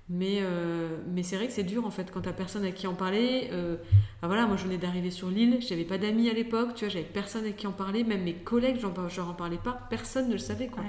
Mais, 0.10 0.38
euh, 0.39 0.97
mais 1.08 1.21
c'est 1.21 1.36
vrai 1.36 1.47
que 1.47 1.53
c'est 1.53 1.65
dur 1.65 1.86
en 1.86 1.91
fait 1.91 2.12
quand 2.12 2.21
t'as 2.21 2.32
personne 2.32 2.63
à 2.63 2.71
qui 2.71 2.88
en 2.88 2.93
parler. 2.93 3.49
Euh, 3.51 3.75
ah, 4.21 4.27
voilà, 4.27 4.47
moi 4.47 4.56
je 4.56 4.63
venais 4.63 4.77
d'arriver 4.77 5.12
sur 5.12 5.30
l'île, 5.30 5.60
j'avais 5.62 5.84
pas 5.84 5.97
d'amis 5.97 6.30
à 6.30 6.34
l'époque, 6.34 6.75
tu 6.75 6.86
vois, 6.86 6.93
j'avais 6.93 7.06
personne 7.06 7.45
à 7.45 7.51
qui 7.51 7.67
en 7.67 7.73
parler, 7.73 8.06
même 8.06 8.23
mes 8.23 8.34
collègues, 8.34 8.80
j'en, 8.80 8.93
en 9.30 9.34
parlais 9.34 9.58
pas, 9.58 9.73
personne 9.89 10.27
ne 10.27 10.34
le 10.34 10.39
savait 10.39 10.67
quoi. 10.67 10.84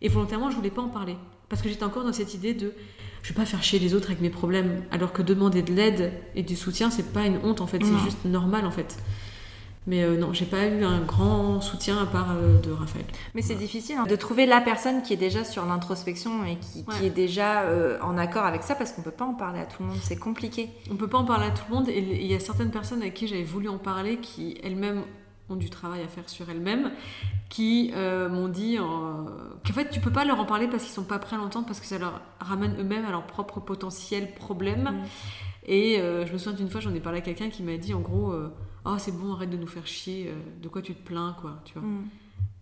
Et 0.00 0.08
volontairement, 0.08 0.50
je 0.50 0.56
voulais 0.56 0.70
pas 0.70 0.82
en 0.82 0.88
parler 0.88 1.16
parce 1.48 1.62
que 1.62 1.68
j'étais 1.68 1.84
encore 1.84 2.04
dans 2.04 2.12
cette 2.12 2.34
idée 2.34 2.54
de 2.54 2.72
je 3.22 3.30
vais 3.30 3.34
pas 3.34 3.46
faire 3.46 3.62
chier 3.62 3.78
les 3.78 3.94
autres 3.94 4.06
avec 4.06 4.20
mes 4.20 4.30
problèmes, 4.30 4.82
alors 4.90 5.12
que 5.12 5.22
demander 5.22 5.62
de 5.62 5.72
l'aide 5.72 6.12
et 6.34 6.42
du 6.42 6.56
soutien, 6.56 6.90
c'est 6.90 7.12
pas 7.12 7.26
une 7.26 7.38
honte 7.44 7.60
en 7.60 7.66
fait, 7.66 7.78
c'est 7.82 7.98
juste 8.04 8.24
normal 8.24 8.64
en 8.64 8.70
fait. 8.70 8.96
Mais 9.88 10.02
euh, 10.02 10.18
non, 10.18 10.34
j'ai 10.34 10.44
pas 10.44 10.66
eu 10.66 10.84
un 10.84 11.00
grand 11.00 11.62
soutien 11.62 11.96
à 12.02 12.04
part 12.04 12.32
euh, 12.32 12.60
de 12.60 12.70
Raphaël. 12.70 13.06
Mais 13.34 13.40
c'est 13.40 13.54
difficile 13.54 13.96
hein, 13.98 14.04
de 14.06 14.16
trouver 14.16 14.44
la 14.44 14.60
personne 14.60 15.02
qui 15.02 15.14
est 15.14 15.18
déjà 15.18 15.44
sur 15.44 15.64
l'introspection 15.64 16.44
et 16.44 16.56
qui, 16.56 16.84
est 17.02 17.10
déjà 17.10 17.62
euh, 17.62 17.98
en 18.02 18.18
accord 18.18 18.44
avec 18.44 18.62
ça 18.62 18.74
parce 18.74 18.92
qu'on 18.92 19.00
peut 19.00 19.10
pas 19.10 19.24
en 19.24 19.32
parler 19.32 19.60
à 19.60 19.64
tout 19.64 19.82
le 19.82 19.88
monde, 19.88 19.98
c'est 20.02 20.18
compliqué. 20.18 20.68
On 20.90 20.96
peut 20.96 21.08
pas 21.08 21.16
en 21.16 21.24
parler 21.24 21.46
à 21.46 21.50
tout 21.52 21.64
le 21.70 21.74
monde 21.74 21.88
et 21.88 22.00
il 22.00 22.26
y 22.26 22.34
a 22.34 22.40
certaines 22.40 22.70
personnes 22.70 23.00
avec 23.00 23.14
qui 23.14 23.26
j'avais 23.26 23.44
voulu 23.44 23.68
en 23.70 23.78
parler 23.78 24.18
qui 24.18 24.58
elles-mêmes 24.62 25.04
ont 25.50 25.56
du 25.56 25.70
travail 25.70 26.02
à 26.02 26.08
faire 26.08 26.28
sur 26.28 26.48
elles-mêmes, 26.50 26.92
qui 27.48 27.92
m'ont 27.94 28.48
dit 28.48 28.76
qu'en 28.76 29.72
fait 29.72 29.90
tu 29.90 30.00
peux 30.00 30.12
pas 30.12 30.24
leur 30.24 30.40
en 30.40 30.44
parler 30.44 30.68
parce 30.68 30.84
qu'ils 30.84 30.92
sont 30.92 31.04
pas 31.04 31.18
prêts 31.18 31.36
à 31.36 31.38
l'entendre 31.38 31.66
parce 31.66 31.80
que 31.80 31.86
ça 31.86 31.98
leur 31.98 32.20
ramène 32.40 32.76
eux-mêmes 32.78 33.06
à 33.06 33.10
leur 33.10 33.26
propre 33.26 33.60
potentiel 33.60 34.34
problème. 34.34 34.82
Mm. 34.82 35.04
Et 35.70 35.96
je 35.98 36.32
me 36.32 36.38
souviens 36.38 36.58
d'une 36.58 36.68
fois 36.68 36.80
j'en 36.80 36.94
ai 36.94 37.00
parlé 37.00 37.18
à 37.18 37.22
quelqu'un 37.22 37.48
qui 37.48 37.62
m'a 37.62 37.76
dit 37.76 37.94
en 37.94 38.00
gros 38.00 38.34
oh 38.88 38.94
c'est 38.98 39.16
bon 39.16 39.32
arrête 39.32 39.50
de 39.50 39.56
nous 39.56 39.66
faire 39.66 39.86
chier 39.86 40.28
euh, 40.28 40.62
de 40.62 40.68
quoi 40.68 40.82
tu 40.82 40.94
te 40.94 41.02
plains 41.04 41.36
quoi 41.40 41.60
tu 41.64 41.74
vois 41.74 41.82
mm. 41.82 42.08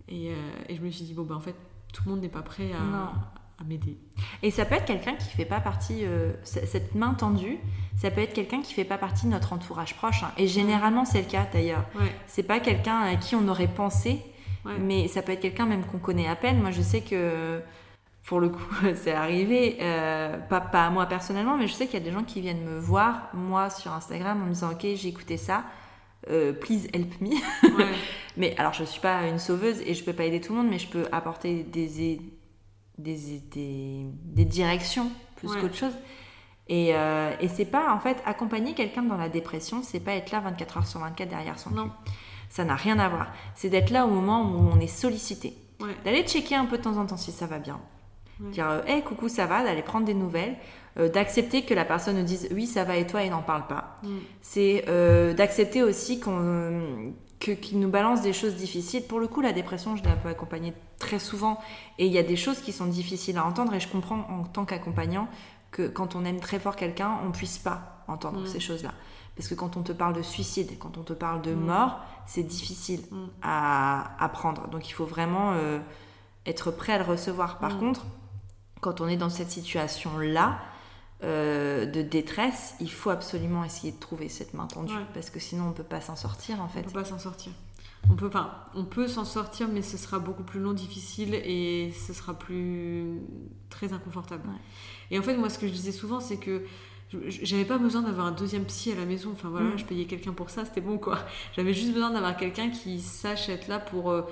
et, 0.09 0.31
euh, 0.33 0.35
et, 0.68 0.77
je 0.77 0.83
me 0.83 0.90
suis 0.90 1.05
dit 1.05 1.14
bon 1.14 1.25
bah 1.25 1.37
en 1.37 1.40
fait 1.40 1.57
tout 1.92 2.03
le 2.05 2.11
monde 2.11 2.20
n'est 2.20 2.29
pas 2.29 2.42
prêt 2.42 2.72
à, 2.72 3.12
à 3.61 3.64
m'aider. 3.64 3.99
Et 4.42 4.51
ça 4.51 4.64
peut 4.64 4.75
être 4.75 4.85
quelqu'un 4.85 5.14
qui 5.14 5.31
fait 5.31 5.45
pas 5.45 5.61
partie 5.61 6.05
euh, 6.05 6.33
cette 6.42 6.95
main 6.95 7.14
tendue 7.14 7.59
ça 7.97 8.11
peut 8.11 8.21
être 8.21 8.35
quelqu'un 8.35 8.61
qui 8.61 8.75
fait 8.75 8.85
pas 8.85 8.99
partie 8.99 9.25
de 9.25 9.31
notre 9.31 9.55
entourage 9.55 9.95
proche 9.97 10.23
hein. 10.23 10.31
et 10.37 10.47
généralement 10.47 11.07
c'est 11.07 11.23
le 11.23 11.29
cas 11.29 11.47
d'ailleurs. 11.51 11.85
C'est 12.27 12.42
pas 12.42 12.61
quelqu'un 12.61 13.01
à 13.01 13.16
qui 13.16 13.35
on 13.35 13.49
aurait 13.49 13.69
pensé 13.69 14.21
mais 14.81 15.09
ça 15.09 15.23
peut 15.23 15.33
être 15.33 15.40
quelqu'un 15.40 15.64
même 15.64 15.85
qu'on 15.85 15.99
connaît 15.99 16.29
à 16.29 16.37
peine. 16.37 16.61
Moi 16.61 16.73
je 16.73 16.83
sais 16.83 17.01
que 17.01 17.62
pour 18.27 18.40
le 18.40 18.49
coup, 18.51 18.75
c'est 18.95 19.12
arrivé, 19.12 19.79
pas, 20.51 20.61
pas 20.61 20.87
à 20.87 20.90
moi 20.90 21.07
personnellement, 21.07 21.57
mais 21.57 21.69
je 21.69 21.73
sais 21.73 21.87
qu'il 21.87 21.95
y 21.95 22.03
a 22.03 22.05
des 22.05 22.12
gens 22.12 22.25
qui 22.25 22.40
viennent 22.40 22.64
me 22.64 22.79
voir, 22.79 23.31
moi, 23.33 23.71
sur 23.71 23.92
Instagram, 23.92 24.42
en 24.42 24.47
me 24.47 24.53
disant, 24.53 24.73
ok, 24.73 24.85
j'ai 24.95 25.09
écouté 25.09 25.37
ça, 25.37 25.64
euh, 26.29 26.53
please 26.53 26.88
help 26.92 27.21
me. 27.21 27.31
mais 28.37 28.55
alors, 28.59 28.73
je 28.73 28.83
ne 28.83 28.87
suis 28.87 29.01
pas 29.01 29.27
une 29.29 29.38
sauveuse 29.38 29.81
et 29.81 29.95
je 29.95 30.01
ne 30.01 30.07
peux 30.07 30.12
pas 30.12 30.25
aider 30.25 30.40
tout 30.40 30.53
le 30.53 30.59
monde, 30.59 30.69
mais 30.69 30.79
je 30.79 30.88
peux 30.88 31.07
apporter 31.12 31.62
des, 31.62 32.21
des, 32.98 33.42
des, 33.52 34.44
directions 34.44 35.11
plus 35.37 35.48
qu'autre 35.48 35.76
chose. 35.76 35.94
Et, 36.68 36.94
euh, 36.94 37.32
et 37.40 37.48
c'est 37.48 37.66
pas, 37.66 37.92
en 37.94 38.00
fait, 38.00 38.16
accompagner 38.24 38.74
quelqu'un 38.74 39.02
dans 39.02 39.16
la 39.16 39.28
dépression, 39.28 39.82
c'est 39.82 40.00
pas 40.00 40.14
être 40.14 40.32
là 40.32 40.40
24 40.40 40.78
heures 40.78 40.87
sur 40.87 41.00
24 41.00 41.28
derrière 41.28 41.59
son 41.59 41.70
non. 41.70 41.90
Ça 42.48 42.64
n'a 42.64 42.74
rien 42.74 42.98
à 42.98 43.09
voir. 43.09 43.32
C'est 43.54 43.68
d'être 43.68 43.90
là 43.90 44.06
au 44.06 44.11
moment 44.11 44.42
où 44.42 44.70
on 44.72 44.80
est 44.80 44.87
sollicité. 44.87 45.54
D'aller 46.04 46.22
checker 46.22 46.54
un 46.54 46.64
peu 46.64 46.78
de 46.78 46.82
temps 46.82 46.96
en 46.96 47.06
temps 47.06 47.18
si 47.18 47.32
ça 47.32 47.46
va 47.46 47.59
bien. 47.59 47.80
Dire, 48.40 48.82
hé, 48.87 48.98
euh, 48.98 49.00
coucou, 49.00 49.28
ça 49.28 49.46
va, 49.46 49.62
d'aller 49.62 49.82
prendre 49.82 50.06
des 50.06 50.14
nouvelles. 50.14 50.56
Euh, 50.98 51.09
d'accepter 51.09 51.62
que 51.62 51.74
la 51.74 51.85
personne 51.85 52.16
nous 52.16 52.24
dise 52.24 52.48
oui 52.52 52.66
ça 52.66 52.85
va 52.85 52.96
et 52.96 53.06
toi 53.06 53.22
et 53.22 53.28
n'en 53.28 53.42
parle 53.42 53.66
pas. 53.66 53.96
Mm. 54.02 54.09
C'est 54.40 54.85
d'accepter 55.37 55.82
aussi 55.82 56.18
qu'on 56.20 57.12
qu'il 57.38 57.79
nous 57.79 57.90
balance 57.90 58.22
des 58.22 58.33
choses 58.33 58.55
difficiles. 58.55 59.05
Pour 59.07 59.20
le 59.20 59.29
coup, 59.29 59.40
la 59.40 59.53
dépression, 59.53 59.96
je 59.96 60.03
l'ai 60.03 60.11
un 60.11 60.16
peu 60.16 60.29
accompagnée 60.29 60.72
très 60.99 61.18
souvent 61.18 61.61
et 61.99 62.07
il 62.07 62.12
y 62.12 62.18
a 62.18 62.22
des 62.22 62.37
choses 62.37 62.61
qui 62.61 62.72
sont 62.72 62.87
difficiles 62.87 63.37
à 63.38 63.44
entendre 63.44 63.75
et 63.75 63.81
je 63.81 63.88
comprends 63.88 64.27
en 64.31 64.44
tant 64.44 64.64
qu'accompagnant 64.64 65.29
que 65.70 65.87
quand 65.88 66.14
on 66.14 66.25
aime 66.25 66.40
très 66.40 66.59
fort 66.59 66.77
quelqu'un, 66.77 67.18
on 67.27 67.33
puisse 67.33 67.59
pas 67.59 68.05
entendre 68.09 68.40
mm. 68.40 68.46
ces 68.46 68.61
choses-là. 68.61 68.92
Parce 69.37 69.49
que 69.49 69.55
quand 69.55 69.77
on 69.77 69.83
te 69.83 69.92
parle 69.92 70.14
de 70.14 70.22
suicide, 70.22 70.79
quand 70.79 70.96
on 70.96 71.03
te 71.03 71.12
parle 71.12 71.42
de 71.42 71.53
mm. 71.53 71.61
mort, 71.61 72.01
c'est 72.27 72.42
difficile 72.42 73.01
à, 73.42 74.22
à, 74.22 74.29
prendre. 74.29 74.68
Donc 74.68 74.88
il 74.88 74.92
faut 74.92 75.05
vraiment 75.05 75.53
euh, 75.53 75.79
être 76.46 76.70
prêt 76.70 76.94
à 76.94 76.99
le 76.99 77.05
recevoir. 77.05 77.59
Par 77.59 77.79
contre, 77.79 78.07
quand 78.81 79.01
on 79.01 79.09
est 79.09 79.16
dans 79.16 79.31
cette 79.31 79.51
situation-là, 79.51 80.59
euh, 81.24 81.87
de 81.87 82.02
détresse, 82.02 82.74
il 82.81 82.90
faut 82.90 83.11
absolument 83.11 83.64
essayer 83.64 83.92
de 83.92 83.98
trouver 83.98 84.29
cette 84.29 84.55
main 84.55 84.66
tendue 84.66 84.92
parce 85.14 85.31
que 85.31 85.40
sinon 85.40 85.68
on 85.68 85.72
peut 85.72 85.83
pas 85.83 86.00
s'en 86.00 86.16
sortir 86.16 86.61
en 86.61 86.68
fait. 86.68 86.81
On 86.81 86.90
peut 86.90 87.00
pas 87.00 87.05
s'en 87.05 87.18
sortir. 87.18 87.52
On 88.11 88.14
peut, 88.14 88.26
enfin, 88.26 88.52
on 88.74 88.85
peut 88.85 89.09
s'en 89.09 89.24
sortir, 89.24 89.68
mais 89.68 89.83
ce 89.83 89.96
sera 89.96 90.18
beaucoup 90.18 90.44
plus 90.44 90.61
long, 90.61 90.72
difficile 90.72 91.35
et 91.35 91.92
ce 91.92 92.12
sera 92.12 92.35
plus 92.35 93.20
très 93.68 93.92
inconfortable. 93.92 94.44
Et 95.11 95.18
en 95.18 95.22
fait, 95.22 95.37
moi, 95.37 95.50
ce 95.50 95.59
que 95.59 95.66
je 95.66 95.72
disais 95.72 95.90
souvent, 95.90 96.20
c'est 96.20 96.37
que 96.37 96.64
j'avais 97.29 97.64
pas 97.64 97.79
besoin 97.79 98.02
d'avoir 98.02 98.26
un 98.26 98.33
deuxième 98.33 98.64
psy 98.64 98.92
à 98.92 98.96
la 98.96 99.07
maison. 99.07 99.31
Enfin 99.33 99.48
voilà, 99.48 99.70
mm. 99.70 99.79
je 99.79 99.85
payais 99.85 100.05
quelqu'un 100.05 100.33
pour 100.33 100.50
ça, 100.50 100.64
c'était 100.64 100.81
bon 100.81 100.98
quoi. 100.98 101.18
J'avais 101.57 101.74
juste 101.74 101.92
besoin 101.92 102.11
d'avoir 102.11 102.37
quelqu'un 102.37 102.70
qui 102.70 103.00
sache 103.00 103.48
être 103.48 103.68
là 103.68 103.79
pour 103.79 104.11
euh, 104.11 104.22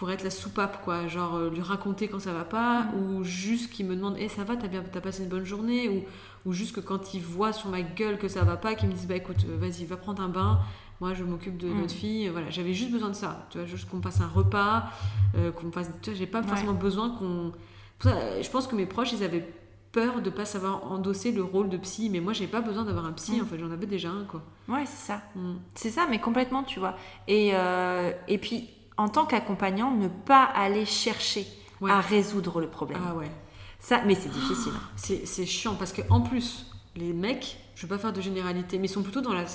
pour 0.00 0.10
être 0.10 0.24
la 0.24 0.30
soupape, 0.30 0.82
quoi. 0.82 1.08
Genre 1.08 1.34
euh, 1.34 1.50
lui 1.50 1.60
raconter 1.60 2.08
quand 2.08 2.20
ça 2.20 2.32
va 2.32 2.44
pas, 2.44 2.84
mm. 2.84 2.94
ou 2.94 3.22
juste 3.22 3.70
qu'il 3.70 3.84
me 3.84 3.94
demande 3.94 4.16
Eh, 4.18 4.28
ça 4.28 4.44
va, 4.44 4.56
t'as 4.56 4.66
bien 4.66 4.82
as 4.82 5.00
passé 5.02 5.22
une 5.24 5.28
bonne 5.28 5.44
journée 5.44 5.90
ou, 5.90 6.04
ou 6.48 6.54
juste 6.54 6.74
que 6.74 6.80
quand 6.80 7.12
il 7.12 7.20
voit 7.20 7.52
sur 7.52 7.68
ma 7.68 7.82
gueule 7.82 8.16
que 8.16 8.26
ça 8.26 8.42
va 8.42 8.56
pas, 8.56 8.74
qu'il 8.74 8.88
me 8.88 8.94
dise 8.94 9.06
Bah 9.06 9.16
écoute, 9.16 9.44
euh, 9.46 9.58
vas-y, 9.58 9.84
va 9.84 9.98
prendre 9.98 10.22
un 10.22 10.30
bain, 10.30 10.60
moi 11.02 11.12
je 11.12 11.22
m'occupe 11.22 11.58
de 11.58 11.68
notre 11.68 11.94
mm. 11.94 11.98
fille. 11.98 12.28
Voilà, 12.28 12.48
j'avais 12.48 12.72
juste 12.72 12.90
besoin 12.90 13.10
de 13.10 13.14
ça, 13.14 13.46
tu 13.50 13.58
vois, 13.58 13.66
juste 13.66 13.90
qu'on 13.90 14.00
fasse 14.00 14.22
un 14.22 14.26
repas, 14.26 14.84
euh, 15.36 15.52
qu'on 15.52 15.70
fasse. 15.70 15.90
Tu 16.00 16.08
vois, 16.08 16.18
j'ai 16.18 16.26
pas 16.26 16.42
forcément 16.42 16.72
besoin 16.72 17.10
qu'on. 17.10 17.52
Je 18.02 18.50
pense 18.50 18.66
que 18.66 18.76
mes 18.76 18.86
proches, 18.86 19.12
ils 19.12 19.22
avaient 19.22 19.46
peur 19.92 20.22
de 20.22 20.30
pas 20.30 20.46
savoir 20.46 20.90
endosser 20.90 21.30
le 21.30 21.42
rôle 21.42 21.68
de 21.68 21.76
psy. 21.76 22.08
Mais 22.08 22.20
moi, 22.20 22.32
j'ai 22.32 22.46
pas 22.46 22.62
besoin 22.62 22.84
d'avoir 22.84 23.04
un 23.04 23.12
psy, 23.12 23.36
mm. 23.36 23.42
en 23.42 23.44
fait, 23.44 23.58
j'en 23.58 23.70
avais 23.70 23.84
déjà 23.84 24.08
un, 24.08 24.24
quoi. 24.24 24.40
Ouais, 24.66 24.86
c'est 24.86 25.12
ça. 25.12 25.20
C'est 25.74 25.90
ça, 25.90 26.06
mais 26.08 26.20
complètement, 26.22 26.62
tu 26.62 26.78
vois. 26.78 26.96
Et, 27.28 27.50
euh, 27.52 28.12
et 28.28 28.38
puis, 28.38 28.70
en 29.00 29.08
tant 29.08 29.24
qu'accompagnant, 29.24 29.90
ne 29.90 30.08
pas 30.08 30.44
aller 30.44 30.84
chercher 30.84 31.46
à 31.88 32.00
résoudre 32.00 32.60
le 32.60 32.68
problème. 32.68 33.00
Ah 33.08 33.14
ouais. 33.14 33.30
Ça, 33.78 34.02
mais 34.06 34.14
c'est 34.14 34.28
difficile. 34.28 34.72
C'est 35.24 35.46
chiant 35.46 35.74
parce 35.74 35.92
que 35.92 36.02
en 36.10 36.20
plus, 36.20 36.66
les 36.96 37.14
mecs, 37.14 37.56
je 37.74 37.82
vais 37.82 37.88
pas 37.88 37.98
faire 37.98 38.12
de 38.12 38.20
généralité, 38.20 38.78
mais 38.78 38.86
ils 38.86 38.90
sont 38.90 39.02
plutôt 39.02 39.22
dans 39.22 39.32
la 39.32 39.46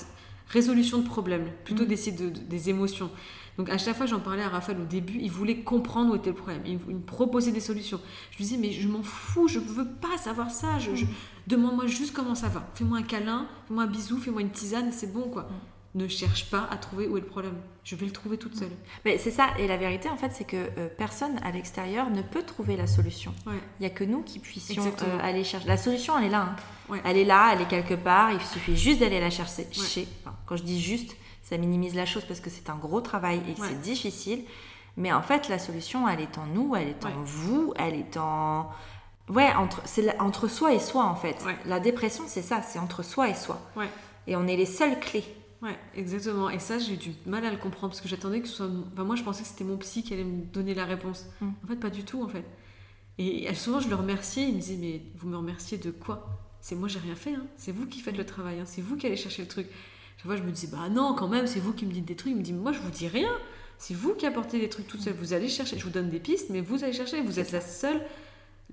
résolution 0.47 0.97
de 0.97 1.07
problèmes, 1.07 1.51
plutôt 1.63 1.83
mm. 1.83 1.87
d'essayer 1.87 2.17
de, 2.17 2.29
des 2.29 2.69
émotions. 2.71 3.11
Donc 3.59 3.69
à 3.69 3.77
chaque 3.77 3.95
fois, 3.95 4.07
j'en 4.07 4.19
parlais 4.19 4.41
à 4.41 4.49
Raphaël 4.49 4.79
au 4.81 4.85
début, 4.85 5.19
il 5.21 5.31
voulait 5.31 5.59
comprendre 5.59 6.11
où 6.11 6.15
était 6.15 6.31
le 6.31 6.35
problème, 6.35 6.63
il, 6.65 6.77
me 6.77 6.99
proposait 6.99 7.51
des 7.51 7.59
solutions. 7.59 8.01
Je 8.31 8.37
lui 8.37 8.45
disais, 8.45 8.57
mais 8.57 8.71
je 8.71 8.87
m'en 8.87 9.03
fous, 9.03 9.47
je 9.47 9.59
ne 9.59 9.65
veux 9.65 9.87
pas 9.87 10.17
savoir 10.17 10.49
ça, 10.49 10.79
je, 10.79 11.05
demande-moi 11.45 11.85
juste 11.85 12.13
comment 12.13 12.35
ça 12.35 12.49
va. 12.49 12.67
Fais-moi 12.73 12.97
un 12.97 13.03
câlin, 13.03 13.47
fais-moi 13.67 13.83
un 13.83 13.87
bisou, 13.87 14.17
fais-moi 14.17 14.41
une 14.41 14.49
tisane, 14.49 14.91
c'est 14.91 15.13
bon 15.13 15.29
quoi. 15.29 15.47
Ne 15.95 16.09
cherche 16.09 16.49
pas 16.49 16.67
à 16.69 16.75
trouver 16.75 17.07
où 17.07 17.15
est 17.15 17.21
le 17.21 17.25
problème. 17.25 17.55
Je 17.85 17.95
vais 17.95 18.05
le 18.05 18.11
trouver 18.11 18.37
toute 18.37 18.55
seule. 18.57 18.71
Mais 19.05 19.17
c'est 19.17 19.31
ça, 19.31 19.47
et 19.57 19.65
la 19.65 19.77
vérité 19.77 20.09
en 20.09 20.17
fait, 20.17 20.29
c'est 20.33 20.43
que 20.43 20.57
euh, 20.77 20.89
personne 20.97 21.39
à 21.41 21.51
l'extérieur 21.51 22.09
ne 22.09 22.21
peut 22.21 22.43
trouver 22.43 22.75
la 22.75 22.85
solution. 22.85 23.33
Il 23.47 23.53
n'y 23.79 23.85
a 23.85 23.89
que 23.89 24.03
nous 24.03 24.21
qui 24.21 24.39
puissions 24.39 24.83
euh, 24.85 25.19
aller 25.21 25.45
chercher. 25.45 25.67
La 25.67 25.77
solution, 25.77 26.17
elle 26.19 26.25
est 26.25 26.29
là. 26.29 26.55
Hein. 26.91 26.99
Elle 27.05 27.17
est 27.17 27.23
là, 27.23 27.51
elle 27.53 27.61
est 27.61 27.67
quelque 27.67 27.93
part, 27.93 28.33
il 28.33 28.41
suffit 28.41 28.75
juste 28.75 28.99
d'aller 28.99 29.21
la 29.21 29.29
chercher. 29.29 29.67
quand 30.45 30.57
je 30.57 30.63
dis 30.63 30.81
juste, 30.81 31.15
ça 31.43 31.57
minimise 31.57 31.95
la 31.95 32.05
chose 32.05 32.25
parce 32.25 32.41
que 32.41 32.49
c'est 32.49 32.69
un 32.69 32.75
gros 32.75 32.99
travail 33.01 33.41
et 33.49 33.53
que 33.53 33.65
c'est 33.65 33.81
difficile. 33.81 34.43
Mais 34.97 35.13
en 35.13 35.21
fait, 35.21 35.47
la 35.47 35.59
solution, 35.59 36.07
elle 36.09 36.21
est 36.21 36.37
en 36.37 36.45
nous, 36.47 36.75
elle 36.75 36.89
est 36.89 37.05
en 37.05 37.23
vous, 37.23 37.73
elle 37.77 37.95
est 37.95 38.17
en... 38.17 38.69
Ouais, 39.29 39.51
entre, 39.53 39.81
c'est 39.85 40.19
entre 40.19 40.47
soi 40.47 40.73
et 40.73 40.79
soi, 40.79 41.05
en 41.05 41.15
fait. 41.15 41.37
La 41.65 41.79
dépression, 41.79 42.25
c'est 42.27 42.41
ça, 42.41 42.61
c'est 42.61 42.79
entre 42.79 43.03
soi 43.03 43.29
et 43.29 43.33
soi. 43.33 43.61
Et 44.27 44.35
on 44.35 44.47
est 44.47 44.57
les 44.57 44.65
seules 44.65 44.99
clés. 44.99 45.23
Ouais, 45.61 45.77
exactement. 45.95 46.49
Et 46.49 46.59
ça, 46.59 46.77
j'ai 46.79 46.97
du 46.97 47.11
mal 47.25 47.45
à 47.45 47.51
le 47.51 47.57
comprendre 47.57 47.89
parce 47.89 48.01
que 48.01 48.07
j'attendais 48.07 48.41
que 48.41 48.47
ce 48.47 48.55
soit... 48.55 48.69
Enfin, 48.93 49.03
moi, 49.03 49.15
je 49.15 49.23
pensais 49.23 49.43
que 49.43 49.47
c'était 49.47 49.63
mon 49.63 49.77
psy 49.77 50.03
qui 50.03 50.13
allait 50.13 50.23
me 50.23 50.43
donner 50.43 50.73
la 50.73 50.85
réponse. 50.85 51.25
Mm. 51.41 51.49
En 51.63 51.67
fait, 51.67 51.75
pas 51.77 51.89
du 51.89 52.03
tout, 52.03 52.21
en 52.23 52.27
fait. 52.27 52.45
Et 53.17 53.53
souvent, 53.55 53.79
je 53.79 53.89
le 53.89 53.95
remerciais. 53.95 54.43
Il 54.43 54.55
me 54.55 54.59
disait, 54.59 54.77
mais 54.77 55.01
vous 55.15 55.29
me 55.29 55.37
remerciez 55.37 55.77
de 55.77 55.91
quoi? 55.91 56.27
C'est 56.59 56.75
moi, 56.75 56.87
j'ai 56.87 56.99
rien 56.99 57.15
fait. 57.15 57.33
Hein. 57.33 57.45
C'est 57.55 57.71
vous 57.71 57.87
qui 57.87 57.99
faites 57.99 58.17
le 58.17 58.25
travail. 58.25 58.59
Hein. 58.59 58.65
C'est 58.65 58.81
vous 58.81 58.97
qui 58.97 59.07
allez 59.07 59.15
chercher 59.15 59.43
le 59.43 59.47
truc. 59.47 59.67
Chaque 60.17 60.25
fois, 60.25 60.35
je 60.35 60.43
me 60.43 60.51
dis, 60.51 60.67
bah 60.67 60.89
non, 60.89 61.15
quand 61.15 61.27
même, 61.27 61.47
c'est 61.47 61.59
vous 61.59 61.73
qui 61.73 61.85
me 61.85 61.91
dites 61.91 62.05
des 62.05 62.15
trucs. 62.15 62.33
Il 62.33 62.37
me 62.37 62.43
dit, 62.43 62.53
moi, 62.53 62.71
je 62.71 62.79
vous 62.79 62.91
dis 62.91 63.07
rien. 63.07 63.31
C'est 63.77 63.93
vous 63.93 64.13
qui 64.13 64.25
apportez 64.25 64.59
des 64.59 64.69
trucs 64.69 64.87
tout 64.87 64.97
seul. 64.97 65.13
Vous 65.13 65.33
allez 65.33 65.47
chercher. 65.47 65.77
Je 65.79 65.83
vous 65.83 65.91
donne 65.91 66.09
des 66.09 66.19
pistes, 66.19 66.49
mais 66.49 66.61
vous 66.61 66.83
allez 66.83 66.93
chercher. 66.93 67.21
Vous 67.21 67.39
êtes 67.39 67.51
la 67.51 67.61
seule, 67.61 68.01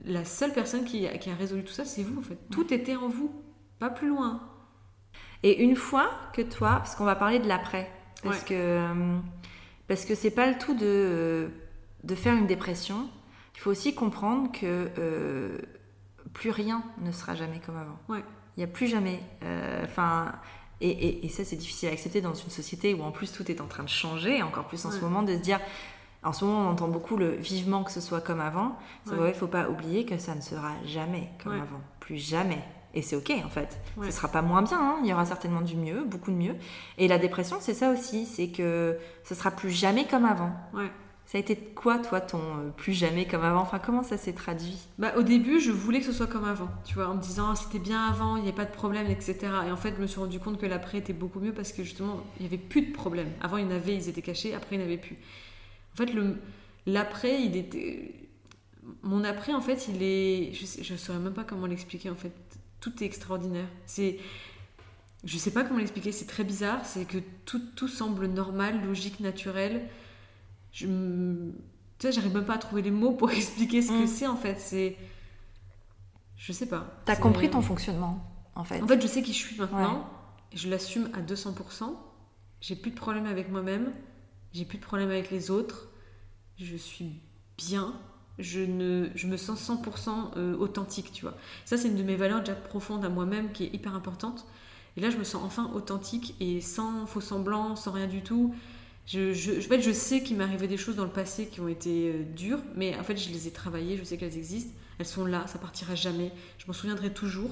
la 0.04 0.24
seule 0.24 0.52
personne 0.52 0.84
qui, 0.84 1.06
qui 1.20 1.30
a 1.30 1.34
résolu 1.34 1.64
tout 1.64 1.72
ça, 1.72 1.84
c'est 1.84 2.02
vous, 2.02 2.18
en 2.18 2.22
fait. 2.22 2.38
Tout 2.50 2.72
était 2.74 2.96
en 2.96 3.08
vous, 3.08 3.32
pas 3.78 3.90
plus 3.90 4.08
loin. 4.08 4.40
Et 5.42 5.62
une 5.62 5.76
fois 5.76 6.10
que 6.32 6.42
toi, 6.42 6.76
parce 6.76 6.94
qu'on 6.94 7.04
va 7.04 7.16
parler 7.16 7.38
de 7.38 7.48
l'après, 7.48 7.90
parce 8.22 8.44
que 8.44 8.54
euh, 8.54 9.18
parce 9.88 10.04
que 10.04 10.14
c'est 10.14 10.30
pas 10.30 10.46
le 10.46 10.58
tout 10.58 10.74
de, 10.74 11.50
de 12.04 12.14
faire 12.14 12.34
une 12.34 12.46
dépression. 12.46 13.08
Il 13.54 13.60
faut 13.60 13.70
aussi 13.70 13.94
comprendre 13.94 14.50
que 14.52 14.88
euh, 14.98 15.58
plus 16.32 16.50
rien 16.50 16.82
ne 17.00 17.12
sera 17.12 17.34
jamais 17.34 17.60
comme 17.64 17.76
avant. 17.76 17.98
Ouais. 18.08 18.24
Il 18.56 18.60
n'y 18.60 18.64
a 18.64 18.68
plus 18.68 18.86
jamais. 18.86 19.20
Euh, 19.42 19.84
enfin, 19.84 20.32
et, 20.80 21.28
ça, 21.28 21.44
c'est 21.44 21.56
difficile 21.56 21.90
à 21.90 21.92
accepter 21.92 22.20
dans 22.20 22.34
une 22.34 22.50
société 22.50 22.92
où 22.92 23.02
en 23.02 23.12
plus 23.12 23.30
tout 23.30 23.48
est 23.50 23.60
en 23.60 23.66
train 23.66 23.84
de 23.84 23.88
changer, 23.88 24.42
encore 24.42 24.66
plus 24.66 24.84
en 24.84 24.90
ce 24.90 25.00
moment, 25.00 25.22
de 25.22 25.34
se 25.34 25.40
dire. 25.40 25.60
En 26.24 26.32
ce 26.32 26.44
moment, 26.44 26.66
on 26.66 26.70
entend 26.70 26.88
beaucoup 26.88 27.16
le 27.16 27.30
vivement 27.30 27.82
que 27.82 27.90
ce 27.90 28.00
soit 28.00 28.20
comme 28.20 28.40
avant. 28.40 28.78
Il 29.06 29.14
ne 29.14 29.32
faut 29.32 29.46
pas 29.46 29.68
oublier 29.68 30.04
que 30.04 30.18
ça 30.18 30.34
ne 30.34 30.40
sera 30.40 30.72
jamais 30.84 31.30
comme 31.42 31.54
avant. 31.54 31.80
Plus 32.00 32.16
jamais. 32.16 32.62
Et 32.94 33.02
c'est 33.02 33.16
ok 33.16 33.32
en 33.44 33.48
fait. 33.48 33.80
Ce 34.02 34.10
sera 34.10 34.28
pas 34.28 34.42
moins 34.42 34.62
bien, 34.62 34.78
hein. 34.78 34.96
il 35.02 35.08
y 35.08 35.12
aura 35.12 35.24
certainement 35.24 35.62
du 35.62 35.76
mieux, 35.76 36.04
beaucoup 36.04 36.30
de 36.30 36.36
mieux. 36.36 36.56
Et 36.98 37.08
la 37.08 37.18
dépression, 37.18 37.56
c'est 37.60 37.74
ça 37.74 37.90
aussi, 37.90 38.26
c'est 38.26 38.48
que 38.48 38.98
ce 39.24 39.34
sera 39.34 39.50
plus 39.50 39.70
jamais 39.70 40.06
comme 40.06 40.24
avant. 40.24 40.52
Ouais. 40.74 40.90
Ça 41.32 41.38
a 41.38 41.40
été 41.40 41.56
quoi, 41.56 41.98
toi, 41.98 42.20
ton 42.20 42.38
euh, 42.38 42.70
plus 42.76 42.92
jamais 42.92 43.26
comme 43.26 43.42
avant? 43.42 43.62
Enfin, 43.62 43.78
comment 43.78 44.02
ça 44.02 44.18
s'est 44.18 44.34
traduit? 44.34 44.76
Bah, 44.98 45.14
Au 45.16 45.22
début, 45.22 45.60
je 45.60 45.70
voulais 45.70 46.00
que 46.00 46.04
ce 46.04 46.12
soit 46.12 46.26
comme 46.26 46.44
avant, 46.44 46.68
tu 46.84 46.94
vois, 46.94 47.08
en 47.08 47.14
me 47.14 47.22
disant 47.22 47.50
ah, 47.52 47.56
c'était 47.56 47.78
bien 47.78 48.06
avant, 48.06 48.36
il 48.36 48.42
n'y 48.42 48.50
a 48.50 48.52
pas 48.52 48.66
de 48.66 48.72
problème, 48.72 49.06
etc. 49.06 49.38
Et 49.66 49.70
en 49.70 49.76
fait, 49.76 49.94
je 49.96 50.02
me 50.02 50.06
suis 50.06 50.20
rendu 50.20 50.38
compte 50.40 50.58
que 50.58 50.66
l'après 50.66 50.98
était 50.98 51.14
beaucoup 51.14 51.40
mieux 51.40 51.54
parce 51.54 51.72
que 51.72 51.84
justement, 51.84 52.20
il 52.38 52.42
n'y 52.42 52.48
avait 52.48 52.58
plus 52.62 52.82
de 52.82 52.92
problème. 52.92 53.28
Avant, 53.40 53.56
il 53.56 53.64
y 53.64 53.66
en 53.66 53.70
avait, 53.70 53.94
ils 53.94 54.10
étaient 54.10 54.20
cachés, 54.20 54.54
après, 54.54 54.76
il 54.76 54.78
n'y 54.80 54.84
en 54.84 54.88
avait 54.88 54.98
plus. 54.98 55.16
En 55.94 55.96
fait, 55.96 56.12
l'après, 56.86 57.42
il 57.42 57.56
était. 57.56 58.14
Mon 59.02 59.24
après, 59.24 59.54
en 59.54 59.62
fait, 59.62 59.88
il 59.88 60.02
est. 60.02 60.52
Je 60.52 60.92
ne 60.92 60.98
saurais 60.98 61.18
même 61.18 61.32
pas 61.32 61.44
comment 61.44 61.66
l'expliquer, 61.66 62.10
en 62.10 62.16
fait. 62.16 62.32
Tout 62.82 63.02
est 63.02 63.06
extraordinaire. 63.06 63.68
C'est. 63.86 64.18
Je 65.24 65.38
sais 65.38 65.52
pas 65.52 65.64
comment 65.64 65.78
l'expliquer, 65.78 66.12
c'est 66.12 66.26
très 66.26 66.44
bizarre, 66.44 66.84
c'est 66.84 67.06
que 67.06 67.18
tout, 67.46 67.62
tout 67.76 67.88
semble 67.88 68.26
normal, 68.26 68.84
logique, 68.84 69.20
naturel 69.20 69.88
je 70.72 70.86
tu 70.86 72.08
sais, 72.08 72.12
j'arrive 72.12 72.34
même 72.34 72.44
pas 72.44 72.54
à 72.54 72.58
trouver 72.58 72.82
les 72.82 72.90
mots 72.90 73.12
pour 73.12 73.30
expliquer 73.30 73.82
ce 73.82 73.88
que 73.88 74.04
mm. 74.04 74.06
c'est 74.08 74.26
en 74.26 74.36
fait. 74.36 74.58
C'est. 74.58 74.96
Je 76.36 76.52
sais 76.52 76.66
pas. 76.66 77.00
T'as 77.04 77.16
compris 77.16 77.50
ton 77.50 77.62
fonctionnement 77.62 78.26
en 78.56 78.64
fait. 78.64 78.82
En 78.82 78.88
fait, 78.88 79.00
je 79.00 79.06
sais 79.06 79.22
qui 79.22 79.32
je 79.32 79.38
suis 79.38 79.56
maintenant. 79.58 80.10
Je 80.52 80.68
l'assume 80.68 81.08
à 81.14 81.20
200%. 81.22 81.94
J'ai 82.60 82.76
plus 82.76 82.90
de 82.90 82.96
problème 82.96 83.26
avec 83.26 83.50
moi-même. 83.50 83.92
J'ai 84.52 84.64
plus 84.64 84.78
de 84.78 84.82
problème 84.82 85.10
avec 85.10 85.30
les 85.30 85.50
autres. 85.50 85.88
Je 86.58 86.76
suis 86.76 87.20
bien. 87.56 87.94
Je, 88.38 88.60
ne, 88.60 89.08
me 89.24 89.36
sens 89.36 89.68
100% 89.68 90.36
euh, 90.36 90.56
authentique, 90.56 91.12
tu 91.12 91.22
vois. 91.22 91.36
Ça, 91.64 91.76
c'est 91.76 91.88
une 91.88 91.96
de 91.96 92.02
mes 92.02 92.16
valeurs 92.16 92.40
déjà 92.40 92.54
profondes 92.54 93.04
à 93.04 93.08
moi-même 93.08 93.52
qui 93.52 93.64
est 93.64 93.74
hyper 93.74 93.94
importante. 93.94 94.46
Et 94.96 95.00
là, 95.00 95.10
je 95.10 95.16
me 95.16 95.24
sens 95.24 95.42
enfin 95.44 95.70
authentique 95.74 96.34
et 96.40 96.60
sans 96.60 97.06
faux 97.06 97.20
semblant, 97.20 97.76
sans 97.76 97.92
rien 97.92 98.06
du 98.06 98.22
tout. 98.22 98.54
Je, 99.06 99.32
je, 99.32 99.58
en 99.58 99.62
fait, 99.62 99.82
je 99.82 99.90
sais 99.90 100.22
qu'il 100.22 100.36
m'est 100.36 100.44
arrivé 100.44 100.68
des 100.68 100.76
choses 100.76 100.96
dans 100.96 101.04
le 101.04 101.10
passé 101.10 101.46
qui 101.46 101.60
ont 101.60 101.68
été 101.68 102.10
euh, 102.10 102.22
dures, 102.22 102.62
mais 102.76 102.96
en 102.98 103.02
fait, 103.02 103.16
je 103.16 103.30
les 103.30 103.48
ai 103.48 103.50
travaillées, 103.50 103.96
je 103.96 104.04
sais 104.04 104.16
qu'elles 104.16 104.36
existent, 104.36 104.72
elles 104.98 105.06
sont 105.06 105.26
là, 105.26 105.44
ça 105.48 105.58
partira 105.58 105.94
jamais, 105.94 106.30
je 106.58 106.66
m'en 106.66 106.72
souviendrai 106.72 107.12
toujours, 107.12 107.50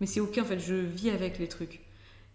mais 0.00 0.06
c'est 0.06 0.20
ok, 0.20 0.38
en 0.38 0.44
fait, 0.44 0.60
je 0.60 0.74
vis 0.74 1.10
avec 1.10 1.38
les 1.38 1.48
trucs. 1.48 1.80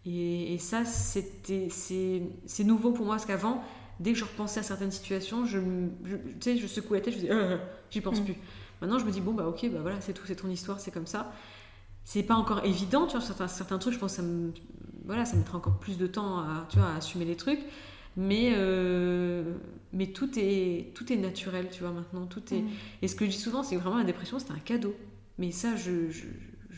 Et, 0.09 0.57
ça, 0.57 0.85
c'était, 0.85 1.67
c'est, 1.69 2.63
nouveau 2.63 2.91
pour 2.91 3.05
moi, 3.05 3.15
parce 3.15 3.25
qu'avant, 3.25 3.61
dès 3.99 4.13
que 4.13 4.19
je 4.19 4.23
repensais 4.23 4.59
à 4.59 4.63
certaines 4.63 4.91
situations, 4.91 5.45
je, 5.45 5.59
tu 5.59 6.17
sais, 6.39 6.57
je 6.57 6.67
secouais 6.67 6.99
la 6.99 7.05
tête, 7.05 7.13
je 7.13 7.19
disais, 7.19 7.31
euh, 7.31 7.57
j'y 7.89 8.01
pense 8.01 8.21
mm. 8.21 8.25
plus. 8.25 8.35
Maintenant, 8.81 8.99
je 8.99 9.05
me 9.05 9.11
dis, 9.11 9.21
bon, 9.21 9.33
bah 9.33 9.47
ok, 9.47 9.69
bah 9.71 9.79
voilà, 9.81 9.99
c'est 10.01 10.13
tout, 10.13 10.23
c'est 10.25 10.35
ton 10.35 10.49
histoire, 10.49 10.79
c'est 10.79 10.91
comme 10.91 11.07
ça. 11.07 11.31
C'est 12.03 12.23
pas 12.23 12.35
encore 12.35 12.63
évident, 12.63 13.05
tu 13.07 13.17
vois, 13.17 13.25
certains, 13.25 13.47
certains 13.47 13.77
trucs, 13.79 13.93
je 13.93 13.99
pense 13.99 14.11
que 14.11 14.17
ça 14.17 14.27
me, 14.27 14.51
voilà, 15.05 15.25
ça 15.25 15.35
mettra 15.35 15.57
encore 15.57 15.79
plus 15.79 15.97
de 15.97 16.07
temps 16.07 16.39
à, 16.39 16.67
tu 16.69 16.77
vois, 16.77 16.89
à 16.89 16.97
assumer 16.97 17.25
les 17.25 17.35
trucs. 17.35 17.61
Mais, 18.15 18.53
euh, 18.55 19.43
mais 19.93 20.07
tout, 20.07 20.29
est, 20.37 20.91
tout 20.95 21.11
est 21.13 21.17
naturel, 21.17 21.69
tu 21.71 21.83
vois, 21.83 21.91
maintenant. 21.91 22.25
Tout 22.25 22.41
est... 22.53 22.61
Mm. 22.61 22.69
Et 23.03 23.07
ce 23.07 23.15
que 23.15 23.25
je 23.25 23.31
dis 23.31 23.37
souvent, 23.37 23.61
c'est 23.61 23.75
que 23.75 23.81
vraiment 23.81 23.97
la 23.97 24.03
dépression, 24.03 24.39
c'était 24.39 24.53
un 24.53 24.59
cadeau. 24.59 24.95
Mais 25.37 25.51
ça, 25.51 25.75
je 25.75 26.09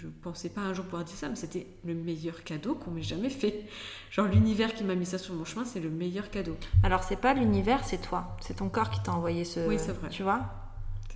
ne 0.07 0.11
pensais 0.11 0.49
pas 0.49 0.61
un 0.61 0.73
jour 0.73 0.85
pouvoir 0.85 1.03
dire 1.03 1.15
ça, 1.15 1.29
mais 1.29 1.35
c'était 1.35 1.67
le 1.85 1.93
meilleur 1.93 2.43
cadeau 2.43 2.75
qu'on 2.75 2.91
m'ait 2.91 3.01
jamais 3.01 3.29
fait. 3.29 3.65
Genre, 4.11 4.27
l'univers 4.27 4.73
qui 4.73 4.83
m'a 4.83 4.95
mis 4.95 5.05
ça 5.05 5.17
sur 5.17 5.33
mon 5.33 5.45
chemin, 5.45 5.65
c'est 5.65 5.79
le 5.79 5.89
meilleur 5.89 6.29
cadeau. 6.29 6.57
Alors, 6.83 7.03
c'est 7.03 7.19
pas 7.19 7.33
l'univers, 7.33 7.83
c'est 7.83 8.01
toi. 8.01 8.35
C'est 8.41 8.57
ton 8.57 8.69
corps 8.69 8.89
qui 8.89 9.01
t'a 9.01 9.11
envoyé 9.11 9.45
ce. 9.45 9.67
Oui, 9.67 9.77
c'est 9.77 9.93
vrai. 9.93 10.09
Tu 10.09 10.23
vois? 10.23 10.41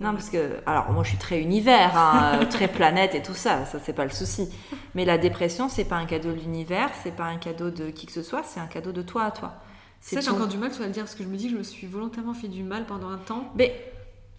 Non, 0.00 0.12
parce 0.12 0.28
que, 0.28 0.56
alors 0.66 0.90
moi 0.90 1.04
je 1.04 1.10
suis 1.10 1.18
très 1.18 1.40
univers, 1.40 1.96
hein, 1.96 2.44
très 2.50 2.66
planète 2.66 3.14
et 3.14 3.22
tout 3.22 3.34
ça, 3.34 3.64
ça 3.64 3.78
c'est 3.78 3.92
pas 3.92 4.02
le 4.02 4.10
souci. 4.10 4.48
Mais 4.96 5.04
la 5.04 5.18
dépression, 5.18 5.68
c'est 5.68 5.84
pas 5.84 5.94
un 5.94 6.04
cadeau 6.04 6.32
de 6.32 6.40
l'univers, 6.40 6.90
c'est 7.04 7.14
pas 7.14 7.26
un 7.26 7.36
cadeau 7.36 7.70
de 7.70 7.90
qui 7.90 8.06
que 8.06 8.12
ce 8.12 8.24
soit, 8.24 8.42
c'est 8.42 8.58
un 8.58 8.66
cadeau 8.66 8.90
de 8.90 9.02
toi 9.02 9.22
à 9.22 9.30
toi. 9.30 9.54
Ça, 10.00 10.20
j'ai 10.20 10.30
encore 10.30 10.48
du 10.48 10.58
mal, 10.58 10.70
tu 10.70 10.80
vas 10.80 10.86
le 10.86 10.92
dire, 10.92 11.04
parce 11.04 11.14
que 11.14 11.22
je 11.24 11.28
me 11.28 11.36
dis 11.36 11.46
que 11.46 11.52
je 11.52 11.58
me 11.58 11.62
suis 11.62 11.86
volontairement 11.86 12.34
fait 12.34 12.48
du 12.48 12.62
mal 12.62 12.84
pendant 12.84 13.08
un 13.08 13.16
temps. 13.16 13.50
Mais 13.56 13.93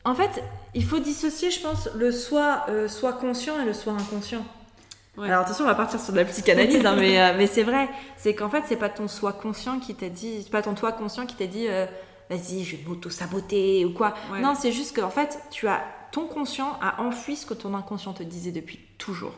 en 0.05 0.15
fait, 0.15 0.43
il 0.73 0.85
faut 0.85 0.99
dissocier, 0.99 1.51
je 1.51 1.61
pense, 1.61 1.89
le 1.95 2.11
soi, 2.11 2.65
euh, 2.69 2.87
soi 2.87 3.13
conscient 3.13 3.59
et 3.61 3.65
le 3.65 3.73
soi 3.73 3.93
inconscient. 3.93 4.45
Alors 5.17 5.41
attention, 5.41 5.63
on 5.63 5.67
va 5.67 5.75
partir 5.75 5.99
sur 5.99 6.11
de 6.11 6.17
la 6.17 6.25
psychanalyse, 6.25 6.85
hein, 6.85 6.95
mais, 6.97 7.19
euh, 7.21 7.33
mais 7.37 7.47
c'est 7.47 7.63
vrai. 7.63 7.89
C'est 8.17 8.35
qu'en 8.35 8.49
fait, 8.49 8.63
c'est 8.67 8.75
pas 8.75 8.89
ton 8.89 9.07
soi 9.07 9.31
conscient 9.33 9.79
qui 9.79 9.95
t'a 9.95 10.09
dit, 10.09 10.43
c'est 10.43 10.51
pas 10.51 10.61
ton 10.61 10.73
toi 10.73 10.91
conscient 10.91 11.25
qui 11.25 11.35
t'a 11.35 11.47
dit, 11.47 11.67
euh, 11.69 11.85
vas-y, 12.29 12.63
je 12.63 12.75
vais 12.75 12.83
m'auto-saboter 12.85 13.85
ou 13.85 13.93
quoi. 13.93 14.13
Non, 14.41 14.53
c'est 14.59 14.71
juste 14.71 14.95
qu'en 14.95 15.09
fait, 15.09 15.39
tu 15.51 15.67
as 15.67 15.81
ton 16.11 16.27
conscient 16.27 16.77
a 16.81 17.01
enfui 17.01 17.35
ce 17.35 17.45
que 17.45 17.53
ton 17.53 17.73
inconscient 17.73 18.13
te 18.13 18.23
disait 18.23 18.51
depuis 18.51 18.79
toujours. 18.97 19.33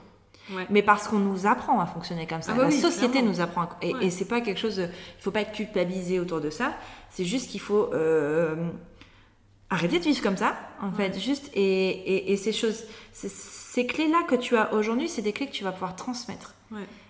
Mais 0.70 0.82
parce 0.82 1.08
qu'on 1.08 1.20
nous 1.20 1.46
apprend 1.46 1.80
à 1.82 1.86
fonctionner 1.86 2.26
comme 2.26 2.42
ça. 2.42 2.54
Ah 2.54 2.58
bah 2.58 2.64
la 2.64 2.72
société 2.72 3.22
nous 3.22 3.42
apprend. 3.42 3.68
Et, 3.82 3.94
et 4.02 4.10
c'est 4.10 4.26
pas 4.26 4.40
quelque 4.40 4.60
chose. 4.60 4.78
Il 4.78 5.22
faut 5.22 5.32
pas 5.32 5.42
être 5.42 5.52
culpabilisé 5.52 6.20
autour 6.20 6.40
de 6.40 6.50
ça. 6.50 6.74
C'est 7.10 7.26
juste 7.26 7.50
qu'il 7.52 7.60
faut 7.60 7.90
euh, 7.94 8.56
arrêter 9.70 10.00
de 10.00 10.04
vivre 10.04 10.22
comme 10.22 10.38
ça, 10.38 10.56
en 10.82 10.92
fait. 10.92 11.20
Juste. 11.20 11.50
Et, 11.54 12.32
et, 12.32 12.38
ces 12.38 12.54
choses. 12.54 12.84
Ces 13.14 13.86
clés-là 13.86 14.24
que 14.28 14.36
tu 14.36 14.58
as 14.58 14.74
aujourd'hui, 14.74 15.10
c'est 15.10 15.22
des 15.22 15.34
clés 15.34 15.48
que 15.48 15.52
tu 15.52 15.64
vas 15.64 15.72
pouvoir 15.72 15.96
transmettre. 15.96 16.54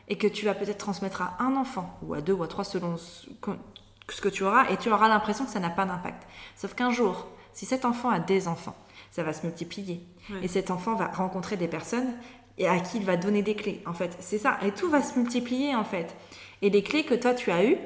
Et 0.10 0.18
que 0.18 0.28
tu 0.28 0.46
vas 0.46 0.54
peut-être 0.54 0.78
transmettre 0.78 1.22
à 1.22 1.38
un 1.40 1.56
enfant, 1.56 1.98
ou 2.02 2.14
à 2.14 2.22
deux, 2.22 2.34
ou 2.34 2.44
à 2.44 2.48
trois, 2.48 2.64
selon 2.64 2.96
ce 2.98 4.22
que 4.22 4.30
tu 4.30 4.44
auras. 4.44 4.70
Et 4.70 4.78
tu 4.78 4.90
auras 4.90 5.10
l'impression 5.10 5.46
que 5.46 5.52
ça 5.52 5.60
n'a 5.60 5.70
pas 5.70 5.86
d'impact. 5.86 6.28
Sauf 6.56 6.74
qu'un 6.76 6.92
jour, 6.92 7.28
si 7.54 7.66
cet 7.66 7.86
enfant 7.86 8.10
a 8.10 8.20
des 8.20 8.48
enfants, 8.48 8.76
ça 9.12 9.24
va 9.24 9.34
se 9.34 9.46
multiplier. 9.46 10.02
Et 10.44 10.48
cet 10.48 10.72
enfant 10.72 10.96
va 10.96 11.08
rencontrer 11.08 11.58
des 11.58 11.68
personnes 11.68 12.14
et 12.58 12.68
à 12.68 12.80
qui 12.80 12.98
il 12.98 13.06
va 13.06 13.18
donner 13.18 13.42
des 13.42 13.56
clés. 13.56 13.82
En 13.86 13.94
fait, 13.94 14.16
c'est 14.20 14.38
ça. 14.38 14.58
Et 14.64 14.72
tout 14.72 14.90
va 14.90 15.02
se 15.02 15.18
multiplier 15.18 15.76
en 15.76 15.84
fait. 15.84 16.16
Et 16.62 16.70
les 16.70 16.84
clés 16.84 17.04
que 17.04 17.16
toi 17.16 17.34
tu 17.34 17.52
as 17.52 17.66
eues, 17.66 17.78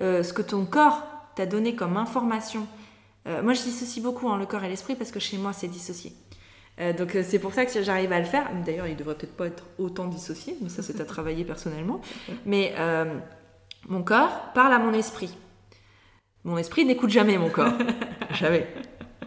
euh, 0.00 0.22
ce 0.22 0.32
que 0.32 0.42
ton 0.42 0.64
corps 0.64 1.02
t'a 1.34 1.46
donné 1.46 1.74
comme 1.74 1.96
information. 1.96 2.66
Euh, 3.26 3.42
moi, 3.42 3.52
je 3.52 3.62
dissocie 3.62 4.02
beaucoup 4.02 4.28
hein, 4.28 4.38
le 4.38 4.46
corps 4.46 4.64
et 4.64 4.68
l'esprit 4.68 4.94
parce 4.94 5.10
que 5.10 5.20
chez 5.20 5.36
moi, 5.38 5.52
c'est 5.52 5.68
dissocié. 5.68 6.12
Euh, 6.80 6.92
donc 6.92 7.16
c'est 7.22 7.38
pour 7.38 7.52
ça 7.52 7.66
que 7.66 7.82
j'arrive 7.82 8.12
à 8.12 8.18
le 8.18 8.24
faire. 8.24 8.48
D'ailleurs, 8.64 8.86
il 8.86 8.96
devrait 8.96 9.14
peut-être 9.14 9.36
pas 9.36 9.46
être 9.46 9.64
autant 9.78 10.06
dissocié, 10.06 10.56
mais 10.62 10.68
ça 10.70 10.82
c'est 10.82 11.00
à 11.00 11.04
travailler 11.04 11.44
personnellement. 11.44 12.00
Mais 12.46 12.74
mon 13.88 14.02
corps 14.02 14.52
parle 14.54 14.72
à 14.72 14.78
mon 14.78 14.92
esprit. 14.92 15.36
Mon 16.44 16.56
esprit 16.56 16.84
n'écoute 16.84 17.10
jamais 17.10 17.36
mon 17.36 17.50
corps. 17.50 17.72
jamais. 18.30 18.66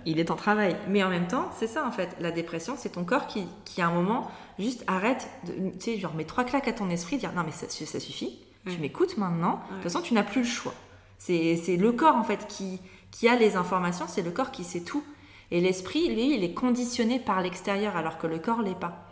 Il 0.05 0.19
est 0.19 0.31
en 0.31 0.35
travail. 0.35 0.75
Mais 0.89 1.03
en 1.03 1.09
même 1.09 1.27
temps, 1.27 1.49
c'est 1.57 1.67
ça 1.67 1.85
en 1.85 1.91
fait. 1.91 2.15
La 2.19 2.31
dépression, 2.31 2.75
c'est 2.77 2.89
ton 2.89 3.03
corps 3.03 3.27
qui, 3.27 3.45
qui 3.65 3.81
à 3.81 3.87
un 3.87 3.91
moment 3.93 4.29
juste 4.59 4.83
arrête, 4.87 5.29
de, 5.45 5.53
tu 5.71 5.79
sais, 5.79 5.97
genre 5.97 6.13
mets 6.13 6.25
trois 6.25 6.43
claques 6.43 6.67
à 6.67 6.73
ton 6.73 6.89
esprit, 6.89 7.17
dire 7.17 7.33
non 7.33 7.43
mais 7.45 7.51
ça, 7.51 7.67
ça 7.69 7.99
suffit, 7.99 8.39
tu 8.67 8.77
m'écoutes 8.79 9.17
maintenant. 9.17 9.61
De 9.69 9.75
toute 9.75 9.83
façon, 9.83 10.01
tu 10.01 10.13
n'as 10.13 10.23
plus 10.23 10.41
le 10.41 10.47
choix. 10.47 10.73
C'est 11.17 11.77
le 11.77 11.91
corps 11.91 12.15
en 12.15 12.23
fait 12.23 12.47
qui, 12.47 12.79
qui 13.13 13.29
a 13.29 13.35
les 13.35 13.55
informations, 13.55 14.05
c'est 14.07 14.23
le 14.23 14.31
corps 14.31 14.51
qui 14.51 14.63
sait 14.63 14.81
tout. 14.81 15.03
Et 15.51 15.61
l'esprit, 15.61 16.09
lui, 16.09 16.35
il 16.35 16.43
est 16.43 16.53
conditionné 16.53 17.19
par 17.19 17.41
l'extérieur 17.41 17.95
alors 17.95 18.17
que 18.17 18.25
le 18.25 18.39
corps 18.39 18.61
l'est 18.61 18.77
pas. 18.77 19.11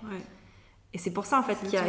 Et 0.93 0.97
c'est 0.97 1.11
pour 1.11 1.25
ça 1.25 1.39
en 1.39 1.43
fait 1.43 1.55
qu'il 1.55 1.71
y 1.71 1.77
a, 1.77 1.83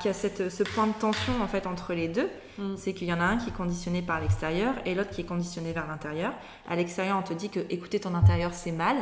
qu 0.00 0.08
a, 0.08 0.12
cette, 0.12 0.48
ce 0.48 0.62
point 0.64 0.88
de 0.88 0.92
tension 0.94 1.34
en 1.40 1.46
fait 1.46 1.66
entre 1.66 1.92
les 1.92 2.08
deux. 2.08 2.28
Mm. 2.56 2.74
C'est 2.76 2.94
qu'il 2.94 3.06
y 3.06 3.12
en 3.12 3.20
a 3.20 3.24
un 3.24 3.36
qui 3.36 3.50
est 3.50 3.52
conditionné 3.52 4.02
par 4.02 4.20
l'extérieur 4.20 4.74
et 4.86 4.94
l'autre 4.94 5.10
qui 5.10 5.20
est 5.20 5.26
conditionné 5.26 5.72
vers 5.72 5.86
l'intérieur. 5.86 6.32
À 6.68 6.74
l'extérieur, 6.74 7.18
on 7.18 7.22
te 7.22 7.34
dit 7.34 7.50
que 7.50 7.60
écouter 7.70 8.00
ton 8.00 8.14
intérieur 8.14 8.54
c'est 8.54 8.72
mal 8.72 8.96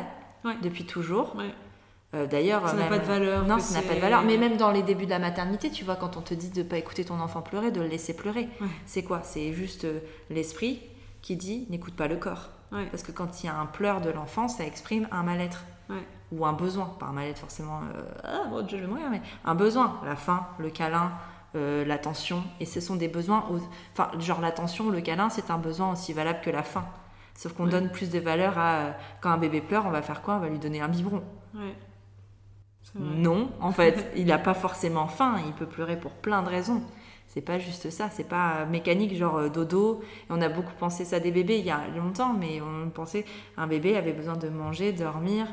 depuis 0.62 0.84
toujours. 0.84 1.36
Euh, 2.14 2.26
d'ailleurs, 2.26 2.68
ça 2.68 2.74
n'a 2.74 2.86
pas 2.86 2.98
de 2.98 3.04
valeur. 3.04 3.46
Non, 3.46 3.58
ça 3.58 3.80
n'a 3.80 3.86
pas 3.86 3.94
de 3.94 4.00
valeur. 4.00 4.22
Mais 4.22 4.36
même 4.36 4.56
dans 4.56 4.70
les 4.70 4.82
débuts 4.82 5.06
de 5.06 5.10
la 5.10 5.18
maternité, 5.18 5.70
tu 5.70 5.84
vois, 5.84 5.96
quand 5.96 6.16
on 6.16 6.22
te 6.22 6.34
dit 6.34 6.50
de 6.50 6.62
ne 6.62 6.68
pas 6.68 6.76
écouter 6.76 7.04
ton 7.04 7.20
enfant 7.20 7.40
pleurer, 7.40 7.70
de 7.70 7.80
le 7.80 7.88
laisser 7.88 8.14
pleurer, 8.14 8.48
c'est 8.84 9.02
quoi? 9.02 9.22
C'est 9.22 9.52
juste 9.52 9.84
euh, 9.84 10.00
l'esprit 10.28 10.80
qui 11.26 11.34
dit 11.34 11.66
n'écoute 11.70 11.96
pas 11.96 12.06
le 12.06 12.16
corps. 12.16 12.50
Parce 12.70 13.02
que 13.02 13.10
quand 13.10 13.42
il 13.42 13.46
y 13.46 13.48
a 13.48 13.58
un 13.58 13.66
pleur 13.66 14.00
de 14.00 14.10
l'enfant, 14.10 14.46
ça 14.46 14.64
exprime 14.64 15.08
un 15.10 15.24
mal-être. 15.24 15.64
Ou 16.30 16.46
un 16.46 16.52
besoin, 16.52 16.86
pas 17.00 17.06
un 17.06 17.12
mal-être 17.12 17.38
forcément, 17.38 17.80
euh, 17.94 18.02
ah, 18.22 18.44
bon, 18.48 18.66
je 18.68 18.76
vais 18.76 18.86
mourir, 18.86 19.06
mais 19.10 19.22
un 19.44 19.54
besoin, 19.54 20.00
la 20.04 20.16
faim, 20.16 20.46
le 20.58 20.70
câlin, 20.70 21.12
l'attention. 21.54 22.44
Et 22.60 22.66
ce 22.66 22.80
sont 22.80 22.96
des 22.96 23.08
besoins, 23.08 23.44
enfin, 23.92 24.10
genre 24.20 24.40
l'attention, 24.40 24.90
le 24.90 25.00
câlin, 25.00 25.28
c'est 25.30 25.50
un 25.50 25.58
besoin 25.58 25.92
aussi 25.92 26.12
valable 26.12 26.40
que 26.42 26.50
la 26.50 26.62
faim. 26.62 26.84
Sauf 27.34 27.52
qu'on 27.54 27.66
donne 27.66 27.90
plus 27.90 28.10
de 28.10 28.18
valeur 28.18 28.58
à 28.58 28.94
quand 29.20 29.30
un 29.30 29.38
bébé 29.38 29.60
pleure, 29.60 29.86
on 29.86 29.90
va 29.90 30.02
faire 30.02 30.22
quoi? 30.22 30.36
On 30.36 30.40
va 30.40 30.48
lui 30.48 30.58
donner 30.58 30.80
un 30.80 30.88
biberon. 30.88 31.22
Non, 32.94 33.50
en 33.60 33.72
fait, 33.72 34.12
il 34.16 34.26
n'a 34.26 34.38
pas 34.38 34.54
forcément 34.54 35.08
faim, 35.08 35.36
il 35.44 35.52
peut 35.52 35.66
pleurer 35.66 35.98
pour 35.98 36.12
plein 36.12 36.42
de 36.42 36.48
raisons. 36.48 36.82
C'est 37.36 37.42
pas 37.42 37.58
juste 37.58 37.90
ça, 37.90 38.08
c'est 38.08 38.26
pas 38.26 38.64
mécanique, 38.64 39.14
genre 39.14 39.36
euh, 39.36 39.48
dodo. 39.50 40.00
on 40.30 40.40
a 40.40 40.48
beaucoup 40.48 40.72
pensé 40.78 41.04
ça 41.04 41.20
des 41.20 41.30
bébés 41.30 41.58
il 41.58 41.66
y 41.66 41.70
a 41.70 41.86
longtemps, 41.94 42.32
mais 42.32 42.62
on 42.62 42.88
pensait 42.88 43.26
un 43.58 43.66
bébé 43.66 43.94
avait 43.94 44.14
besoin 44.14 44.38
de 44.38 44.48
manger, 44.48 44.94
dormir 44.94 45.46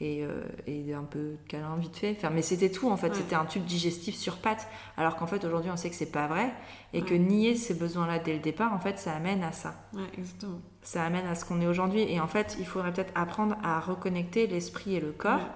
et, 0.00 0.22
euh, 0.22 0.94
un 0.94 1.04
peu 1.04 1.18
de 1.18 1.38
câlin 1.48 1.76
vite 1.78 1.96
fait. 1.96 2.14
Enfin, 2.18 2.28
mais 2.28 2.42
c'était 2.42 2.70
tout 2.70 2.90
en 2.90 2.98
fait, 2.98 3.14
c'était 3.14 3.36
un 3.36 3.46
tube 3.46 3.64
digestif 3.64 4.16
sur 4.16 4.36
pattes. 4.36 4.68
Alors 4.98 5.16
qu'en 5.16 5.26
fait 5.26 5.42
aujourd'hui 5.46 5.70
on 5.70 5.78
sait 5.78 5.88
que 5.88 5.96
c'est 5.96 6.12
pas 6.12 6.26
vrai 6.26 6.52
et 6.92 7.00
que 7.00 7.14
nier 7.14 7.56
ces 7.56 7.72
besoins-là 7.72 8.18
dès 8.18 8.34
le 8.34 8.40
départ, 8.40 8.74
en 8.74 8.78
fait, 8.78 8.98
ça 8.98 9.14
amène 9.14 9.42
à 9.42 9.52
ça. 9.52 9.76
exactement. 10.18 10.60
Ça 10.82 11.04
amène 11.04 11.26
à 11.26 11.34
ce 11.34 11.46
qu'on 11.46 11.62
est 11.62 11.66
aujourd'hui. 11.66 12.02
Et 12.02 12.20
en 12.20 12.28
fait, 12.28 12.58
il 12.60 12.66
faudrait 12.66 12.92
peut-être 12.92 13.12
apprendre 13.14 13.56
à 13.62 13.80
reconnecter 13.80 14.46
l'esprit 14.46 14.96
et 14.96 15.00
le 15.00 15.12
corps 15.12 15.48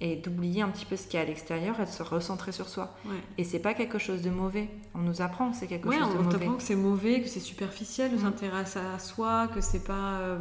et 0.00 0.16
d'oublier 0.16 0.62
un 0.62 0.68
petit 0.68 0.86
peu 0.86 0.96
ce 0.96 1.06
qu'il 1.06 1.14
y 1.14 1.18
a 1.18 1.22
à 1.22 1.26
l'extérieur 1.26 1.78
et 1.78 1.84
de 1.84 1.90
se 1.90 2.02
recentrer 2.02 2.52
sur 2.52 2.68
soi. 2.68 2.96
Et 3.36 3.44
c'est 3.44 3.58
pas 3.58 3.74
quelque 3.74 3.98
chose 3.98 4.22
de 4.22 4.30
mauvais. 4.30 4.68
On 4.94 5.00
nous 5.00 5.20
apprend 5.20 5.50
que 5.50 5.56
c'est 5.56 5.66
quelque 5.66 5.90
chose 5.90 6.00
de 6.00 6.04
mauvais. 6.04 6.26
on 6.26 6.30
t'apprend 6.30 6.54
que 6.54 6.62
c'est 6.62 6.74
mauvais, 6.74 7.20
que 7.20 7.28
c'est 7.28 7.40
superficiel, 7.40 8.10
de 8.10 8.16
mm. 8.16 8.20
s'intéresser 8.20 8.78
à 8.78 8.98
soi, 8.98 9.48
que 9.48 9.60
c'est 9.60 9.84
pas 9.84 10.18
euh, 10.20 10.38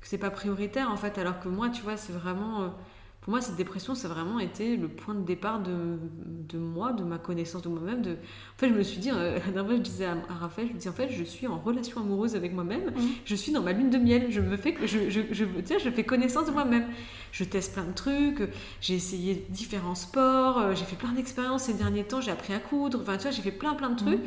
que 0.00 0.06
c'est 0.06 0.18
pas 0.18 0.30
prioritaire 0.30 0.90
en 0.90 0.96
fait. 0.96 1.18
Alors 1.18 1.40
que 1.40 1.48
moi, 1.48 1.68
tu 1.68 1.82
vois, 1.82 1.96
c'est 1.96 2.12
vraiment 2.12 2.62
euh, 2.62 2.68
pour 3.26 3.32
moi, 3.32 3.40
cette 3.40 3.56
dépression, 3.56 3.96
ça 3.96 4.06
a 4.06 4.12
vraiment 4.12 4.38
été 4.38 4.76
le 4.76 4.86
point 4.86 5.12
de 5.12 5.24
départ 5.24 5.60
de, 5.60 5.98
de 6.48 6.58
moi, 6.58 6.92
de 6.92 7.02
ma 7.02 7.18
connaissance 7.18 7.60
de 7.60 7.68
moi-même. 7.68 8.00
De... 8.00 8.12
En 8.12 8.58
fait, 8.58 8.68
je 8.68 8.72
me 8.72 8.84
suis 8.84 9.00
dit, 9.00 9.10
euh, 9.10 9.40
je 9.44 9.76
disais 9.78 10.04
à, 10.04 10.14
Raphaël, 10.28 10.68
je 10.68 10.74
me 10.74 10.78
disais, 10.78 10.90
en 10.90 10.92
fait, 10.92 11.10
je 11.10 11.24
suis 11.24 11.48
en 11.48 11.58
relation 11.58 12.00
amoureuse 12.00 12.36
avec 12.36 12.52
moi-même, 12.52 12.90
mm. 12.90 13.00
je 13.24 13.34
suis 13.34 13.50
dans 13.50 13.62
ma 13.62 13.72
lune 13.72 13.90
de 13.90 13.98
miel, 13.98 14.30
je 14.30 14.40
me 14.40 14.56
fais, 14.56 14.76
je, 14.80 15.10
je, 15.10 15.22
je, 15.32 15.44
je 15.44 15.90
fais 15.90 16.04
connaissance 16.04 16.46
de 16.46 16.52
moi-même. 16.52 16.86
Je 17.32 17.42
teste 17.42 17.72
plein 17.72 17.86
de 17.86 17.94
trucs, 17.94 18.48
j'ai 18.80 18.94
essayé 18.94 19.44
différents 19.48 19.96
sports, 19.96 20.58
euh, 20.58 20.74
j'ai 20.76 20.84
fait 20.84 20.94
plein 20.94 21.10
d'expériences 21.10 21.64
ces 21.64 21.74
derniers 21.74 22.04
temps, 22.04 22.20
j'ai 22.20 22.30
appris 22.30 22.54
à 22.54 22.60
coudre, 22.60 23.00
enfin, 23.02 23.16
tu 23.16 23.22
vois, 23.22 23.32
j'ai 23.32 23.42
fait 23.42 23.50
plein, 23.50 23.74
plein 23.74 23.90
de 23.90 23.96
trucs, 23.96 24.20
mm. 24.20 24.26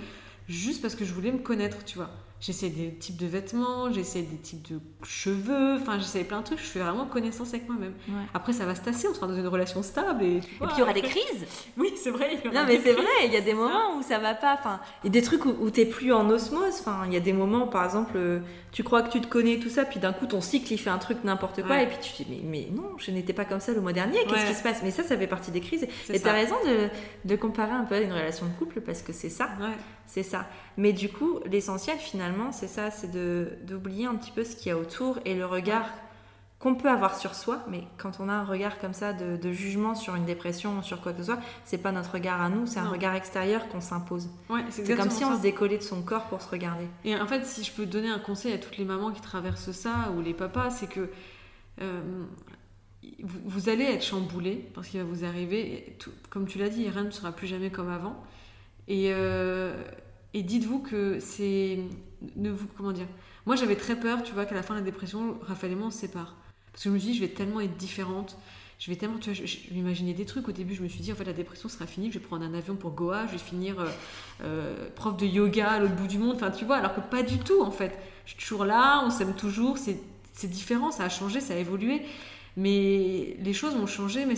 juste 0.49 0.81
parce 0.81 0.95
que 0.95 1.05
je 1.05 1.13
voulais 1.13 1.31
me 1.31 1.39
connaître, 1.39 1.85
tu 1.85 1.97
vois. 1.97 2.09
J'essaie 2.41 2.69
des 2.69 2.93
types 2.93 3.17
de 3.17 3.27
vêtements, 3.27 3.91
j'essaie 3.91 4.21
des 4.21 4.37
types 4.37 4.71
de 4.71 4.79
cheveux, 5.03 5.75
enfin 5.75 5.99
j'essaie 5.99 6.23
plein 6.23 6.39
de 6.39 6.45
trucs, 6.45 6.59
je 6.59 6.63
fais 6.63 6.79
vraiment 6.79 7.05
connaissance 7.05 7.49
avec 7.49 7.67
moi-même. 7.67 7.93
Après 8.33 8.53
ça 8.53 8.65
va 8.65 8.75
se 8.75 8.81
tasser, 8.81 9.07
on 9.09 9.13
sera 9.13 9.27
dans 9.27 9.35
une 9.35 9.47
relation 9.47 9.83
stable 9.83 10.23
et, 10.23 10.37
et 10.37 10.39
puis 10.39 10.69
il 10.75 10.79
y 10.79 10.81
aura 10.81 10.93
des 10.93 11.01
crises. 11.01 11.45
oui, 11.77 11.91
c'est 12.01 12.11
vrai. 12.11 12.41
Non 12.53 12.63
mais 12.65 12.79
c'est 12.81 12.93
vrai, 12.93 13.25
il 13.25 13.33
y 13.33 13.37
a 13.37 13.41
des 13.41 13.53
moments 13.53 13.97
où 13.97 14.03
ça 14.03 14.19
va 14.19 14.35
pas, 14.35 14.53
enfin 14.53 14.79
il 15.03 15.07
y 15.07 15.09
a 15.09 15.11
des 15.19 15.21
trucs 15.21 15.45
où, 15.45 15.53
où 15.59 15.69
t'es 15.69 15.85
plus 15.85 16.13
en 16.13 16.29
osmose, 16.29 16.75
enfin 16.79 17.03
il 17.07 17.13
y 17.13 17.17
a 17.17 17.21
des 17.21 17.33
moments 17.33 17.67
par 17.67 17.83
exemple 17.83 18.13
euh, 18.15 18.39
tu 18.71 18.83
crois 18.83 19.01
que 19.01 19.11
tu 19.11 19.19
te 19.19 19.27
connais 19.27 19.59
tout 19.59 19.69
ça, 19.69 19.83
puis 19.83 19.99
d'un 19.99 20.13
coup 20.13 20.25
ton 20.25 20.39
cycle 20.39 20.71
il 20.71 20.77
fait 20.77 20.89
un 20.89 20.97
truc 20.97 21.23
n'importe 21.25 21.61
quoi 21.63 21.81
et 21.81 21.87
puis 21.87 21.97
tu 22.01 22.11
te 22.13 22.23
dis 22.23 22.41
mais, 22.41 22.67
mais 22.67 22.67
non, 22.73 22.91
je 22.97 23.11
n'étais 23.11 23.33
pas 23.33 23.45
comme 23.45 23.59
ça 23.59 23.73
le 23.73 23.81
mois 23.81 23.93
dernier, 23.93 24.19
qu'est-ce 24.25 24.47
qui 24.47 24.55
se 24.55 24.63
passe? 24.63 24.81
Mais 24.81 24.91
ça 24.91 25.03
ça 25.03 25.17
fait 25.17 25.27
partie 25.27 25.51
des 25.51 25.59
crises 25.61 25.85
et 26.09 26.19
tu 26.19 26.27
as 26.27 26.33
raison 26.33 26.55
de, 26.65 26.89
de, 27.25 27.35
comparer 27.35 27.71
un 27.71 27.83
peu 27.83 27.95
à 27.95 27.99
une 27.99 28.13
relation 28.13 28.45
de 28.45 28.51
couple 28.53 28.79
parce 28.81 29.01
que 29.01 29.11
c'est 29.11 29.29
ça. 29.29 29.49
C'est 30.05 30.23
ça. 30.23 30.47
Mais 30.75 30.91
du 30.91 31.09
coup, 31.09 31.39
l'essentiel 31.45 31.97
finalement, 31.99 32.28
c'est 32.51 32.67
ça, 32.67 32.91
c'est 32.91 33.11
d'oublier 33.65 34.05
un 34.05 34.15
petit 34.15 34.31
peu 34.31 34.43
ce 34.43 34.55
qu'il 34.55 34.67
y 34.67 34.71
a 34.71 34.77
autour 34.77 35.19
et 35.25 35.35
le 35.35 35.45
regard 35.45 35.85
qu'on 36.59 36.75
peut 36.75 36.89
avoir 36.89 37.17
sur 37.17 37.35
soi. 37.35 37.63
Mais 37.69 37.83
quand 37.97 38.19
on 38.19 38.27
a 38.27 38.33
un 38.33 38.43
regard 38.43 38.79
comme 38.79 38.93
ça 38.93 39.13
de, 39.13 39.51
jugement 39.51 39.95
sur 39.95 40.15
une 40.15 40.25
dépression, 40.25 40.81
sur 40.83 41.01
quoi 41.01 41.13
que 41.13 41.19
ce 41.19 41.25
soit, 41.25 41.39
c'est 41.63 41.77
pas 41.77 41.91
notre 41.91 42.11
regard 42.11 42.41
à 42.41 42.49
nous, 42.49 42.67
c'est 42.67 42.79
un 42.79 42.89
regard 42.89 43.15
extérieur 43.15 43.67
qu'on 43.69 43.81
s'impose. 43.81 44.29
c'est 44.69 44.95
comme 44.95 45.09
si 45.09 45.23
on 45.23 45.37
se 45.37 45.41
décollait 45.41 45.77
de 45.77 45.83
son 45.83 46.01
corps 46.01 46.25
pour 46.25 46.41
se 46.41 46.49
regarder. 46.49 46.85
Et 47.05 47.15
en 47.15 47.27
fait, 47.27 47.45
si 47.45 47.63
je 47.63 47.71
peux 47.71 47.85
donner 47.85 48.09
un 48.09 48.19
conseil 48.19 48.53
à 48.53 48.57
toutes 48.57 48.77
les 48.77 48.85
mamans 48.85 49.11
qui 49.11 49.21
traversent 49.21 49.71
ça 49.71 50.11
ou 50.15 50.21
les 50.21 50.33
papas, 50.33 50.69
c'est 50.69 50.87
que 50.87 51.09
euh, 51.81 52.01
vous, 53.21 53.69
allez 53.69 53.85
être 53.85 54.03
chamboulé 54.03 54.69
parce 54.73 54.89
qu'il 54.89 54.99
va 54.99 55.05
vous 55.05 55.23
arriver, 55.23 55.97
comme 56.29 56.45
tu 56.45 56.57
l'as 56.57 56.69
dit, 56.69 56.89
rien 56.89 57.05
ne 57.05 57.11
sera 57.11 57.31
plus 57.31 57.47
jamais 57.47 57.69
comme 57.69 57.89
avant. 57.89 58.21
Et, 58.89 59.11
euh, 59.13 59.81
et 60.33 60.43
dites-vous 60.43 60.79
que 60.79 61.19
c'est. 61.19 61.79
Ne 62.35 62.51
vous, 62.51 62.67
comment 62.77 62.91
dire 62.91 63.07
Moi, 63.45 63.55
j'avais 63.55 63.75
très 63.75 63.99
peur, 63.99 64.23
tu 64.23 64.33
vois, 64.33 64.45
qu'à 64.45 64.55
la 64.55 64.63
fin 64.63 64.75
de 64.75 64.79
la 64.79 64.85
dépression, 64.85 65.37
Raphaël 65.41 65.73
et 65.73 65.75
moi, 65.75 65.87
on 65.87 65.91
se 65.91 65.99
sépare. 65.99 66.35
Parce 66.71 66.83
que 66.83 66.89
je 66.89 66.93
me 66.93 66.99
dis, 66.99 67.15
je 67.15 67.21
vais 67.21 67.29
tellement 67.29 67.61
être 67.61 67.77
différente. 67.77 68.37
Je 68.77 68.91
vais 68.91 68.95
tellement, 68.95 69.17
tu 69.17 69.31
vois, 69.31 69.45
je, 69.45 69.73
m'imaginais 69.73 70.13
des 70.13 70.25
trucs. 70.25 70.47
Au 70.47 70.51
début, 70.51 70.75
je 70.75 70.83
me 70.83 70.87
suis 70.87 71.01
dit, 71.01 71.11
en 71.11 71.15
fait, 71.15 71.25
la 71.25 71.33
dépression 71.33 71.67
sera 71.67 71.85
finie. 71.87 72.11
Je 72.11 72.19
vais 72.19 72.25
prendre 72.25 72.45
un 72.45 72.53
avion 72.53 72.75
pour 72.75 72.91
Goa. 72.91 73.25
Je 73.27 73.33
vais 73.33 73.37
finir 73.37 73.79
euh, 73.79 73.87
euh, 74.43 74.89
prof 74.95 75.17
de 75.17 75.25
yoga 75.25 75.71
à 75.71 75.79
l'autre 75.79 75.95
bout 75.95 76.07
du 76.07 76.19
monde. 76.19 76.35
Enfin, 76.35 76.51
tu 76.51 76.65
vois, 76.65 76.77
alors 76.77 76.93
que 76.93 77.01
pas 77.01 77.23
du 77.23 77.39
tout, 77.39 77.61
en 77.61 77.71
fait. 77.71 77.97
Je 78.25 78.31
suis 78.31 78.39
toujours 78.39 78.65
là, 78.65 79.03
on 79.05 79.09
s'aime 79.09 79.33
toujours. 79.33 79.77
C'est 79.77 80.47
différent, 80.47 80.91
ça 80.91 81.03
a 81.03 81.09
changé, 81.09 81.41
ça 81.41 81.55
a 81.55 81.57
évolué. 81.57 82.03
Mais 82.55 83.35
les 83.39 83.53
choses 83.53 83.73
ont 83.73 83.87
changé, 83.87 84.25
mais 84.25 84.35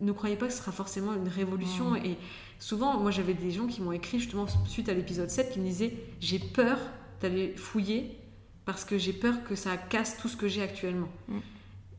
ne 0.00 0.12
croyez 0.12 0.36
pas 0.36 0.46
que 0.46 0.52
ce 0.52 0.58
sera 0.58 0.72
forcément 0.72 1.14
une 1.14 1.28
révolution. 1.28 1.96
Et 1.96 2.16
souvent, 2.58 2.98
moi 2.98 3.10
j'avais 3.10 3.34
des 3.34 3.50
gens 3.50 3.66
qui 3.66 3.82
m'ont 3.82 3.92
écrit 3.92 4.18
justement 4.18 4.46
suite 4.66 4.88
à 4.88 4.94
l'épisode 4.94 5.30
7 5.30 5.52
qui 5.52 5.60
me 5.60 5.64
disaient 5.64 5.94
J'ai 6.20 6.38
peur 6.38 6.78
d'aller 7.20 7.54
fouiller 7.56 8.18
parce 8.64 8.84
que 8.84 8.98
j'ai 8.98 9.12
peur 9.12 9.44
que 9.44 9.54
ça 9.54 9.76
casse 9.76 10.18
tout 10.18 10.28
ce 10.28 10.36
que 10.36 10.48
j'ai 10.48 10.62
actuellement. 10.62 11.08
Mm. 11.28 11.38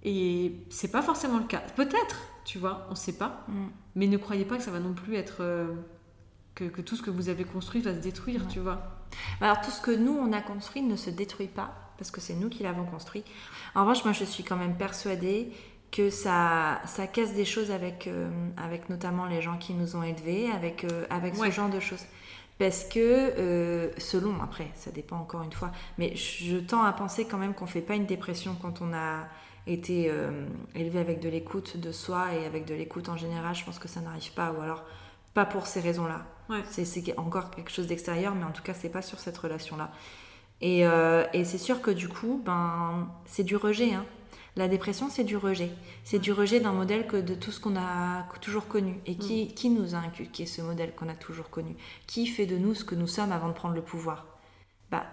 Et 0.03 0.53
c'est 0.70 0.91
pas 0.91 1.01
forcément 1.01 1.39
le 1.39 1.45
cas. 1.45 1.64
Peut-être, 1.76 2.18
tu 2.45 2.57
vois, 2.57 2.88
on 2.89 2.95
sait 2.95 3.18
pas. 3.18 3.45
Mm. 3.47 3.53
Mais 3.95 4.07
ne 4.07 4.18
croyez 4.18 4.45
pas 4.45 4.57
que 4.57 4.64
ça 4.64 4.72
va 4.72 4.80
non 4.80 4.93
plus 4.93 5.16
être. 5.16 5.38
Euh, 5.41 5.74
que, 6.55 6.82
tout 6.82 6.95
ce 6.95 7.01
que 7.01 7.10
vous 7.10 7.30
avez 7.30 7.45
construit 7.45 7.82
va 7.82 7.93
se 7.93 7.99
détruire, 7.99 8.47
tu 8.47 8.60
vois. 8.60 9.05
Alors 9.41 9.62
tout 9.62 9.72
ce 9.72 9.82
que 9.82 9.91
nous 9.91 10.12
on 10.12 10.34
a 10.34 10.41
construit 10.41 10.82
ne 10.82 10.95
se 10.95 11.10
détruit 11.10 11.47
pas 11.47 11.74
parce 11.97 12.12
que 12.12 12.22
c'est 12.22 12.34
nous 12.34 12.49
qui 12.49 12.64
l'avons 12.64 12.86
construit. 12.86 13.24
En 13.76 13.82
revanche, 13.82 14.03
moi 14.03 14.14
je 14.14 14.24
suis 14.24 14.43
quand 14.43 14.55
même 14.55 14.78
persuadée 14.78 15.51
que 15.92 16.10
ça, 16.10 16.82
ça 16.86 17.08
casse 17.08 17.34
des 17.34 17.46
choses 17.46 17.72
avec, 17.72 18.08
euh, 18.08 18.30
avec 18.58 18.90
notamment 18.90 19.26
les 19.26 19.42
gens 19.42 19.58
qui 19.58 19.74
nous 19.74 19.96
ont 19.96 20.04
élevés, 20.04 20.50
avec, 20.52 20.84
euh, 20.84 21.06
avec 21.10 21.36
ce 21.36 21.50
genre 21.52 21.70
de 21.70 21.80
choses. 21.80 22.06
Parce 22.58 22.84
que, 22.84 23.00
euh, 23.00 23.90
selon, 23.98 24.42
après, 24.42 24.70
ça 24.76 24.92
dépend 24.92 25.18
encore 25.18 25.44
une 25.44 25.54
fois, 25.54 25.72
mais 25.98 26.16
je 26.16 26.58
tends 26.58 26.84
à 26.84 26.92
penser 26.92 27.26
quand 27.26 27.38
même 27.38 27.54
qu'on 27.54 27.66
ne 27.66 27.70
fait 27.70 27.82
pas 27.82 27.96
une 27.96 28.06
dépression 28.06 28.56
quand 28.62 28.82
on 28.82 28.94
a 28.94 29.28
été 29.66 30.12
élevé 30.74 31.00
avec 31.00 31.20
de 31.20 31.30
l'écoute 31.30 31.78
de 31.78 31.92
soi 31.92 32.34
et 32.34 32.46
avec 32.46 32.66
de 32.66 32.74
l'écoute 32.74 33.08
en 33.08 33.16
général. 33.18 33.54
Je 33.56 33.64
pense 33.64 33.78
que 33.78 33.88
ça 33.88 34.02
n'arrive 34.02 34.34
pas, 34.34 34.52
ou 34.52 34.62
alors 34.62 34.84
pas 35.34 35.46
pour 35.46 35.68
ces 35.68 35.80
raisons-là. 35.80 36.26
C'est 36.72 37.18
encore 37.18 37.52
quelque 37.52 37.70
chose 37.72 37.86
d'extérieur, 37.86 38.34
mais 38.36 38.46
en 38.46 38.52
tout 38.52 38.64
cas, 38.64 38.74
c'est 38.74 38.90
pas 38.90 39.04
sur 39.04 39.20
cette 39.20 39.38
relation-là. 39.38 39.92
Et, 40.60 40.80
et 40.80 41.46
c'est 41.46 41.60
sûr 41.60 41.82
que 41.82 41.92
du 41.92 42.10
coup, 42.10 42.42
ben, 42.44 43.08
c'est 43.26 43.44
du 43.44 43.56
rejet. 43.56 43.94
Hein. 43.94 44.06
La 44.56 44.68
dépression, 44.68 45.10
c'est 45.10 45.24
du 45.24 45.38
rejet. 45.38 45.72
C'est 46.04 46.20
du 46.20 46.32
rejet 46.32 46.60
d'un 46.60 46.74
modèle 46.74 47.08
que 47.08 47.18
de 47.18 47.36
tout 47.36 47.52
ce 47.52 47.60
qu'on 47.60 47.78
a 47.78 48.24
toujours 48.41 48.68
connu. 48.68 49.00
Et 49.06 49.16
qui, 49.16 49.45
mm. 49.45 49.47
qui 49.54 49.70
nous 49.70 49.95
a 49.95 50.00
inculqué 50.00 50.45
ce 50.45 50.62
modèle 50.62 50.93
qu'on 50.95 51.10
a 51.10 51.14
toujours 51.14 51.50
connu? 51.50 51.76
Qui 52.08 52.28
fait 52.28 52.45
de 52.45 52.58
nous 52.58 52.74
ce 52.76 52.84
que 52.84 52.95
nous 52.95 53.08
sommes 53.08 53.32
avant 53.32 53.47
de 53.47 53.54
prendre 53.54 53.76
le 53.76 53.82
pouvoir? 53.82 54.26
Bah, 54.91 55.06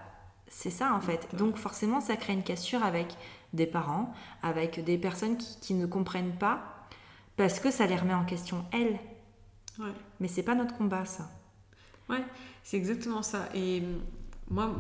c'est 0.49 0.71
ça 0.71 0.95
en 0.95 1.01
fait. 1.01 1.29
Donc 1.35 1.57
forcément, 1.57 2.01
ça 2.01 2.17
crée 2.17 2.33
une 2.33 2.43
cassure 2.43 2.83
avec 2.83 3.15
des 3.53 3.67
parents, 3.67 4.13
avec 4.43 4.83
des 4.85 4.99
personnes 4.99 5.37
qui, 5.37 5.59
qui 5.61 5.75
ne 5.75 5.87
comprennent 5.87 6.37
pas, 6.37 6.87
parce 7.37 7.61
que 7.61 7.71
ça 7.71 7.87
les 7.87 7.97
remet 7.97 8.15
en 8.15 8.25
question 8.25 8.65
elles. 8.73 8.99
Ouais. 9.79 9.93
Mais 10.21 10.29
c'est 10.29 10.43
pas 10.43 10.55
notre 10.55 10.77
combat, 10.77 11.05
ça. 11.05 11.31
Ouais, 12.09 12.25
c'est 12.63 12.77
exactement 12.77 13.23
ça. 13.23 13.49
Et 13.55 13.83
moi, 14.49 14.73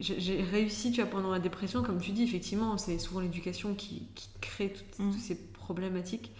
j'ai 0.00 0.42
réussi, 0.42 0.92
tu 0.92 1.02
vois, 1.02 1.10
pendant 1.10 1.30
la 1.30 1.38
dépression, 1.38 1.82
comme 1.82 2.00
tu 2.00 2.12
dis, 2.12 2.22
effectivement, 2.22 2.78
c'est 2.78 2.98
souvent 2.98 3.20
l'éducation 3.20 3.74
qui, 3.74 4.08
crée 4.40 4.72
toutes, 4.72 4.98
mm. 4.98 5.12
ces 5.12 5.36
problématiques. 5.52 6.32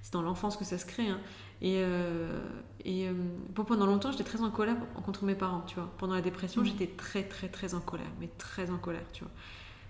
C'est 0.00 0.14
dans 0.14 0.22
l'enfance 0.22 0.56
que 0.56 0.64
ça 0.64 0.78
se 0.78 0.86
crée. 0.86 1.08
Hein. 1.08 1.20
Et, 1.60 1.76
euh, 1.78 2.40
et 2.84 3.06
euh, 3.08 3.12
pendant 3.54 3.86
longtemps, 3.86 4.10
j'étais 4.10 4.24
très 4.24 4.40
en 4.40 4.50
colère 4.50 4.76
contre 5.04 5.24
mes 5.24 5.34
parents, 5.34 5.62
tu 5.66 5.76
vois. 5.76 5.92
Pendant 5.98 6.14
la 6.14 6.22
dépression, 6.22 6.62
mm. 6.62 6.66
j'étais 6.66 6.86
très, 6.88 7.22
très, 7.22 7.48
très 7.48 7.74
en 7.74 7.80
colère, 7.80 8.10
mais 8.18 8.28
très 8.38 8.70
en 8.70 8.78
colère, 8.78 9.04
tu 9.12 9.24
vois. 9.24 9.32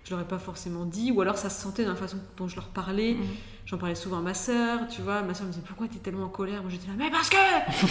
Je 0.04 0.10
l'aurais 0.10 0.26
pas 0.26 0.40
forcément 0.40 0.84
dit, 0.84 1.12
ou 1.12 1.20
alors 1.20 1.38
ça 1.38 1.48
se 1.48 1.62
sentait 1.62 1.84
dans 1.84 1.92
la 1.92 1.96
façon 1.96 2.18
dont 2.36 2.48
je 2.48 2.56
leur 2.56 2.68
parlais. 2.68 3.14
Mm. 3.14 3.24
J'en 3.66 3.78
parlais 3.78 3.94
souvent 3.94 4.18
à 4.18 4.20
ma 4.20 4.34
soeur, 4.34 4.88
tu 4.88 5.00
vois. 5.00 5.22
Ma 5.22 5.32
soeur 5.32 5.46
me 5.46 5.52
disait 5.52 5.64
Pourquoi 5.64 5.86
tu 5.86 5.96
es 5.96 6.00
tellement 6.00 6.24
en 6.24 6.28
colère? 6.28 6.60
Moi 6.62 6.70
j'étais 6.70 6.88
là, 6.88 6.94
mais 6.98 7.10
parce 7.10 7.30
que 7.30 7.36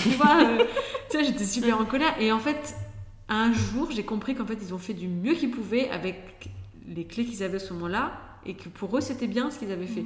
Tu 0.03 0.09
vois, 0.17 0.43
euh, 0.43 0.65
tu 1.09 1.17
vois 1.17 1.25
j'étais 1.25 1.45
super 1.45 1.79
en 1.79 1.85
colère. 1.85 2.13
Et 2.19 2.33
en 2.33 2.39
fait, 2.39 2.75
un 3.31 3.53
jour, 3.53 3.89
j'ai 3.91 4.03
compris 4.03 4.35
qu'en 4.35 4.45
fait, 4.45 4.57
ils 4.61 4.73
ont 4.73 4.77
fait 4.77 4.93
du 4.93 5.07
mieux 5.07 5.33
qu'ils 5.35 5.51
pouvaient 5.51 5.89
avec 5.89 6.49
les 6.85 7.05
clés 7.05 7.25
qu'ils 7.25 7.43
avaient 7.43 7.55
à 7.55 7.59
ce 7.59 7.73
moment-là 7.73 8.19
et 8.45 8.55
que 8.55 8.67
pour 8.67 8.95
eux, 8.97 9.01
c'était 9.01 9.27
bien 9.27 9.49
ce 9.49 9.59
qu'ils 9.59 9.71
avaient 9.71 9.87
fait. 9.87 10.05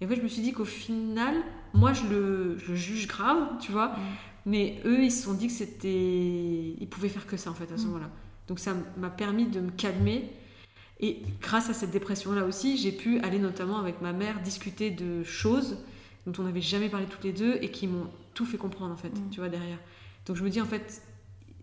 Et 0.00 0.04
en 0.04 0.08
fait, 0.08 0.16
je 0.16 0.20
me 0.20 0.28
suis 0.28 0.42
dit 0.42 0.52
qu'au 0.52 0.66
final, 0.66 1.34
moi, 1.72 1.94
je 1.94 2.06
le, 2.06 2.58
juge 2.74 3.08
grave, 3.08 3.48
tu 3.60 3.72
vois, 3.72 3.88
mm. 3.88 4.00
mais 4.44 4.80
eux, 4.84 5.02
ils 5.02 5.10
se 5.10 5.24
sont 5.24 5.32
dit 5.32 5.46
que 5.46 5.54
c'était. 5.54 6.74
Ils 6.78 6.88
pouvaient 6.90 7.08
faire 7.08 7.26
que 7.26 7.38
ça, 7.38 7.50
en 7.50 7.54
fait, 7.54 7.72
à 7.72 7.78
ce 7.78 7.84
mm. 7.84 7.86
moment-là. 7.86 8.10
Donc, 8.46 8.58
ça 8.58 8.74
m'a 8.98 9.10
permis 9.10 9.46
de 9.46 9.60
me 9.60 9.70
calmer. 9.70 10.30
Et 11.00 11.22
grâce 11.40 11.70
à 11.70 11.74
cette 11.74 11.90
dépression-là 11.90 12.44
aussi, 12.44 12.76
j'ai 12.76 12.92
pu 12.92 13.20
aller 13.20 13.38
notamment 13.38 13.78
avec 13.78 14.02
ma 14.02 14.12
mère 14.12 14.40
discuter 14.42 14.90
de 14.90 15.22
choses 15.24 15.78
dont 16.26 16.32
on 16.38 16.44
n'avait 16.44 16.62
jamais 16.62 16.88
parlé 16.88 17.06
toutes 17.06 17.24
les 17.24 17.32
deux 17.32 17.58
et 17.60 17.70
qui 17.70 17.86
m'ont 17.86 18.08
tout 18.34 18.44
fait 18.44 18.58
comprendre, 18.58 18.92
en 18.92 18.98
fait, 18.98 19.08
mm. 19.08 19.30
tu 19.30 19.40
vois, 19.40 19.48
derrière. 19.48 19.78
Donc, 20.26 20.36
je 20.36 20.44
me 20.44 20.50
dis, 20.50 20.60
en 20.60 20.66
fait, 20.66 21.00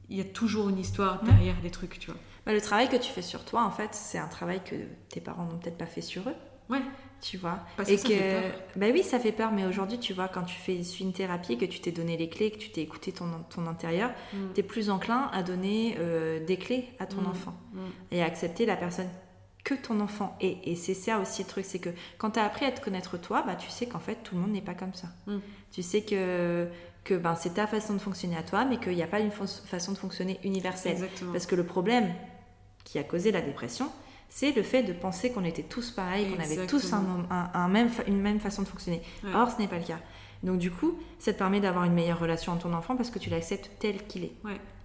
il 0.09 0.17
y 0.17 0.21
a 0.21 0.25
toujours 0.25 0.69
une 0.69 0.79
histoire 0.79 1.23
derrière 1.23 1.55
les 1.63 1.71
trucs, 1.71 1.99
tu 1.99 2.11
vois. 2.11 2.19
Bah, 2.45 2.53
le 2.53 2.61
travail 2.61 2.89
que 2.89 2.97
tu 2.97 3.11
fais 3.11 3.21
sur 3.21 3.45
toi, 3.45 3.63
en 3.63 3.71
fait, 3.71 3.89
c'est 3.93 4.17
un 4.17 4.27
travail 4.27 4.61
que 4.63 4.75
tes 5.09 5.21
parents 5.21 5.45
n'ont 5.45 5.57
peut-être 5.57 5.77
pas 5.77 5.85
fait 5.85 6.01
sur 6.01 6.27
eux. 6.27 6.35
Ouais. 6.69 6.81
Tu 7.21 7.37
vois. 7.37 7.59
Parce 7.77 7.89
et 7.89 7.95
que, 7.95 8.01
ça 8.01 8.07
fait 8.09 8.41
peur. 8.41 8.59
Bah 8.75 8.85
oui, 8.91 9.03
ça 9.03 9.19
fait 9.19 9.31
peur, 9.31 9.51
mais 9.51 9.65
aujourd'hui, 9.65 9.97
tu 9.97 10.13
vois, 10.13 10.27
quand 10.27 10.43
tu 10.43 10.55
fais 10.55 10.81
une 10.99 11.13
thérapie, 11.13 11.57
que 11.57 11.65
tu 11.65 11.79
t'es 11.79 11.91
donné 11.91 12.17
les 12.17 12.27
clés, 12.27 12.51
que 12.51 12.57
tu 12.57 12.69
t'es 12.69 12.81
écouté 12.81 13.13
ton, 13.13 13.27
ton 13.49 13.65
intérieur, 13.67 14.11
mm. 14.33 14.37
tu 14.53 14.59
es 14.59 14.63
plus 14.63 14.89
enclin 14.89 15.29
à 15.31 15.41
donner 15.41 15.95
euh, 15.99 16.45
des 16.45 16.57
clés 16.57 16.89
à 16.99 17.05
ton 17.05 17.21
mm. 17.21 17.27
enfant 17.27 17.53
mm. 17.71 17.79
et 18.11 18.21
à 18.21 18.25
accepter 18.25 18.65
la 18.65 18.75
personne 18.75 19.09
que 19.63 19.73
ton 19.73 19.99
enfant 19.99 20.35
est. 20.41 20.57
Et 20.67 20.75
c'est 20.75 20.93
ça 20.93 21.19
aussi 21.19 21.43
le 21.43 21.47
truc, 21.47 21.65
c'est 21.65 21.79
que 21.79 21.89
quand 22.17 22.31
tu 22.31 22.39
as 22.39 22.43
appris 22.43 22.65
à 22.65 22.71
te 22.71 22.81
connaître 22.81 23.17
toi, 23.17 23.43
bah, 23.45 23.55
tu 23.55 23.69
sais 23.69 23.85
qu'en 23.85 23.99
fait, 23.99 24.17
tout 24.23 24.35
le 24.35 24.41
monde 24.41 24.51
n'est 24.51 24.61
pas 24.61 24.73
comme 24.73 24.93
ça. 24.93 25.07
Tu 25.71 25.81
sais 25.81 26.01
que 26.01 26.67
que 27.03 27.15
ben, 27.15 27.35
c'est 27.35 27.55
ta 27.55 27.67
façon 27.67 27.93
de 27.93 27.99
fonctionner 27.99 28.37
à 28.37 28.43
toi, 28.43 28.65
mais 28.65 28.77
qu'il 28.77 28.95
n'y 28.95 29.03
a 29.03 29.07
pas 29.07 29.19
une 29.19 29.31
façon 29.31 29.91
de 29.91 29.97
fonctionner 29.97 30.39
universelle. 30.43 31.09
Parce 31.31 31.45
que 31.45 31.55
le 31.55 31.65
problème 31.65 32.13
qui 32.83 32.97
a 32.97 33.03
causé 33.03 33.31
la 33.31 33.41
dépression, 33.41 33.89
c'est 34.29 34.51
le 34.51 34.63
fait 34.63 34.83
de 34.83 34.93
penser 34.93 35.31
qu'on 35.31 35.43
était 35.43 35.63
tous 35.63 35.91
pareils, 35.91 36.27
qu'on 36.27 36.41
avait 36.41 36.65
tous 36.65 36.93
un, 36.93 37.67
même, 37.67 37.89
une 38.07 38.21
même 38.21 38.39
façon 38.39 38.61
de 38.61 38.67
fonctionner. 38.67 39.01
Or, 39.33 39.51
ce 39.51 39.61
n'est 39.61 39.67
pas 39.67 39.77
le 39.77 39.85
cas. 39.85 39.99
Donc 40.43 40.59
du 40.59 40.71
coup, 40.71 40.97
ça 41.19 41.31
te 41.33 41.37
permet 41.37 41.61
d'avoir 41.61 41.85
une 41.85 41.93
meilleure 41.93 42.19
relation 42.19 42.53
à 42.53 42.57
ton 42.57 42.73
enfant 42.73 42.95
parce 42.97 43.09
que 43.09 43.19
tu 43.19 43.29
l'acceptes 43.29 43.71
tel 43.79 44.05
qu'il 44.07 44.25
est. 44.25 44.33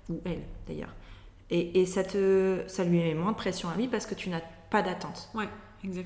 Ou 0.08 0.20
elle, 0.24 0.42
d'ailleurs. 0.66 0.94
Et, 1.50 1.80
et, 1.80 1.86
ça, 1.86 2.04
te, 2.04 2.62
ça 2.66 2.84
lui 2.84 2.98
met 2.98 3.14
moins 3.14 3.32
de 3.32 3.36
pression 3.36 3.68
à 3.70 3.76
lui 3.76 3.88
parce 3.88 4.06
que 4.06 4.14
tu 4.14 4.28
n'as 4.28 4.42
pas 4.70 4.82
d'attente 4.82 5.30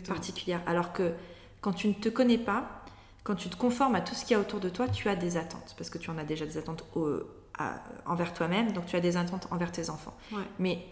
particulière. 0.07 0.61
Alors 0.67 0.93
que 0.93 1.13
quand 1.61 1.73
tu 1.73 1.89
ne 1.89 1.95
te 1.95 2.09
connais 2.09 2.39
pas, 2.39 2.85
quand 3.25 3.37
tu 3.37 3.49
te 3.49 3.57
conformes 3.57 3.95
à 3.95 4.01
tout 4.01 4.15
ce 4.15 4.25
qu'il 4.25 4.33
y 4.33 4.35
a 4.35 4.41
autour 4.41 4.61
de 4.61 4.69
toi, 4.69 4.89
tu 4.89 5.09
as 5.09 5.17
des 5.17 5.37
attentes, 5.37 5.75
parce 5.79 5.91
que 5.91 5.99
tu 5.99 6.11
en 6.11 6.19
as 6.19 6.25
déjà 6.25 6.45
des 6.45 6.59
attentes 6.59 6.85
envers 8.07 8.35
toi-même, 8.35 8.73
donc 8.73 8.87
tu 8.87 8.97
as 8.97 9.01
des 9.01 9.17
attentes 9.17 9.47
envers 9.51 9.71
tes 9.71 9.91
enfants. 9.91 10.17
Mais 10.59 10.85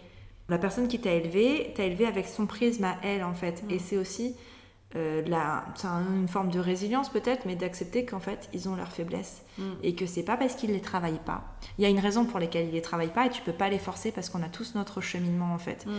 la 0.49 0.57
personne 0.57 0.87
qui 0.87 0.99
t'a 0.99 1.13
élevé, 1.13 1.73
t'a 1.75 1.83
élevé 1.83 2.05
avec 2.05 2.27
son 2.27 2.45
prisme 2.45 2.83
à 2.83 2.97
elle, 3.03 3.23
en 3.23 3.33
fait. 3.33 3.63
Et 3.69 3.79
c'est 3.79 3.97
aussi 3.97 4.35
euh, 4.95 5.23
la, 5.25 5.65
une 5.83 6.27
forme 6.27 6.49
de 6.49 6.59
résilience 6.59 7.09
peut-être, 7.09 7.45
mais 7.45 7.55
d'accepter 7.55 8.05
qu'en 8.05 8.19
fait, 8.19 8.49
ils 8.53 8.67
ont 8.67 8.75
leurs 8.75 8.91
faiblesses. 8.91 9.43
Mm. 9.57 9.63
Et 9.83 9.95
que 9.95 10.05
c'est 10.05 10.23
pas 10.23 10.35
parce 10.37 10.55
qu'ils 10.55 10.71
les 10.71 10.81
travaillent 10.81 11.23
pas. 11.25 11.55
Il 11.77 11.83
y 11.83 11.85
a 11.85 11.89
une 11.89 11.99
raison 11.99 12.25
pour 12.25 12.39
laquelle 12.39 12.67
ils 12.67 12.73
les 12.73 12.81
travaillent 12.81 13.13
pas, 13.13 13.27
et 13.27 13.29
tu 13.29 13.41
peux 13.41 13.53
pas 13.53 13.69
les 13.69 13.79
forcer 13.79 14.11
parce 14.11 14.29
qu'on 14.29 14.43
a 14.43 14.49
tous 14.49 14.75
notre 14.75 14.99
cheminement, 14.99 15.53
en 15.53 15.59
fait, 15.59 15.85
mm. 15.85 15.91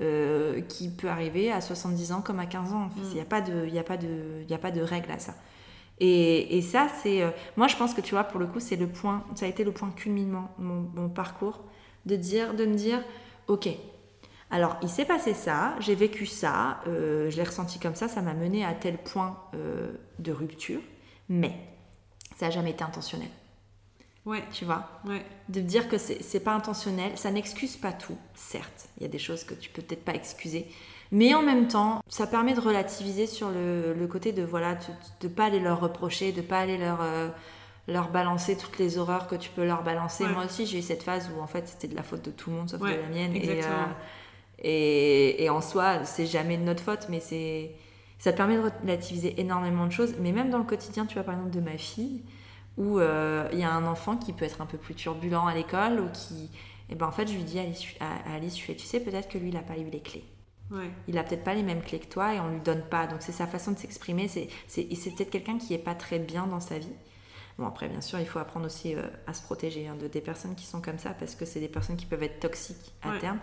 Euh, 0.00 0.62
qui 0.62 0.88
peut 0.88 1.08
arriver 1.08 1.52
à 1.52 1.60
70 1.60 2.12
ans 2.12 2.22
comme 2.22 2.38
à 2.38 2.46
15 2.46 2.72
ans. 2.72 2.88
Il 2.96 3.14
n'y 3.14 3.20
a, 3.20 3.24
pas 3.24 3.40
de, 3.40 3.68
a, 3.76 3.82
pas 3.82 3.96
de, 3.96 4.44
a 4.50 4.58
pas 4.58 4.70
de 4.70 4.80
règle 4.80 5.10
à 5.10 5.18
ça. 5.18 5.34
Et, 5.98 6.62
ça, 6.62 6.88
c'est. 7.02 7.22
Euh, 7.22 7.30
moi, 7.58 7.66
je 7.66 7.76
pense 7.76 7.92
que 7.92 8.00
tu 8.00 8.14
vois, 8.14 8.24
pour 8.24 8.40
le 8.40 8.46
coup, 8.46 8.60
c'est 8.60 8.76
le 8.76 8.86
point. 8.86 9.24
Ça 9.34 9.44
a 9.44 9.48
été 9.48 9.62
le 9.62 9.72
point 9.72 9.90
culminant 9.90 10.50
de 10.58 10.64
mon, 10.64 11.08
parcours. 11.10 11.60
De, 12.06 12.16
dire, 12.16 12.54
de 12.54 12.64
me 12.64 12.74
dire 12.74 13.02
Ok, 13.46 13.68
alors 14.50 14.78
il 14.80 14.88
s'est 14.88 15.04
passé 15.04 15.34
ça, 15.34 15.74
j'ai 15.80 15.94
vécu 15.94 16.24
ça, 16.24 16.80
euh, 16.86 17.28
je 17.28 17.36
l'ai 17.36 17.44
ressenti 17.44 17.78
comme 17.78 17.94
ça, 17.94 18.08
ça 18.08 18.22
m'a 18.22 18.32
mené 18.32 18.64
à 18.64 18.72
tel 18.72 18.96
point 18.96 19.36
de 20.18 20.32
rupture, 20.32 20.80
mais 21.28 21.52
ça 22.38 22.46
n'a 22.46 22.50
jamais 22.50 22.70
été 22.70 22.82
intentionnel. 22.82 23.28
Ouais. 24.26 24.44
Tu 24.52 24.64
vois? 24.64 24.88
Ouais. 25.06 25.24
De 25.48 25.60
dire 25.60 25.88
que 25.88 25.98
c'est 25.98 26.40
pas 26.40 26.52
intentionnel, 26.52 27.12
ça 27.16 27.30
n'excuse 27.30 27.76
pas 27.76 27.92
tout, 27.92 28.16
certes. 28.34 28.88
Il 28.98 29.02
y 29.02 29.06
a 29.06 29.08
des 29.08 29.18
choses 29.18 29.44
que 29.44 29.54
tu 29.54 29.70
peux 29.70 29.82
peut-être 29.82 30.04
pas 30.04 30.14
excuser. 30.14 30.66
Mais 31.12 31.34
en 31.34 31.42
même 31.42 31.66
temps, 31.66 32.02
ça 32.08 32.26
permet 32.26 32.54
de 32.54 32.60
relativiser 32.60 33.26
sur 33.26 33.50
le, 33.50 34.06
côté 34.06 34.32
de 34.32 34.42
voilà, 34.42 34.76
de 34.76 35.28
ne 35.28 35.32
pas 35.32 35.46
aller 35.46 35.58
leur 35.58 35.80
reprocher, 35.80 36.32
de 36.32 36.40
ne 36.40 36.46
pas 36.46 36.60
aller 36.60 36.78
leur, 36.78 37.00
euh, 37.00 37.28
leur 37.88 38.10
balancer 38.10 38.56
toutes 38.56 38.78
les 38.78 38.98
horreurs 38.98 39.26
que 39.26 39.34
tu 39.34 39.50
peux 39.50 39.64
leur 39.64 39.82
balancer. 39.82 40.26
Moi 40.26 40.44
aussi, 40.44 40.66
j'ai 40.66 40.78
eu 40.78 40.82
cette 40.82 41.02
phase 41.02 41.30
où 41.36 41.40
en 41.40 41.46
fait 41.46 41.66
c'était 41.66 41.88
de 41.88 41.96
la 41.96 42.02
faute 42.02 42.24
de 42.24 42.30
tout 42.30 42.50
le 42.50 42.56
monde 42.56 42.70
sauf 42.70 42.80
de 42.80 42.86
la 42.86 43.08
mienne. 43.08 43.32
Euh, 43.34 43.86
et, 44.62 45.42
et, 45.42 45.50
en 45.50 45.60
soi, 45.60 46.04
c'est 46.04 46.26
jamais 46.26 46.58
de 46.58 46.62
notre 46.62 46.82
faute, 46.82 47.06
mais 47.08 47.20
c'est 47.20 47.72
ça 48.18 48.32
te 48.32 48.36
permet 48.36 48.56
de 48.56 48.70
relativiser 48.82 49.40
énormément 49.40 49.86
de 49.86 49.92
choses. 49.92 50.14
Mais 50.20 50.30
même 50.30 50.50
dans 50.50 50.58
le 50.58 50.64
quotidien, 50.64 51.06
tu 51.06 51.14
vois 51.14 51.24
par 51.24 51.34
exemple 51.34 51.50
de 51.50 51.60
ma 51.60 51.78
fille, 51.78 52.22
où 52.80 52.98
euh, 52.98 53.46
il 53.52 53.58
y 53.58 53.62
a 53.62 53.70
un 53.70 53.86
enfant 53.86 54.16
qui 54.16 54.32
peut 54.32 54.46
être 54.46 54.62
un 54.62 54.66
peu 54.66 54.78
plus 54.78 54.94
turbulent 54.94 55.46
à 55.46 55.54
l'école 55.54 56.00
ou 56.00 56.08
qui. 56.10 56.50
Et 56.88 56.94
ben 56.94 57.06
en 57.06 57.12
fait, 57.12 57.28
je 57.28 57.34
lui 57.34 57.44
dis 57.44 57.60
à 58.00 58.34
Alice, 58.34 58.54
tu 58.54 58.78
sais, 58.78 58.98
peut-être 58.98 59.28
que 59.28 59.38
lui, 59.38 59.50
il 59.50 59.54
n'a 59.54 59.60
pas 59.60 59.76
eu 59.76 59.88
les 59.90 60.00
clés. 60.00 60.24
Il 61.08 61.18
a 61.18 61.24
peut-être 61.24 61.44
pas 61.44 61.54
les 61.54 61.62
mêmes 61.62 61.82
clés 61.82 61.98
que 61.98 62.06
toi 62.06 62.34
et 62.34 62.40
on 62.40 62.48
lui 62.48 62.60
donne 62.60 62.82
pas. 62.82 63.06
Donc 63.06 63.22
c'est 63.22 63.32
sa 63.32 63.46
façon 63.46 63.72
de 63.72 63.78
s'exprimer. 63.78 64.28
C'est, 64.28 64.48
c'est, 64.68 64.84
peut-être 64.84 65.30
quelqu'un 65.30 65.58
qui 65.58 65.74
est 65.74 65.78
pas 65.78 65.94
très 65.94 66.18
bien 66.18 66.46
dans 66.46 66.60
sa 66.60 66.78
vie. 66.78 66.92
Bon 67.58 67.66
après 67.66 67.88
bien 67.88 68.00
sûr 68.00 68.18
il 68.20 68.26
faut 68.26 68.38
apprendre 68.38 68.64
aussi 68.64 68.94
euh, 68.94 69.02
à 69.26 69.34
se 69.34 69.42
protéger 69.42 69.86
hein, 69.86 69.94
de 70.00 70.06
des 70.06 70.22
personnes 70.22 70.54
qui 70.54 70.64
sont 70.64 70.80
comme 70.80 70.98
ça 70.98 71.10
parce 71.10 71.34
que 71.34 71.44
c'est 71.44 71.60
des 71.60 71.68
personnes 71.68 71.96
qui 71.96 72.06
peuvent 72.06 72.22
être 72.22 72.40
toxiques 72.40 72.94
à 73.02 73.18
terme. 73.18 73.38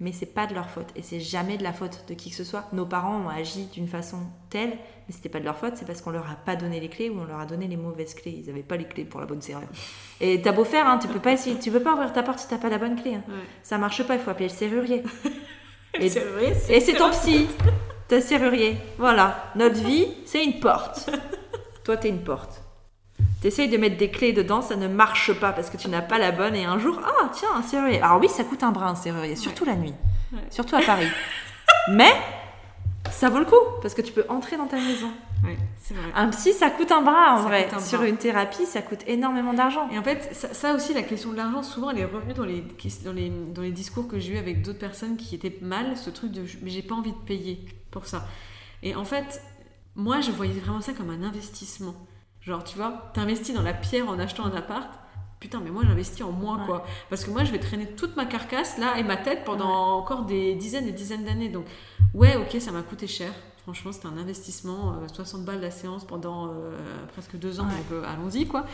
Mais 0.00 0.12
c'est 0.12 0.26
pas 0.26 0.46
de 0.46 0.54
leur 0.54 0.70
faute 0.70 0.88
et 0.96 1.02
c'est 1.02 1.20
jamais 1.20 1.58
de 1.58 1.62
la 1.62 1.74
faute 1.74 2.04
de 2.08 2.14
qui 2.14 2.30
que 2.30 2.36
ce 2.36 2.44
soit. 2.44 2.64
Nos 2.72 2.86
parents 2.86 3.18
ont 3.18 3.28
agi 3.28 3.66
d'une 3.66 3.86
façon 3.86 4.16
telle, 4.48 4.70
mais 4.70 5.14
c'était 5.14 5.28
pas 5.28 5.40
de 5.40 5.44
leur 5.44 5.58
faute, 5.58 5.74
c'est 5.76 5.84
parce 5.84 6.00
qu'on 6.00 6.10
leur 6.10 6.24
a 6.30 6.36
pas 6.36 6.56
donné 6.56 6.80
les 6.80 6.88
clés 6.88 7.10
ou 7.10 7.20
on 7.20 7.24
leur 7.24 7.38
a 7.38 7.44
donné 7.44 7.68
les 7.68 7.76
mauvaises 7.76 8.14
clés. 8.14 8.42
Ils 8.42 8.48
avaient 8.48 8.62
pas 8.62 8.78
les 8.78 8.86
clés 8.86 9.04
pour 9.04 9.20
la 9.20 9.26
bonne 9.26 9.42
serrure. 9.42 9.68
Et 10.20 10.40
t'as 10.40 10.52
beau 10.52 10.64
faire, 10.64 10.86
hein, 10.86 10.98
tu 10.98 11.06
peux 11.08 11.20
pas 11.20 11.32
essayer, 11.32 11.58
tu 11.58 11.70
peux 11.70 11.80
pas 11.80 11.92
ouvrir 11.92 12.12
ta 12.12 12.22
porte 12.22 12.38
si 12.38 12.48
t'as 12.48 12.58
pas 12.58 12.70
la 12.70 12.78
bonne 12.78 13.00
clé. 13.00 13.14
Hein. 13.14 13.24
Ça 13.62 13.76
marche 13.76 14.02
pas, 14.04 14.14
il 14.14 14.20
faut 14.20 14.30
appeler 14.30 14.48
le 14.48 14.54
serrurier. 14.54 15.02
Et, 15.94 16.08
c'est 16.08 16.94
ton 16.94 17.10
psy, 17.10 17.48
ta 18.08 18.20
serrurier. 18.20 18.76
Voilà, 18.96 19.52
notre 19.56 19.80
vie, 19.84 20.06
c'est 20.24 20.44
une 20.44 20.60
porte. 20.60 21.10
Toi, 21.84 21.96
t'es 21.96 22.08
une 22.08 22.22
porte. 22.22 22.59
T'essayes 23.40 23.68
de 23.68 23.78
mettre 23.78 23.96
des 23.96 24.10
clés 24.10 24.32
dedans, 24.32 24.60
ça 24.60 24.76
ne 24.76 24.86
marche 24.86 25.32
pas 25.32 25.52
parce 25.52 25.70
que 25.70 25.76
tu 25.76 25.88
n'as 25.88 26.02
pas 26.02 26.18
la 26.18 26.30
bonne. 26.30 26.54
Et 26.54 26.64
un 26.64 26.78
jour, 26.78 27.00
ah 27.02 27.30
tiens, 27.32 27.48
un 27.56 27.62
serrurier. 27.62 28.00
Alors 28.02 28.20
oui, 28.20 28.28
ça 28.28 28.44
coûte 28.44 28.62
un 28.62 28.70
bras 28.70 28.88
un 28.88 28.94
serrurier, 28.94 29.36
surtout 29.36 29.64
la 29.64 29.76
nuit, 29.76 29.94
surtout 30.50 30.76
à 30.76 30.82
Paris. 30.82 31.08
Mais 31.88 32.12
ça 33.10 33.30
vaut 33.30 33.38
le 33.38 33.44
coup 33.46 33.56
parce 33.80 33.94
que 33.94 34.02
tu 34.02 34.12
peux 34.12 34.24
entrer 34.28 34.56
dans 34.56 34.66
ta 34.66 34.76
maison. 34.76 35.10
Un 36.14 36.28
psy, 36.28 36.52
ça 36.52 36.70
coûte 36.70 36.92
un 36.92 37.00
bras 37.00 37.34
en 37.34 37.42
vrai. 37.42 37.68
Sur 37.80 38.02
une 38.02 38.16
thérapie, 38.16 38.66
ça 38.66 38.82
coûte 38.82 39.00
énormément 39.06 39.54
d'argent. 39.54 39.88
Et 39.90 39.98
en 39.98 40.02
fait, 40.02 40.34
ça, 40.34 40.74
aussi, 40.74 40.94
la 40.94 41.02
question 41.02 41.32
de 41.32 41.36
l'argent, 41.36 41.62
souvent, 41.62 41.90
elle 41.90 41.98
est 41.98 42.04
revenue 42.04 42.34
dans 42.34 42.44
les, 42.44 42.62
dans 43.04 43.12
les, 43.12 43.30
dans 43.30 43.62
les 43.62 43.72
discours 43.72 44.06
que 44.06 44.18
j'ai 44.18 44.34
eu 44.34 44.38
avec 44.38 44.62
d'autres 44.62 44.78
personnes 44.78 45.16
qui 45.16 45.34
étaient 45.34 45.56
mal, 45.62 45.96
ce 45.96 46.10
truc 46.10 46.30
de 46.30 46.42
mais 46.62 46.70
j'ai 46.70 46.82
pas 46.82 46.94
envie 46.94 47.12
de 47.12 47.16
payer 47.26 47.64
pour 47.90 48.06
ça. 48.06 48.26
Et 48.82 48.94
en 48.94 49.04
fait, 49.04 49.42
moi, 49.96 50.20
je 50.20 50.30
voyais 50.30 50.52
vraiment 50.52 50.80
ça 50.80 50.92
comme 50.92 51.10
un 51.10 51.22
investissement. 51.22 51.94
Genre, 52.42 52.64
tu 52.64 52.76
vois, 52.76 53.10
t'investis 53.12 53.54
dans 53.54 53.62
la 53.62 53.74
pierre 53.74 54.08
en 54.08 54.18
achetant 54.18 54.46
un 54.46 54.54
appart, 54.56 54.88
putain, 55.40 55.60
mais 55.62 55.70
moi 55.70 55.82
j'investis 55.86 56.22
en 56.22 56.32
moi, 56.32 56.60
quoi. 56.66 56.84
Parce 57.08 57.24
que 57.24 57.30
moi, 57.30 57.44
je 57.44 57.52
vais 57.52 57.58
traîner 57.58 57.86
toute 57.94 58.16
ma 58.16 58.24
carcasse 58.24 58.78
là 58.78 58.98
et 58.98 59.02
ma 59.02 59.16
tête 59.16 59.44
pendant 59.44 59.98
encore 59.98 60.24
des 60.24 60.54
dizaines 60.54 60.88
et 60.88 60.92
dizaines 60.92 61.24
d'années. 61.24 61.48
Donc, 61.48 61.66
ouais, 62.14 62.36
ok, 62.36 62.60
ça 62.60 62.72
m'a 62.72 62.82
coûté 62.82 63.06
cher, 63.06 63.32
Franchement, 63.62 63.92
c'était 63.92 64.06
un 64.06 64.16
investissement, 64.18 64.96
60 65.12 65.44
balles 65.44 65.60
la 65.60 65.70
séance 65.70 66.04
pendant 66.04 66.52
presque 67.12 67.36
deux 67.36 67.60
ans, 67.60 67.64
donc 67.66 68.04
allons-y 68.06 68.46
quoi. 68.46 68.64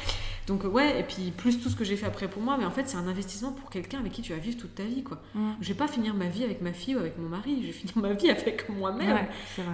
Donc 0.47 0.65
ouais, 0.65 1.01
et 1.01 1.03
puis 1.03 1.33
plus 1.33 1.61
tout 1.61 1.69
ce 1.69 1.77
que 1.77 1.85
j'ai 1.85 1.97
fait 1.97 2.07
après 2.07 2.29
pour 2.29 2.41
moi, 2.41 2.57
mais 2.59 2.65
en 2.65 2.71
fait 2.71 2.89
c'est 2.89 2.97
un 2.97 3.09
investissement 3.09 3.53
pour 3.53 3.69
quelqu'un 3.69 3.99
avec 3.99 4.13
qui 4.13 4.23
tu 4.23 4.33
vas 4.33 4.39
vivre 4.39 4.57
toute 4.59 4.75
ta 4.75 4.85
vie 4.85 5.03
quoi. 5.03 5.21
Je 5.61 5.69
vais 5.69 5.75
pas 5.75 5.89
finir 5.89 6.15
ma 6.15 6.27
vie 6.27 6.45
avec 6.45 6.63
ma 6.63 6.73
fille 6.73 6.95
ou 6.95 7.01
avec 7.01 7.19
mon 7.19 7.29
mari, 7.29 7.59
je 7.63 7.67
vais 7.67 7.73
finir 7.73 7.99
ma 7.99 8.13
vie 8.13 8.31
avec 8.31 8.69
moi-même. 8.69 9.27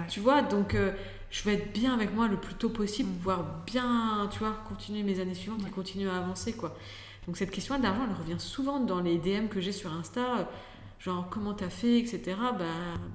tu 0.09 0.19
vois, 0.19 0.41
donc 0.41 0.75
je 1.33 1.43
vais 1.43 1.55
être 1.55 1.73
bien 1.73 1.93
avec 1.93 2.13
moi 2.13 2.27
le 2.27 2.37
plus 2.37 2.53
tôt 2.53 2.69
possible, 2.69 3.09
mm. 3.09 3.15
pouvoir 3.15 3.45
bien, 3.65 4.29
tu 4.31 4.39
vois, 4.39 4.55
continuer 4.69 5.01
mes 5.01 5.19
années 5.19 5.33
suivantes 5.33 5.61
et 5.67 5.71
continuer 5.71 6.09
à 6.09 6.17
avancer 6.17 6.53
quoi. 6.53 6.75
Donc 7.25 7.37
cette 7.37 7.51
question 7.51 7.77
d'argent, 7.79 8.01
elle 8.07 8.15
revient 8.15 8.39
souvent 8.39 8.79
dans 8.79 8.99
les 8.99 9.17
DM 9.17 9.47
que 9.47 9.59
j'ai 9.59 9.71
sur 9.71 9.91
Insta 9.91 10.49
genre 11.03 11.27
comment 11.29 11.53
t'as 11.53 11.69
fait, 11.69 11.99
etc. 11.99 12.21
Bah, 12.57 12.65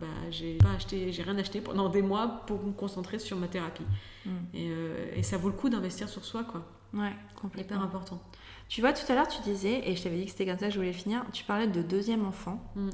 bah 0.00 0.06
j'ai 0.30 0.58
pas 0.58 0.72
acheté, 0.76 1.10
j'ai 1.12 1.22
rien 1.22 1.38
acheté 1.38 1.60
pendant 1.60 1.88
des 1.88 2.02
mois 2.02 2.42
pour 2.46 2.62
me 2.62 2.72
concentrer 2.72 3.18
sur 3.18 3.36
ma 3.38 3.48
thérapie. 3.48 3.86
Mm. 4.26 4.30
Et, 4.54 4.68
euh, 4.70 5.10
et, 5.16 5.22
ça 5.22 5.38
vaut 5.38 5.48
le 5.48 5.54
coup 5.54 5.70
d'investir 5.70 6.08
sur 6.08 6.24
soi, 6.24 6.44
quoi. 6.44 6.66
Ouais, 6.92 7.12
complètement. 7.40 7.76
Hyper 7.76 7.82
important. 7.82 8.22
Tu 8.68 8.82
vois, 8.82 8.92
tout 8.92 9.10
à 9.10 9.14
l'heure, 9.14 9.28
tu 9.28 9.40
disais, 9.42 9.82
et 9.88 9.96
je 9.96 10.02
t'avais 10.02 10.16
dit 10.16 10.26
que 10.26 10.30
c'était 10.30 10.46
comme 10.46 10.58
ça 10.58 10.68
je 10.68 10.76
voulais 10.76 10.92
finir, 10.92 11.24
tu 11.32 11.44
parlais 11.44 11.66
de 11.66 11.80
deuxième 11.80 12.26
enfant, 12.26 12.62
mm. 12.76 12.88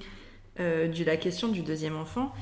euh, 0.60 0.88
de 0.88 1.04
la 1.04 1.16
question 1.16 1.48
du 1.48 1.62
deuxième 1.62 1.96
enfant. 1.96 2.32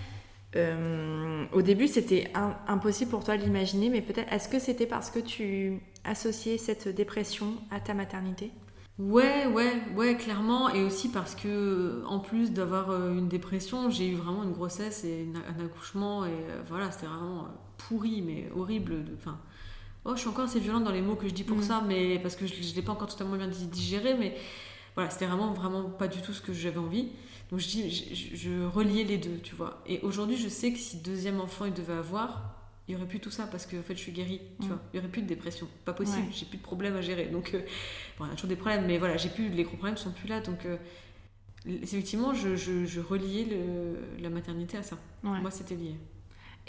Euh, 0.54 1.46
au 1.52 1.62
début, 1.62 1.88
c'était 1.88 2.30
impossible 2.68 3.10
pour 3.10 3.24
toi 3.24 3.38
de 3.38 3.42
l'imaginer, 3.42 3.88
mais 3.88 4.02
peut-être, 4.02 4.30
est-ce 4.30 4.50
que 4.50 4.58
c'était 4.58 4.86
parce 4.86 5.10
que 5.10 5.18
tu 5.18 5.80
associais 6.04 6.58
cette 6.58 6.88
dépression 6.88 7.54
à 7.70 7.80
ta 7.80 7.94
maternité? 7.94 8.50
Ouais, 8.98 9.46
ouais, 9.46 9.82
ouais, 9.96 10.16
clairement. 10.16 10.68
Et 10.70 10.82
aussi 10.82 11.10
parce 11.10 11.34
que, 11.34 12.02
en 12.06 12.20
plus 12.20 12.52
d'avoir 12.52 12.90
euh, 12.90 13.12
une 13.14 13.28
dépression, 13.28 13.90
j'ai 13.90 14.08
eu 14.08 14.14
vraiment 14.14 14.44
une 14.44 14.52
grossesse 14.52 15.04
et 15.04 15.26
un 15.34 15.64
accouchement. 15.64 16.26
Et 16.26 16.30
euh, 16.30 16.62
voilà, 16.68 16.90
c'était 16.90 17.06
vraiment 17.06 17.44
euh, 17.44 17.48
pourri, 17.78 18.22
mais 18.22 18.50
horrible. 18.54 19.04
Enfin, 19.16 19.38
oh, 20.04 20.12
je 20.14 20.20
suis 20.20 20.28
encore 20.28 20.44
assez 20.44 20.60
violente 20.60 20.84
dans 20.84 20.92
les 20.92 21.00
mots 21.00 21.16
que 21.16 21.26
je 21.26 21.34
dis 21.34 21.44
pour 21.44 21.56
mm. 21.58 21.62
ça, 21.62 21.82
mais 21.86 22.18
parce 22.18 22.36
que 22.36 22.46
je 22.46 22.54
ne 22.54 22.74
l'ai 22.74 22.82
pas 22.82 22.92
encore 22.92 23.08
totalement 23.08 23.36
bien 23.36 23.48
digéré. 23.48 24.14
Mais 24.14 24.36
voilà, 24.94 25.10
c'était 25.10 25.26
vraiment, 25.26 25.52
vraiment 25.52 25.84
pas 25.84 26.08
du 26.08 26.20
tout 26.20 26.34
ce 26.34 26.42
que 26.42 26.52
j'avais 26.52 26.78
envie. 26.78 27.08
Donc 27.50 27.60
je, 27.60 27.68
dis, 27.68 27.90
je, 27.90 28.36
je 28.36 28.64
reliais 28.66 29.04
les 29.04 29.18
deux, 29.18 29.38
tu 29.42 29.54
vois. 29.54 29.82
Et 29.86 30.00
aujourd'hui, 30.02 30.36
je 30.36 30.48
sais 30.48 30.72
que 30.72 30.78
si 30.78 30.98
deuxième 30.98 31.40
enfant 31.40 31.64
il 31.64 31.74
devait 31.74 31.92
avoir, 31.94 32.61
il 32.88 32.92
y 32.94 32.96
aurait 32.96 33.06
plus 33.06 33.20
tout 33.20 33.30
ça 33.30 33.46
parce 33.46 33.66
que 33.66 33.76
en 33.76 33.82
fait 33.82 33.94
je 33.94 34.00
suis 34.00 34.12
guérie 34.12 34.40
tu 34.60 34.66
mm. 34.66 34.68
vois. 34.68 34.82
Il 34.92 34.96
y 34.96 34.98
aurait 34.98 35.08
plus 35.08 35.22
de 35.22 35.26
dépression. 35.26 35.68
Pas 35.84 35.92
possible 35.92 36.26
j'ai 36.32 36.46
plus 36.46 36.58
de 36.58 36.62
problèmes 36.62 36.96
à 36.96 37.00
gérer. 37.00 37.26
Donc 37.26 37.54
euh, 37.54 37.60
bon 38.18 38.24
il 38.24 38.28
y 38.28 38.32
a 38.32 38.34
toujours 38.34 38.48
des 38.48 38.56
problèmes 38.56 38.86
mais 38.86 38.98
voilà 38.98 39.16
j'ai 39.16 39.28
plus 39.28 39.48
les 39.48 39.64
gros 39.64 39.76
problèmes 39.76 39.96
sont 39.96 40.12
plus 40.12 40.28
là. 40.28 40.40
Donc 40.40 40.66
euh, 40.66 40.76
effectivement 41.66 42.34
je, 42.34 42.56
je, 42.56 43.00
reliais 43.00 43.44
le, 43.44 44.22
la 44.22 44.30
maternité 44.30 44.76
à 44.78 44.82
ça. 44.82 44.98
Moi 45.22 45.50
c'était 45.50 45.76
lié. 45.76 45.96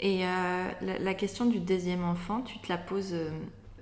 Et 0.00 0.26
euh, 0.26 0.70
la, 0.80 1.14
question 1.14 1.46
du 1.46 1.60
deuxième 1.60 2.04
enfant 2.04 2.42
tu 2.42 2.58
te 2.58 2.68
la 2.68 2.78
poses 2.78 3.14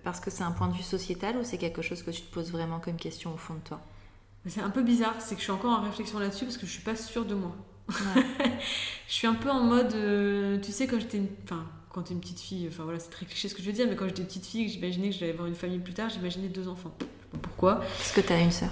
parce 0.04 0.20
que 0.20 0.30
c'est 0.30 0.44
un 0.44 0.52
point 0.52 0.68
de 0.68 0.74
vue 0.74 0.82
sociétal 0.82 1.36
ou 1.36 1.44
c'est 1.44 1.58
quelque 1.58 1.82
chose 1.82 2.02
que 2.02 2.10
tu 2.10 2.22
te 2.22 2.32
poses 2.32 2.50
vraiment 2.50 2.80
comme 2.80 2.96
question 2.96 3.32
au 3.32 3.38
fond 3.38 3.54
de 3.54 3.60
toi? 3.60 3.80
C'est 4.46 4.60
un 4.60 4.70
peu 4.70 4.82
bizarre 4.82 5.20
c'est 5.20 5.34
que 5.34 5.40
je 5.40 5.44
suis 5.44 5.52
encore 5.52 5.78
en 5.78 5.82
réflexion 5.82 6.18
là-dessus 6.18 6.44
parce 6.46 6.56
que 6.56 6.66
je 6.66 6.72
suis 6.72 6.82
pas 6.82 6.96
sûre 6.96 7.24
de 7.24 7.34
moi 7.34 7.54
je 9.08 9.12
suis 9.12 9.26
un 9.26 9.34
peu 9.34 9.50
en 9.50 9.60
mode 9.60 9.94
tu 10.62 10.72
sais 10.72 10.86
quand 10.86 11.00
j'étais 11.00 11.20
enfin 11.44 11.66
quand 11.92 12.02
tu 12.02 12.12
es 12.12 12.14
une 12.14 12.20
petite 12.20 12.40
fille, 12.40 12.66
enfin 12.68 12.84
voilà, 12.84 12.98
c'est 12.98 13.10
très 13.10 13.26
cliché 13.26 13.48
ce 13.48 13.54
que 13.54 13.62
je 13.62 13.66
veux 13.66 13.72
dire, 13.72 13.86
mais 13.88 13.96
quand 13.96 14.06
j'étais 14.06 14.22
petite 14.22 14.46
fille, 14.46 14.68
j'imaginais 14.68 15.10
que 15.10 15.16
j'allais 15.16 15.32
avoir 15.32 15.46
une 15.46 15.54
famille 15.54 15.78
plus 15.78 15.92
tard, 15.92 16.08
j'imaginais 16.08 16.48
deux 16.48 16.66
enfants. 16.66 16.92
Pourquoi 17.42 17.76
Parce 17.76 18.12
que 18.12 18.20
tu 18.22 18.32
as 18.32 18.40
une 18.40 18.50
sœur. 18.50 18.70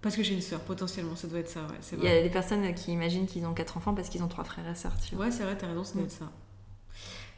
Parce 0.00 0.16
que 0.16 0.22
j'ai 0.22 0.34
une 0.34 0.40
sœur, 0.40 0.60
potentiellement, 0.60 1.14
ça 1.14 1.28
doit 1.28 1.38
être 1.38 1.50
ça, 1.50 1.60
ouais. 1.60 1.98
Il 1.98 2.04
y 2.04 2.08
a 2.08 2.22
des 2.22 2.30
personnes 2.30 2.74
qui 2.74 2.92
imaginent 2.92 3.26
qu'ils 3.26 3.44
ont 3.44 3.54
quatre 3.54 3.76
enfants 3.76 3.94
parce 3.94 4.08
qu'ils 4.08 4.22
ont 4.22 4.28
trois 4.28 4.44
frères 4.44 4.68
et 4.68 4.74
sœurs, 4.74 4.94
tu 5.06 5.14
vois. 5.14 5.26
Ouais, 5.26 5.30
c'est 5.30 5.44
vrai, 5.44 5.56
t'as 5.56 5.68
raison, 5.68 5.84
ça 5.84 5.94
doit 5.94 6.02
mm. 6.02 6.06
être 6.06 6.12
ça. 6.12 6.32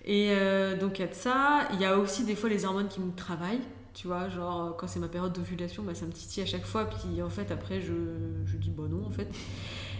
Et 0.06 0.28
euh, 0.30 0.78
donc 0.78 0.98
il 0.98 1.02
y 1.02 1.04
a 1.04 1.08
de 1.08 1.14
ça, 1.14 1.68
il 1.72 1.80
y 1.80 1.84
a 1.84 1.98
aussi 1.98 2.24
des 2.24 2.36
fois 2.36 2.48
les 2.48 2.64
hormones 2.64 2.88
qui 2.88 3.00
me 3.00 3.12
travaillent, 3.14 3.62
tu 3.94 4.06
vois, 4.06 4.28
genre 4.28 4.76
quand 4.76 4.86
c'est 4.86 5.00
ma 5.00 5.08
période 5.08 5.32
d'ovulation, 5.32 5.82
bah, 5.82 5.94
ça 5.94 6.04
me 6.04 6.12
titille 6.12 6.42
à 6.42 6.46
chaque 6.46 6.66
fois, 6.66 6.84
puis 6.84 7.22
en 7.22 7.30
fait 7.30 7.50
après 7.50 7.80
je, 7.80 7.94
je 8.44 8.56
dis 8.56 8.70
bon 8.70 8.88
non 8.88 9.06
en 9.06 9.10
fait. 9.10 9.28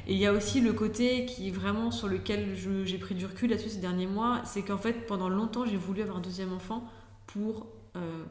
Et 0.07 0.13
il 0.13 0.19
y 0.19 0.27
a 0.27 0.33
aussi 0.33 0.61
le 0.61 0.73
côté 0.73 1.25
qui 1.25 1.51
vraiment 1.51 1.91
sur 1.91 2.09
lequel 2.09 2.55
j'ai 2.85 2.99
pris 2.99 3.15
du 3.15 3.27
recul 3.27 3.51
là-dessus 3.51 3.71
ces 3.71 3.79
derniers 3.79 4.07
mois, 4.07 4.43
c'est 4.45 4.63
qu'en 4.63 4.79
fait 4.79 5.07
pendant 5.07 5.29
longtemps 5.29 5.65
j'ai 5.65 5.77
voulu 5.77 6.03
avoir 6.03 6.19
un 6.19 6.21
deuxième 6.21 6.53
enfant 6.53 6.85
pour 7.27 7.67
euh, 7.97 8.25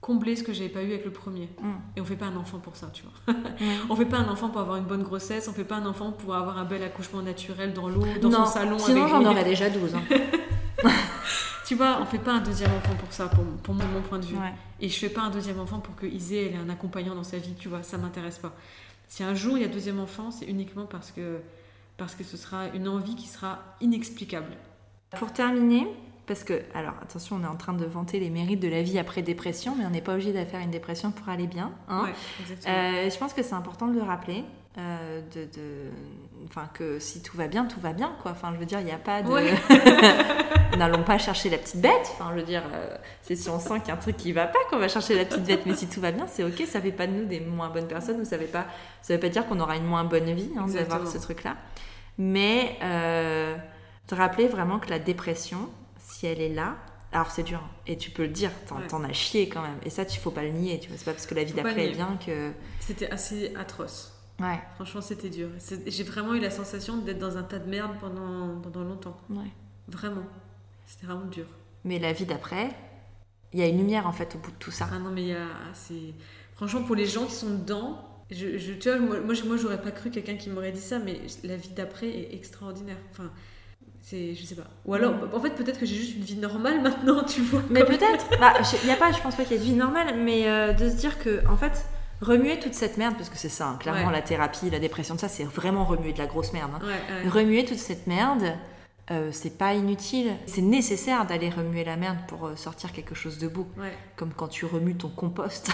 combler 0.00 0.36
ce 0.36 0.42
que 0.42 0.52
j'avais 0.52 0.68
pas 0.68 0.82
eu 0.82 0.92
avec 0.92 1.04
le 1.04 1.10
premier. 1.10 1.50
Mm. 1.60 1.70
Et 1.96 2.00
on 2.00 2.04
fait 2.04 2.16
pas 2.16 2.26
un 2.26 2.36
enfant 2.36 2.58
pour 2.58 2.76
ça, 2.76 2.90
tu 2.92 3.02
vois. 3.02 3.34
mm. 3.34 3.64
On 3.90 3.96
fait 3.96 4.06
pas 4.06 4.18
un 4.18 4.28
enfant 4.28 4.48
pour 4.48 4.60
avoir 4.60 4.76
une 4.76 4.84
bonne 4.84 5.02
grossesse, 5.02 5.48
on 5.48 5.52
fait 5.52 5.64
pas 5.64 5.76
un 5.76 5.86
enfant 5.86 6.12
pour 6.12 6.34
avoir 6.34 6.58
un 6.58 6.64
bel 6.64 6.82
accouchement 6.82 7.22
naturel 7.22 7.72
dans 7.74 7.88
l'eau, 7.88 8.04
dans 8.20 8.30
son 8.30 8.46
salon. 8.46 8.78
Sinon 8.78 9.08
j'en 9.08 9.24
aurais 9.24 9.44
déjà 9.44 9.68
12. 9.68 9.94
Hein. 9.94 10.02
tu 11.66 11.74
vois, 11.74 11.98
on 12.00 12.06
fait 12.06 12.18
pas 12.18 12.32
un 12.32 12.40
deuxième 12.40 12.72
enfant 12.72 12.94
pour 12.94 13.12
ça, 13.12 13.26
pour, 13.26 13.44
pour 13.62 13.74
mon, 13.74 14.00
point 14.08 14.18
de 14.18 14.24
vue. 14.24 14.36
Et 14.80 14.88
je 14.88 14.98
fais 14.98 15.10
pas 15.10 15.22
un 15.22 15.30
deuxième 15.30 15.58
enfant 15.58 15.80
pour 15.80 15.94
que 15.96 16.06
Isée 16.06 16.52
ait 16.52 16.56
un 16.56 16.70
accompagnant 16.70 17.14
dans 17.14 17.24
sa 17.24 17.36
vie, 17.36 17.54
tu 17.58 17.68
vois, 17.68 17.82
ça 17.82 17.98
m'intéresse 17.98 18.38
pas. 18.38 18.54
Si 19.08 19.22
un 19.22 19.34
jour 19.34 19.56
il 19.56 19.62
y 19.62 19.64
a 19.64 19.68
deuxième 19.68 20.00
enfant, 20.00 20.30
c'est 20.30 20.46
uniquement 20.46 20.86
parce 20.86 21.10
que, 21.10 21.40
parce 21.96 22.14
que 22.14 22.24
ce 22.24 22.36
sera 22.36 22.68
une 22.68 22.88
envie 22.88 23.16
qui 23.16 23.26
sera 23.26 23.58
inexplicable. 23.80 24.52
Pour 25.18 25.32
terminer, 25.32 25.86
parce 26.26 26.44
que, 26.44 26.62
alors 26.74 26.92
attention, 27.00 27.36
on 27.36 27.42
est 27.42 27.48
en 27.48 27.56
train 27.56 27.72
de 27.72 27.86
vanter 27.86 28.20
les 28.20 28.28
mérites 28.28 28.60
de 28.60 28.68
la 28.68 28.82
vie 28.82 28.98
après 28.98 29.22
dépression, 29.22 29.74
mais 29.76 29.86
on 29.86 29.90
n'est 29.90 30.02
pas 30.02 30.12
obligé 30.12 30.32
de 30.32 30.44
faire 30.44 30.60
une 30.60 30.70
dépression 30.70 31.10
pour 31.10 31.28
aller 31.30 31.46
bien. 31.46 31.72
Hein. 31.88 32.12
Euh, 32.66 33.10
je 33.10 33.18
pense 33.18 33.32
que 33.32 33.42
c'est 33.42 33.54
important 33.54 33.88
de 33.88 33.94
le 33.94 34.02
rappeler. 34.02 34.44
Euh, 34.76 35.22
de, 35.34 35.40
de, 35.40 35.90
enfin 36.44 36.68
que 36.72 37.00
si 37.00 37.20
tout 37.20 37.36
va 37.36 37.48
bien, 37.48 37.64
tout 37.64 37.80
va 37.80 37.92
bien 37.92 38.14
quoi. 38.22 38.30
Enfin, 38.30 38.52
je 38.54 38.60
veux 38.60 38.66
dire, 38.66 38.78
il 38.78 38.86
n'y 38.86 38.92
a 38.92 38.98
pas 38.98 39.22
de. 39.22 40.76
N'allons 40.76 41.02
pas 41.02 41.18
chercher 41.18 41.50
la 41.50 41.58
petite 41.58 41.80
bête. 41.80 42.12
Enfin, 42.12 42.30
je 42.32 42.40
veux 42.40 42.46
dire, 42.46 42.62
euh, 42.72 42.96
c'est 43.22 43.34
si 43.34 43.48
on 43.48 43.58
sent 43.58 43.80
qu'il 43.80 43.88
y 43.88 43.90
a 43.90 43.94
un 43.94 43.96
truc 43.96 44.16
qui 44.16 44.32
va 44.32 44.46
pas 44.46 44.58
qu'on 44.70 44.78
va 44.78 44.86
chercher 44.86 45.16
la 45.16 45.24
petite 45.24 45.44
bête. 45.44 45.66
Mais 45.66 45.74
si 45.74 45.88
tout 45.88 46.00
va 46.00 46.12
bien, 46.12 46.26
c'est 46.28 46.44
ok. 46.44 46.62
Ça 46.66 46.80
fait 46.80 46.92
pas 46.92 47.06
de 47.08 47.12
nous 47.12 47.24
des 47.24 47.40
moins 47.40 47.70
bonnes 47.70 47.88
personnes. 47.88 48.18
Vous 48.18 48.24
savez 48.24 48.44
pas. 48.44 48.66
Ça 49.02 49.14
veut 49.14 49.20
pas 49.20 49.30
dire 49.30 49.46
qu'on 49.48 49.58
aura 49.58 49.76
une 49.76 49.86
moins 49.86 50.04
bonne 50.04 50.32
vie 50.32 50.50
hein, 50.56 50.66
d'avoir 50.68 51.08
ce 51.08 51.18
truc-là. 51.18 51.56
Mais 52.18 52.76
euh, 52.82 53.56
de 54.08 54.14
rappeler 54.14 54.46
vraiment 54.46 54.78
que 54.78 54.90
la 54.90 54.98
dépression, 54.98 55.70
si 55.98 56.26
elle 56.26 56.40
est 56.40 56.54
là, 56.54 56.76
alors 57.10 57.30
c'est 57.30 57.42
dur, 57.42 57.60
hein. 57.64 57.70
et 57.86 57.96
tu 57.96 58.10
peux 58.10 58.24
le 58.24 58.28
dire, 58.28 58.50
t'en 58.88 59.02
as 59.02 59.12
chié 59.12 59.48
quand 59.48 59.62
même. 59.62 59.78
Et 59.84 59.90
ça, 59.90 60.04
tu 60.04 60.20
faut 60.20 60.30
pas 60.30 60.42
le 60.42 60.50
nier, 60.50 60.78
tu 60.78 60.88
vois. 60.88 60.98
C'est 60.98 61.06
pas 61.06 61.12
parce 61.12 61.26
que 61.26 61.34
la 61.34 61.42
vie 61.42 61.54
d'après 61.54 61.86
est 61.86 61.94
bien 61.94 62.18
que. 62.24 62.52
C'était 62.80 63.10
assez 63.10 63.52
atroce. 63.56 64.17
Ouais. 64.40 64.60
Franchement, 64.76 65.00
c'était 65.00 65.30
dur. 65.30 65.48
J'ai 65.86 66.04
vraiment 66.04 66.34
eu 66.34 66.40
la 66.40 66.50
sensation 66.50 66.98
d'être 66.98 67.18
dans 67.18 67.36
un 67.36 67.42
tas 67.42 67.58
de 67.58 67.68
merde 67.68 67.92
pendant, 68.00 68.60
pendant 68.60 68.84
longtemps. 68.84 69.16
Ouais. 69.30 69.50
Vraiment. 69.88 70.22
C'était 70.86 71.06
vraiment 71.06 71.26
dur. 71.26 71.46
Mais 71.84 71.98
la 71.98 72.12
vie 72.12 72.24
d'après, 72.24 72.70
il 73.52 73.58
y 73.58 73.62
a 73.62 73.66
une 73.66 73.78
lumière 73.78 74.06
en 74.06 74.12
fait 74.12 74.34
au 74.36 74.38
bout 74.38 74.50
de 74.50 74.56
tout 74.56 74.70
ça. 74.70 74.88
Ah 74.92 74.98
non, 74.98 75.10
mais 75.10 75.22
il 75.22 75.28
y 75.28 75.34
a. 75.34 75.46
Franchement, 76.54 76.82
pour 76.82 76.94
les 76.96 77.06
gens 77.06 77.24
qui 77.26 77.34
sont 77.34 77.50
dedans, 77.50 77.98
je, 78.30 78.58
je 78.58 78.72
tu 78.74 78.88
vois, 78.88 78.98
moi, 78.98 79.34
moi, 79.46 79.56
j'aurais 79.56 79.80
pas 79.80 79.90
cru 79.90 80.10
quelqu'un 80.10 80.36
qui 80.36 80.50
m'aurait 80.50 80.72
dit 80.72 80.80
ça, 80.80 80.98
mais 80.98 81.20
la 81.44 81.56
vie 81.56 81.70
d'après 81.70 82.08
est 82.08 82.34
extraordinaire. 82.34 82.98
Enfin, 83.10 83.30
c'est. 84.02 84.34
Je 84.34 84.44
sais 84.44 84.54
pas. 84.54 84.68
Ou 84.84 84.94
alors, 84.94 85.14
en 85.34 85.40
fait, 85.40 85.50
peut-être 85.50 85.80
que 85.80 85.86
j'ai 85.86 85.96
juste 85.96 86.16
une 86.16 86.22
vie 86.22 86.36
normale 86.36 86.80
maintenant, 86.80 87.24
tu 87.26 87.40
vois. 87.42 87.62
Mais 87.70 87.84
peut-être. 87.84 88.28
Bah, 88.38 88.54
il 88.82 88.88
y 88.88 88.92
a 88.92 88.96
pas, 88.96 89.10
je 89.10 89.20
pense 89.20 89.34
pas 89.34 89.44
qu'il 89.44 89.56
y 89.56 89.56
ait 89.56 89.62
de 89.62 89.68
vie 89.68 89.74
normale, 89.76 90.14
mais 90.16 90.48
euh, 90.48 90.72
de 90.72 90.88
se 90.88 90.94
dire 90.94 91.18
que, 91.18 91.44
en 91.48 91.56
fait 91.56 91.86
remuer 92.20 92.58
toute 92.58 92.74
cette 92.74 92.96
merde, 92.96 93.14
parce 93.16 93.28
que 93.28 93.36
c'est 93.36 93.48
ça, 93.48 93.68
hein, 93.68 93.76
clairement 93.78 94.10
la 94.10 94.22
thérapie, 94.22 94.70
la 94.70 94.78
dépression, 94.78 95.16
ça 95.18 95.28
c'est 95.28 95.44
vraiment 95.44 95.84
remuer 95.84 96.12
de 96.12 96.18
la 96.18 96.26
grosse 96.26 96.52
merde. 96.52 96.70
Hein. 96.74 97.28
Remuer 97.30 97.64
toute 97.64 97.78
cette 97.78 98.06
merde, 98.06 98.54
euh, 99.10 99.30
c'est 99.32 99.56
pas 99.56 99.74
inutile. 99.74 100.36
C'est 100.46 100.62
nécessaire 100.62 101.26
d'aller 101.26 101.48
remuer 101.48 101.84
la 101.84 101.96
merde 101.96 102.18
pour 102.28 102.46
euh, 102.46 102.56
sortir 102.56 102.92
quelque 102.92 103.14
chose 103.14 103.38
de 103.38 103.48
beau. 103.48 103.66
Comme 104.16 104.32
quand 104.32 104.48
tu 104.48 104.66
remues 104.66 104.96
ton 104.96 105.08
compost. 105.08 105.70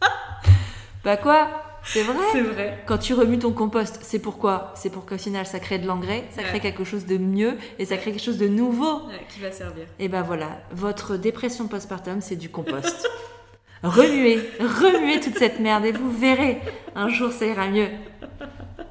bah 1.04 1.16
quoi? 1.16 1.48
C'est 1.82 2.02
vrai? 2.02 2.24
C'est 2.32 2.40
vrai. 2.40 2.84
Quand 2.86 2.98
tu 2.98 3.12
remues 3.12 3.38
ton 3.38 3.52
compost, 3.52 3.98
c'est 4.02 4.20
pourquoi? 4.20 4.72
C'est 4.74 4.88
pour 4.88 5.04
qu'au 5.04 5.18
final, 5.18 5.46
ça 5.46 5.58
crée 5.58 5.78
de 5.78 5.86
l'engrais, 5.86 6.24
ça 6.30 6.42
crée 6.42 6.60
quelque 6.60 6.84
chose 6.84 7.04
de 7.04 7.18
mieux 7.18 7.58
et 7.78 7.84
ça 7.84 7.96
crée 7.98 8.12
quelque 8.12 8.24
chose 8.24 8.38
de 8.38 8.48
nouveau. 8.48 9.02
qui 9.28 9.40
va 9.40 9.52
servir. 9.52 9.84
Et 9.98 10.08
ben 10.08 10.22
voilà, 10.22 10.60
votre 10.70 11.16
dépression 11.16 11.66
postpartum, 11.66 12.20
c'est 12.20 12.36
du 12.36 12.48
compost. 12.48 13.06
remuez, 13.84 14.40
remuez 14.58 15.20
toute 15.20 15.38
cette 15.38 15.60
merde 15.60 15.84
et 15.84 15.92
vous 15.92 16.10
verrez, 16.10 16.60
un 16.94 17.08
jour 17.08 17.30
ça 17.32 17.46
ira 17.46 17.68
mieux. 17.68 17.88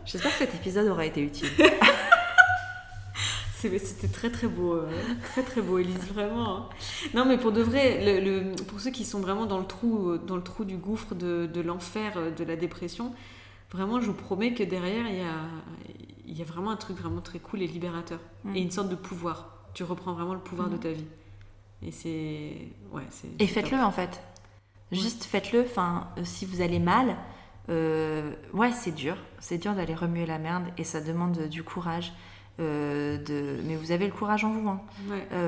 J'espère 0.05 0.31
que 0.31 0.37
cet 0.37 0.55
épisode 0.55 0.87
aura 0.87 1.05
été 1.05 1.21
utile. 1.21 1.49
C'était 3.69 4.09
très 4.09 4.29
très 4.29 4.47
beau, 4.47 4.73
euh, 4.73 4.89
très 5.23 5.41
très 5.41 5.61
beau, 5.61 5.77
Elise, 5.77 5.95
vraiment. 6.13 6.57
Hein. 6.57 6.69
Non, 7.13 7.23
mais 7.25 7.37
pour 7.37 7.53
de 7.53 7.61
vrai, 7.61 8.21
le, 8.21 8.53
pour 8.65 8.81
ceux 8.81 8.91
qui 8.91 9.05
sont 9.05 9.21
vraiment 9.21 9.45
dans 9.45 9.59
le 9.59 9.65
trou, 9.65 10.09
euh, 10.09 10.17
dans 10.17 10.35
le 10.35 10.43
trou 10.43 10.65
du 10.65 10.75
gouffre 10.75 11.15
de, 11.15 11.45
de 11.45 11.61
l'enfer, 11.61 12.13
euh, 12.17 12.29
de 12.29 12.43
la 12.43 12.57
dépression, 12.57 13.13
vraiment, 13.71 14.01
je 14.01 14.07
vous 14.07 14.13
promets 14.13 14.53
que 14.53 14.63
derrière, 14.63 15.07
il 15.07 15.15
y 15.15 15.21
a, 15.21 15.47
il 16.25 16.37
y 16.37 16.41
a 16.41 16.45
vraiment 16.45 16.71
un 16.71 16.75
truc 16.75 16.97
vraiment 16.97 17.21
très 17.21 17.39
cool 17.39 17.61
et 17.61 17.67
libérateur. 17.67 18.19
Mm. 18.43 18.55
Et 18.55 18.61
une 18.61 18.71
sorte 18.71 18.89
de 18.89 18.95
pouvoir. 18.95 19.63
Tu 19.73 19.83
reprends 19.83 20.13
vraiment 20.13 20.33
le 20.33 20.41
pouvoir 20.41 20.69
de 20.69 20.75
mm. 20.75 20.79
ta 20.79 20.91
vie. 20.91 21.07
Et 21.81 21.91
c'est. 21.91 22.67
Ouais, 22.91 23.03
Et 23.39 23.47
faites-le 23.47 23.77
en 23.77 23.91
fait. 23.91 24.21
Juste 24.93 25.23
faites-le. 25.25 25.61
Enfin, 25.61 26.07
euh, 26.17 26.21
si 26.23 26.45
vous 26.45 26.61
allez 26.61 26.79
mal, 26.79 27.15
euh, 27.69 28.33
ouais, 28.53 28.71
c'est 28.71 28.91
dur. 28.91 29.17
C'est 29.39 29.57
dur 29.57 29.73
d'aller 29.73 29.95
remuer 29.95 30.25
la 30.25 30.39
merde 30.39 30.65
et 30.77 30.83
ça 30.83 31.01
demande 31.01 31.47
du 31.47 31.63
courage. 31.63 32.13
de... 32.59 33.59
Mais 33.65 33.75
vous 33.75 33.91
avez 33.91 34.05
le 34.05 34.13
courage 34.13 34.43
en 34.45 34.51
vous. 34.51 34.69
Hein. 34.69 34.81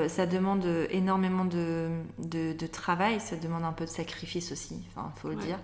ça 0.08 0.26
demande 0.26 0.66
énormément 0.90 1.46
de, 1.46 1.90
de, 2.20 2.68
travail, 2.68 3.20
ça 3.20 3.36
demande 3.36 3.64
un 3.64 3.74
peu 3.74 3.86
de 3.86 3.90
sacrifice 3.90 4.52
aussi, 4.52 4.84
enfin, 4.90 5.12
faut 5.18 5.30
le 5.30 5.36
dire. 5.36 5.60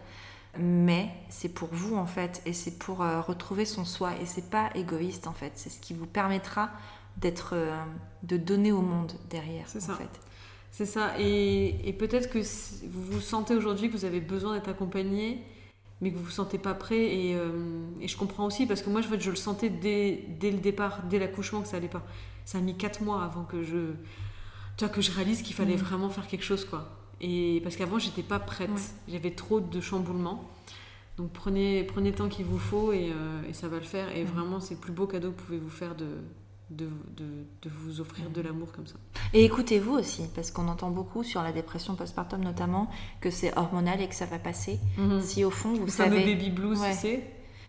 Mais 0.60 1.10
c'est 1.30 1.50
pour 1.50 1.70
vous 1.72 1.96
en 1.96 2.06
fait, 2.06 2.42
et 2.46 2.54
c'est 2.54 2.78
pour 2.78 2.98
retrouver 2.98 3.66
son 3.66 3.86
soi, 3.86 4.12
et 4.22 4.26
c'est 4.26 4.50
pas 4.50 4.70
égoïste 4.76 5.28
en 5.28 5.34
fait. 5.34 5.54
C'est 5.56 5.70
ce 5.70 5.80
qui 5.80 5.94
vous 5.94 6.06
permettra 6.06 6.70
d'être, 7.18 7.56
de 8.24 8.38
donner 8.38 8.72
au 8.72 8.82
monde 8.82 9.14
derrière. 9.30 9.66
C'est 9.68 9.82
ça. 9.82 9.94
En 9.94 9.96
fait. 9.96 10.20
C'est 10.72 10.86
ça. 10.86 11.20
Et, 11.20 11.76
et 11.88 11.94
peut-être 11.94 12.30
que 12.30 12.40
vous 12.88 13.04
vous 13.04 13.22
sentez 13.22 13.56
aujourd'hui 13.56 13.90
que 13.90 13.98
vous 13.98 14.06
avez 14.06 14.22
besoin 14.22 14.56
d'être 14.56 14.70
accompagné, 14.70 15.44
mais 16.00 16.12
que 16.12 16.18
vous 16.18 16.24
vous 16.24 16.32
sentez 16.32 16.58
pas 16.58 16.74
prêt. 16.74 17.14
Et, 17.14 17.36
euh, 17.36 17.84
et, 18.00 18.08
je 18.08 18.18
comprends 18.18 18.46
aussi 18.46 18.66
parce 18.66 18.82
que 18.82 18.90
moi, 18.90 19.02
je, 19.02 19.08
je 19.20 19.30
le 19.30 19.36
sentais 19.36 19.70
dès, 19.70 20.24
dès 20.40 20.50
le 20.50 20.60
départ, 20.60 21.04
dès 21.10 21.20
l'accouchement, 21.20 21.62
que 21.62 21.68
ça 21.68 21.78
allait 21.78 21.90
pas. 21.90 22.04
Ça 22.46 22.58
a 22.58 22.62
mis 22.62 22.76
4 22.76 23.04
mois 23.04 23.24
avant 23.24 23.44
que 23.44 23.64
je, 23.64 23.92
tu 24.78 24.86
vois, 24.86 24.90
que 24.90 25.02
je 25.02 25.12
réalise 25.12 25.42
qu'il 25.42 25.56
fallait 25.56 25.76
mm. 25.76 25.82
vraiment 25.82 26.10
faire 26.10 26.28
quelque 26.28 26.46
chose, 26.46 26.66
quoi. 26.66 26.90
Et 27.20 27.60
parce 27.64 27.76
qu'avant, 27.76 28.00
j'étais 28.00 28.24
pas 28.24 28.40
prête. 28.40 28.96
J'avais 29.08 29.32
trop 29.32 29.60
de 29.60 29.82
chamboulements. 29.82 30.50
Donc 31.18 31.32
prenez, 31.34 31.84
prenez 31.84 32.10
le 32.10 32.16
temps 32.16 32.30
qu'il 32.30 32.46
vous 32.46 32.58
faut 32.58 32.94
et, 32.94 33.12
euh, 33.12 33.44
et, 33.48 33.54
ça 33.54 33.68
va 33.68 33.78
le 33.78 33.84
faire. 33.84 34.16
Et 34.16 34.24
mm. 34.24 34.28
vraiment, 34.28 34.60
c'est 34.62 34.76
le 34.76 34.80
plus 34.80 34.94
beau 34.94 35.06
cadeau 35.06 35.32
que 35.32 35.38
vous 35.40 35.46
pouvez 35.46 35.60
vous 35.60 35.70
faire 35.70 35.96
de, 35.96 36.08
de, 36.72 36.90
de, 37.18 37.70
vous 37.70 38.02
offrir 38.02 38.30
de 38.30 38.42
l'amour 38.42 38.72
comme 38.72 38.88
ça. 38.88 38.96
Et 39.34 39.44
écoutez-vous 39.44 39.94
aussi, 39.94 40.24
parce 40.34 40.52
qu'on 40.52 40.68
entend 40.68 40.90
beaucoup 40.90 41.24
sur 41.24 41.44
la 41.44 41.52
dépression 41.52 41.96
postpartum 41.96 42.42
notamment 42.42 42.90
que 43.20 43.30
c'est 43.30 43.58
hormonal 43.58 44.02
et 44.02 44.08
que 44.08 44.16
ça 44.16 44.26
va 44.26 44.40
passer. 44.40 44.80
Mhm. 44.98 45.22
Si 45.22 45.44
au 45.44 45.52
fond 45.52 45.74
vous 45.74 45.86
Le 45.86 45.92
savez, 45.92 46.26
baby 46.26 46.50
blues, 46.50 46.80
c'est 46.94 47.24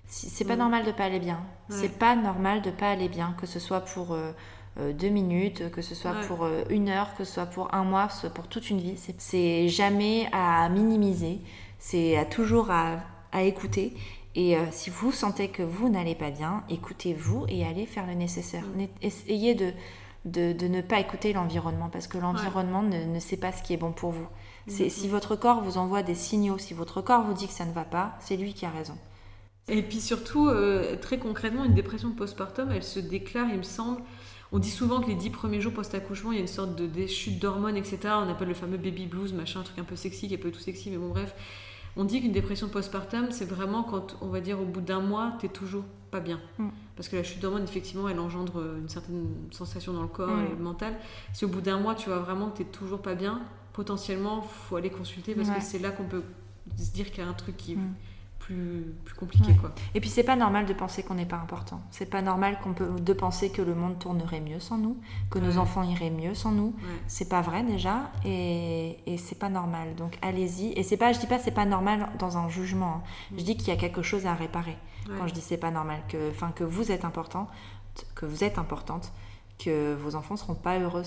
c'est 0.06 0.44
pas 0.44 0.56
normal 0.56 0.84
de 0.84 0.92
pas 0.92 1.04
aller 1.04 1.20
bien. 1.20 1.40
C'est 1.68 1.98
pas 1.98 2.16
normal 2.16 2.60
de 2.60 2.70
pas 2.70 2.90
aller 2.90 3.08
bien, 3.08 3.34
que 3.40 3.46
ce 3.46 3.58
soit 3.58 3.80
pour 3.80 4.12
euh, 4.12 4.32
euh, 4.78 4.92
deux 4.92 5.08
minutes, 5.08 5.70
que 5.70 5.80
ce 5.80 5.94
soit 5.94 6.12
pour 6.28 6.44
euh, 6.44 6.64
une 6.68 6.90
heure, 6.90 7.14
que 7.16 7.24
ce 7.24 7.32
soit 7.34 7.46
pour 7.46 7.74
un 7.74 7.84
mois, 7.84 8.08
que 8.08 8.12
ce 8.12 8.20
soit 8.20 8.30
pour 8.30 8.46
toute 8.46 8.68
une 8.68 8.78
vie. 8.78 8.96
C'est 9.16 9.68
jamais 9.68 10.28
à 10.32 10.68
minimiser, 10.68 11.40
c'est 11.78 12.18
à 12.18 12.26
toujours 12.26 12.70
à, 12.70 12.98
à 13.32 13.42
écouter 13.42 13.94
et 14.34 14.56
euh, 14.56 14.64
si 14.70 14.90
vous 14.90 15.12
sentez 15.12 15.48
que 15.48 15.62
vous 15.62 15.88
n'allez 15.88 16.14
pas 16.14 16.30
bien, 16.30 16.64
écoutez-vous 16.70 17.46
et 17.48 17.64
allez 17.66 17.86
faire 17.86 18.06
le 18.06 18.14
nécessaire. 18.14 18.64
Mm. 18.76 18.86
Essayez 19.02 19.54
de, 19.54 19.72
de, 20.24 20.68
ne 20.68 20.80
pas 20.80 21.00
écouter 21.00 21.32
l'environnement 21.32 21.90
parce 21.90 22.06
que 22.06 22.18
l'environnement 22.18 22.82
ne, 22.82 23.04
ne, 23.04 23.20
sait 23.20 23.36
pas 23.36 23.52
ce 23.52 23.62
qui 23.62 23.74
est 23.74 23.78
bon 23.78 23.92
pour 23.92 24.10
vous. 24.10 24.26
C'est 24.68 24.88
Si 24.88 25.08
votre 25.08 25.36
corps 25.36 25.60
vous 25.60 25.76
envoie 25.76 26.02
des 26.02 26.14
signaux, 26.14 26.56
si 26.56 26.72
votre 26.72 27.02
corps 27.02 27.24
vous 27.24 27.34
dit 27.34 27.48
que 27.48 27.52
ça 27.52 27.66
ne 27.66 27.72
va 27.72 27.84
pas, 27.84 28.16
c'est 28.20 28.36
lui 28.36 28.54
qui 28.54 28.64
a 28.64 28.70
raison. 28.70 28.96
Et 29.68 29.82
puis 29.82 30.00
surtout, 30.00 30.48
euh, 30.48 30.96
très 30.96 31.18
concrètement, 31.18 31.64
une 31.64 31.74
dépression 31.74 32.10
postpartum, 32.12 32.70
elle 32.72 32.82
se 32.82 33.00
déclare, 33.00 33.48
il 33.50 33.58
me 33.58 33.62
semble. 33.62 34.02
On 34.50 34.58
dit 34.58 34.70
souvent 34.70 35.00
que 35.00 35.08
les 35.08 35.14
dix 35.14 35.30
premiers 35.30 35.60
jours 35.60 35.72
post-accouchement, 35.72 36.32
il 36.32 36.36
y 36.36 36.38
a 36.38 36.42
une 36.42 36.46
sorte 36.46 36.76
de 36.76 36.86
déchute 36.86 37.38
d'hormones, 37.38 37.76
etc. 37.76 37.98
On 38.04 38.28
appelle 38.28 38.48
le 38.48 38.54
fameux 38.54 38.76
baby 38.76 39.06
blues, 39.06 39.32
machin, 39.32 39.60
un 39.60 39.62
truc 39.62 39.78
un 39.78 39.84
peu 39.84 39.96
sexy, 39.96 40.28
qui 40.28 40.34
est 40.34 40.38
pas 40.38 40.50
tout 40.50 40.60
sexy, 40.60 40.90
mais 40.90 40.98
bon, 40.98 41.08
bref. 41.08 41.34
On 41.96 42.04
dit 42.04 42.20
qu'une 42.20 42.32
dépression 42.32 42.68
postpartum, 42.68 43.30
c'est 43.30 43.44
vraiment 43.44 43.82
quand, 43.82 44.16
on 44.20 44.28
va 44.28 44.40
dire, 44.40 44.60
au 44.60 44.64
bout 44.64 44.80
d'un 44.80 45.00
mois, 45.00 45.34
tu 45.40 45.48
toujours 45.48 45.84
pas 46.10 46.20
bien. 46.20 46.40
Mm. 46.58 46.68
Parce 46.96 47.08
que 47.08 47.16
la 47.16 47.22
chute 47.22 47.40
d'hormones, 47.40 47.64
effectivement, 47.64 48.08
elle 48.08 48.18
engendre 48.18 48.62
une 48.78 48.88
certaine 48.88 49.26
sensation 49.50 49.92
dans 49.92 50.02
le 50.02 50.08
corps 50.08 50.36
mm. 50.36 50.46
et 50.46 50.48
le 50.50 50.62
mental. 50.62 50.94
Si 51.32 51.44
au 51.44 51.48
bout 51.48 51.60
d'un 51.60 51.78
mois, 51.78 51.94
tu 51.94 52.08
vois 52.08 52.18
vraiment 52.18 52.50
que 52.50 52.58
tu 52.58 52.64
toujours 52.64 53.02
pas 53.02 53.14
bien, 53.14 53.42
potentiellement, 53.72 54.42
faut 54.42 54.76
aller 54.76 54.90
consulter 54.90 55.34
parce 55.34 55.50
que 55.50 55.60
c'est 55.60 55.78
là 55.78 55.90
qu'on 55.90 56.04
peut 56.04 56.22
se 56.76 56.92
dire 56.92 57.10
qu'il 57.10 57.22
y 57.22 57.26
a 57.26 57.28
un 57.28 57.34
truc 57.34 57.56
qui, 57.56 57.76
mm 57.76 57.94
plus, 58.42 58.94
plus 59.04 59.14
compliqué. 59.14 59.54
Quoi. 59.54 59.72
Et 59.94 60.00
puis 60.00 60.10
c'est 60.10 60.24
pas 60.24 60.36
normal 60.36 60.66
de 60.66 60.72
penser 60.72 61.02
qu'on 61.02 61.14
n'est 61.14 61.26
pas 61.26 61.36
important. 61.36 61.80
C'est 61.90 62.06
pas 62.06 62.22
normal 62.22 62.58
qu'on 62.62 62.72
peut 62.72 62.88
de 63.00 63.12
penser 63.12 63.50
que 63.50 63.62
le 63.62 63.74
monde 63.74 63.98
tournerait 63.98 64.40
mieux 64.40 64.60
sans 64.60 64.78
nous, 64.78 64.96
que 65.30 65.38
nos 65.38 65.58
enfants 65.58 65.82
iraient 65.82 66.10
mieux 66.10 66.34
sans 66.34 66.52
nous. 66.52 66.74
C'est 67.06 67.28
pas 67.28 67.40
vrai 67.40 67.62
déjà 67.62 68.10
et, 68.24 68.98
et 69.06 69.16
c'est 69.16 69.38
pas 69.38 69.48
normal. 69.48 69.94
Donc 69.96 70.18
allez-y. 70.22 70.72
Et 70.72 70.82
c'est 70.82 70.96
pas, 70.96 71.12
je 71.12 71.20
dis 71.20 71.26
pas 71.26 71.38
c'est 71.38 71.52
pas 71.52 71.66
normal 71.66 72.08
dans 72.18 72.36
un 72.36 72.48
jugement. 72.48 72.96
Hein. 72.96 73.02
Mm. 73.32 73.38
Je 73.38 73.44
dis 73.44 73.56
qu'il 73.56 73.68
y 73.68 73.72
a 73.72 73.76
quelque 73.76 74.02
chose 74.02 74.26
à 74.26 74.34
réparer. 74.34 74.76
Quand 75.18 75.26
je 75.26 75.34
dis 75.34 75.40
c'est 75.40 75.56
pas 75.56 75.72
normal, 75.72 76.00
que, 76.08 76.30
enfin 76.30 76.52
que 76.54 76.62
vous 76.62 76.92
êtes 76.92 77.04
important, 77.04 77.48
que 78.14 78.24
vous 78.24 78.44
êtes 78.44 78.56
importante, 78.56 79.12
que 79.58 79.94
vos 79.94 80.14
enfants 80.14 80.36
seront 80.36 80.54
pas 80.54 80.78
heureux 80.78 81.02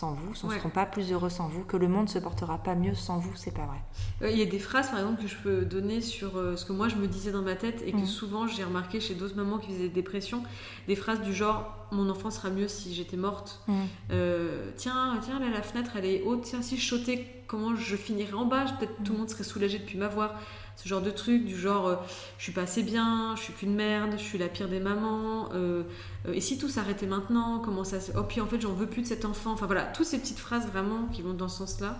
sans 0.00 0.12
vous, 0.12 0.30
ne 0.30 0.54
seront 0.54 0.70
pas 0.70 0.86
plus 0.86 1.12
heureux 1.12 1.28
sans 1.28 1.46
vous, 1.48 1.62
que 1.62 1.76
le 1.76 1.86
monde 1.86 2.08
se 2.08 2.18
portera 2.18 2.56
pas 2.56 2.74
mieux 2.74 2.94
sans 2.94 3.18
vous, 3.18 3.32
c'est 3.34 3.52
pas 3.52 3.66
vrai. 3.66 3.82
Euh, 4.22 4.30
il 4.30 4.38
y 4.38 4.42
a 4.42 4.46
des 4.46 4.58
phrases 4.58 4.88
par 4.88 4.98
exemple 4.98 5.22
que 5.22 5.28
je 5.28 5.36
peux 5.36 5.66
donner 5.66 6.00
sur 6.00 6.38
euh, 6.38 6.56
ce 6.56 6.64
que 6.64 6.72
moi 6.72 6.88
je 6.88 6.96
me 6.96 7.06
disais 7.06 7.32
dans 7.32 7.42
ma 7.42 7.54
tête 7.54 7.82
et 7.84 7.92
que 7.92 7.98
mhm. 7.98 8.06
souvent 8.06 8.46
j'ai 8.46 8.64
remarqué 8.64 8.98
chez 8.98 9.14
d'autres 9.14 9.36
mamans 9.36 9.58
qui 9.58 9.68
faisaient 9.68 9.88
des 9.88 10.00
dépressions, 10.02 10.42
des 10.88 10.96
phrases 10.96 11.20
du 11.20 11.34
genre 11.34 11.76
mon 11.92 12.08
enfant 12.08 12.30
sera 12.30 12.48
mieux 12.48 12.66
si 12.66 12.94
j'étais 12.94 13.18
morte, 13.18 13.60
mhm. 13.68 13.74
euh, 14.12 14.70
tiens, 14.76 15.18
tiens 15.22 15.38
là 15.38 15.50
la 15.50 15.60
fenêtre 15.60 15.90
elle 15.96 16.06
est 16.06 16.22
haute, 16.22 16.44
tiens 16.44 16.62
si 16.62 16.78
je 16.78 16.86
sautais 16.86 17.26
comment 17.46 17.76
je 17.76 17.96
finirais 17.96 18.32
en 18.32 18.46
bas, 18.46 18.64
peut-être 18.78 18.96
tout 18.96 19.02
le 19.08 19.12
mhm. 19.12 19.18
monde 19.18 19.30
serait 19.30 19.44
soulagé 19.44 19.78
depuis 19.80 19.98
m'avoir 19.98 20.34
ce 20.82 20.88
genre 20.88 21.02
de 21.02 21.10
truc 21.10 21.44
du 21.44 21.56
genre 21.58 21.86
euh, 21.88 21.96
je 22.38 22.44
suis 22.44 22.52
pas 22.52 22.62
assez 22.62 22.82
bien, 22.82 23.34
je 23.36 23.42
suis 23.42 23.52
qu'une 23.52 23.74
merde, 23.74 24.12
je 24.16 24.22
suis 24.22 24.38
la 24.38 24.48
pire 24.48 24.68
des 24.68 24.80
mamans, 24.80 25.50
euh, 25.52 25.82
euh, 26.26 26.32
et 26.32 26.40
si 26.40 26.56
tout 26.56 26.70
s'arrêtait 26.70 27.06
maintenant, 27.06 27.60
comment 27.62 27.84
ça 27.84 28.00
se... 28.00 28.12
Oh 28.16 28.22
puis 28.22 28.40
en 28.40 28.46
fait 28.46 28.60
j'en 28.60 28.72
veux 28.72 28.86
plus 28.86 29.02
de 29.02 29.06
cet 29.06 29.26
enfant, 29.26 29.52
enfin 29.52 29.66
voilà, 29.66 29.82
toutes 29.82 30.06
ces 30.06 30.18
petites 30.18 30.38
phrases 30.38 30.66
vraiment 30.66 31.06
qui 31.12 31.20
vont 31.20 31.34
dans 31.34 31.48
ce 31.48 31.58
sens-là, 31.58 31.98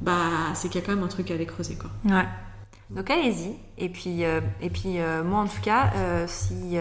bah 0.00 0.14
c'est 0.54 0.68
qu'il 0.68 0.80
y 0.80 0.84
a 0.84 0.86
quand 0.86 0.94
même 0.94 1.04
un 1.04 1.08
truc 1.08 1.30
à 1.32 1.34
aller 1.34 1.46
creuser 1.46 1.76
quoi. 1.76 1.90
Ouais. 2.04 2.26
Donc 2.90 3.10
allez-y. 3.10 3.56
Et 3.78 3.88
puis, 3.88 4.22
et 4.22 4.70
puis 4.70 4.98
moi 5.24 5.40
en 5.40 5.46
tout 5.46 5.62
cas, 5.62 6.26
si, 6.26 6.76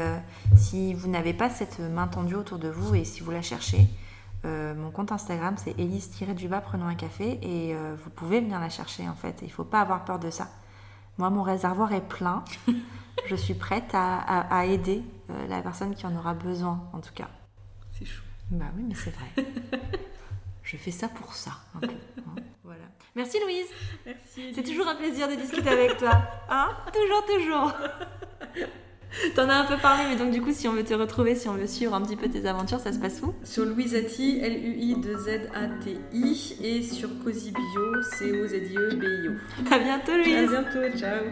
si 0.57 0.93
vous 0.93 1.07
n'avez 1.07 1.34
pas 1.34 1.49
cette 1.49 1.79
main 1.79 2.07
tendue 2.07 2.36
autour 2.36 2.59
de 2.59 2.67
vous 2.67 2.93
et 2.93 3.05
si 3.05 3.21
vous 3.21 3.31
la 3.31 3.41
cherchez, 3.41 3.88
mon 4.43 4.91
compte 4.91 5.13
Instagram 5.13 5.55
c'est 5.57 5.79
Elise-du-bas 5.79 6.59
prenons 6.59 6.88
un 6.88 6.95
café 6.95 7.39
et 7.41 7.73
vous 8.03 8.09
pouvez 8.09 8.41
venir 8.41 8.59
la 8.59 8.69
chercher 8.69 9.07
en 9.07 9.15
fait. 9.15 9.38
Il 9.41 9.47
ne 9.47 9.53
faut 9.53 9.63
pas 9.63 9.79
avoir 9.79 10.03
peur 10.03 10.19
de 10.19 10.29
ça. 10.29 10.49
Moi, 11.18 11.30
mon 11.30 11.43
réservoir 11.43 11.93
est 11.93 12.07
plein. 12.07 12.43
je 13.28 13.36
suis 13.36 13.53
prête 13.53 13.91
à, 13.93 14.66
aider 14.66 15.03
euh, 15.30 15.47
la 15.47 15.61
personne 15.61 15.95
qui 15.95 16.05
en 16.05 16.16
aura 16.16 16.34
besoin, 16.34 16.89
en 16.93 16.99
tout 16.99 17.14
cas. 17.14 17.30
C'est 17.91 18.05
chou. 18.05 18.24
Bah 18.51 18.66
oui, 18.76 18.84
mais 18.88 18.95
c'est 18.95 19.11
vrai. 19.11 19.30
je 20.64 20.78
fais 20.78 20.91
ça 20.91 21.07
pour 21.07 21.34
ça, 21.34 21.51
un 21.76 21.80
peu. 21.80 21.88
Hein. 21.88 22.41
Voilà. 22.64 22.84
Merci 23.16 23.39
Louise. 23.39 23.68
Merci. 24.05 24.53
C'est 24.53 24.64
toujours 24.64 24.88
un 24.88 24.95
plaisir 24.95 25.28
de 25.28 25.36
discuter 25.36 25.70
avec 25.70 25.97
toi. 25.97 26.22
Hein 26.49 26.70
toujours, 26.91 27.26
toujours. 27.26 27.74
T'en 29.36 29.49
as 29.49 29.55
un 29.55 29.66
peu 29.66 29.78
parlé, 29.78 30.03
mais 30.09 30.16
donc 30.16 30.32
du 30.32 30.41
coup, 30.41 30.51
si 30.51 30.68
on 30.68 30.74
veut 30.74 30.84
te 30.84 30.93
retrouver, 30.93 31.36
si 31.36 31.47
on 31.47 31.53
veut 31.53 31.68
suivre 31.68 31.93
un 31.93 32.01
petit 32.01 32.16
peu 32.16 32.28
tes 32.30 32.47
aventures, 32.47 32.80
ça 32.80 32.91
se 32.91 32.97
passe 32.99 33.22
où? 33.22 33.34
Sur 33.43 33.66
Louisati, 33.66 34.39
L-U-I-2-Z-A-T-I, 34.41 35.97
et 36.61 36.82
sur 36.82 37.09
Cozy 37.24 37.51
Bio, 37.51 38.01
C-O-Z-I-E-B-I-O. 38.18 39.34
À 39.72 39.80
bientôt, 39.80 40.14
Louise 40.14 40.36
À 40.36 40.61
bientôt, 40.61 40.97
ciao 40.97 41.26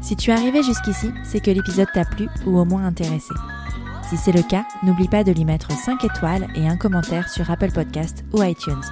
Si 0.00 0.16
tu 0.16 0.30
es 0.30 0.34
arrivé 0.34 0.62
jusqu'ici, 0.62 1.10
c'est 1.24 1.40
que 1.40 1.50
l'épisode 1.50 1.88
t'a 1.92 2.04
plu 2.04 2.28
ou 2.46 2.58
au 2.58 2.64
moins 2.64 2.84
intéressé. 2.84 3.34
Si 4.08 4.16
c'est 4.16 4.32
le 4.32 4.42
cas, 4.42 4.64
n'oublie 4.82 5.08
pas 5.08 5.24
de 5.24 5.32
lui 5.32 5.44
mettre 5.44 5.72
5 5.72 6.04
étoiles 6.04 6.46
et 6.54 6.68
un 6.68 6.76
commentaire 6.76 7.28
sur 7.30 7.50
Apple 7.50 7.72
Podcast 7.72 8.24
ou 8.32 8.42
iTunes. 8.42 8.82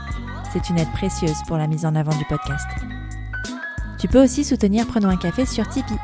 C'est 0.52 0.70
une 0.70 0.78
aide 0.78 0.90
précieuse 0.92 1.38
pour 1.46 1.56
la 1.58 1.66
mise 1.66 1.84
en 1.84 1.94
avant 1.94 2.16
du 2.16 2.24
podcast. 2.24 2.66
Tu 3.98 4.08
peux 4.08 4.22
aussi 4.22 4.44
soutenir 4.44 4.86
Prenons 4.86 5.10
un 5.10 5.18
café 5.18 5.44
sur 5.44 5.68
Tipeee 5.68 5.98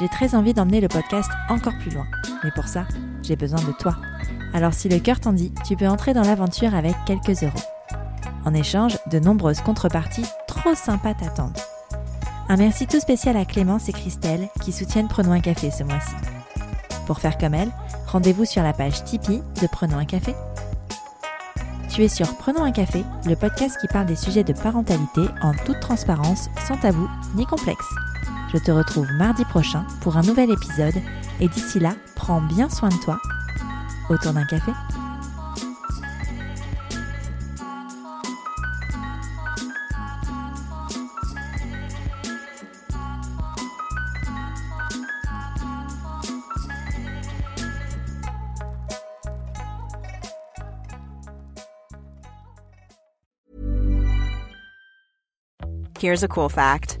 j'ai 0.00 0.08
très 0.08 0.34
envie 0.34 0.54
d'emmener 0.54 0.80
le 0.80 0.88
podcast 0.88 1.30
encore 1.48 1.76
plus 1.78 1.90
loin. 1.90 2.06
Mais 2.44 2.50
pour 2.50 2.68
ça, 2.68 2.86
j'ai 3.22 3.36
besoin 3.36 3.60
de 3.60 3.72
toi. 3.72 3.96
Alors 4.54 4.74
si 4.74 4.88
le 4.88 4.98
cœur 4.98 5.20
t'en 5.20 5.32
dit, 5.32 5.52
tu 5.66 5.76
peux 5.76 5.88
entrer 5.88 6.14
dans 6.14 6.22
l'aventure 6.22 6.74
avec 6.74 6.94
quelques 7.06 7.42
euros. 7.42 7.52
En 8.44 8.54
échange, 8.54 8.98
de 9.10 9.18
nombreuses 9.18 9.60
contreparties 9.60 10.26
trop 10.46 10.74
sympas 10.74 11.14
t'attendent. 11.14 11.58
Un 12.48 12.56
merci 12.56 12.86
tout 12.86 13.00
spécial 13.00 13.36
à 13.36 13.44
Clémence 13.44 13.88
et 13.88 13.92
Christelle 13.92 14.48
qui 14.62 14.72
soutiennent 14.72 15.08
Prenons 15.08 15.32
un 15.32 15.40
café 15.40 15.70
ce 15.70 15.82
mois-ci. 15.82 16.14
Pour 17.06 17.18
faire 17.18 17.38
comme 17.38 17.54
elles, 17.54 17.72
rendez-vous 18.06 18.44
sur 18.44 18.62
la 18.62 18.72
page 18.72 19.02
Tipeee 19.04 19.42
de 19.60 19.66
Prenons 19.66 19.98
un 19.98 20.04
café. 20.04 20.34
Tu 21.88 22.04
es 22.04 22.08
sur 22.08 22.36
Prenons 22.36 22.62
un 22.62 22.72
café, 22.72 23.04
le 23.26 23.34
podcast 23.34 23.78
qui 23.80 23.88
parle 23.88 24.06
des 24.06 24.16
sujets 24.16 24.44
de 24.44 24.52
parentalité 24.52 25.22
en 25.42 25.52
toute 25.64 25.80
transparence, 25.80 26.48
sans 26.68 26.76
tabou 26.76 27.08
ni 27.34 27.46
complexe. 27.46 27.86
Je 28.52 28.58
te 28.58 28.70
retrouve 28.70 29.10
mardi 29.12 29.44
prochain 29.44 29.84
pour 30.00 30.16
un 30.16 30.22
nouvel 30.22 30.50
épisode 30.50 30.94
et 31.40 31.48
d'ici 31.48 31.78
là, 31.80 31.94
prends 32.14 32.40
bien 32.40 32.68
soin 32.68 32.88
de 32.88 32.96
toi 32.96 33.18
autour 34.08 34.32
d'un 34.32 34.44
café. 34.44 34.72
Here's 55.98 56.22
a 56.22 56.28
cool 56.28 56.48
fact. 56.48 57.00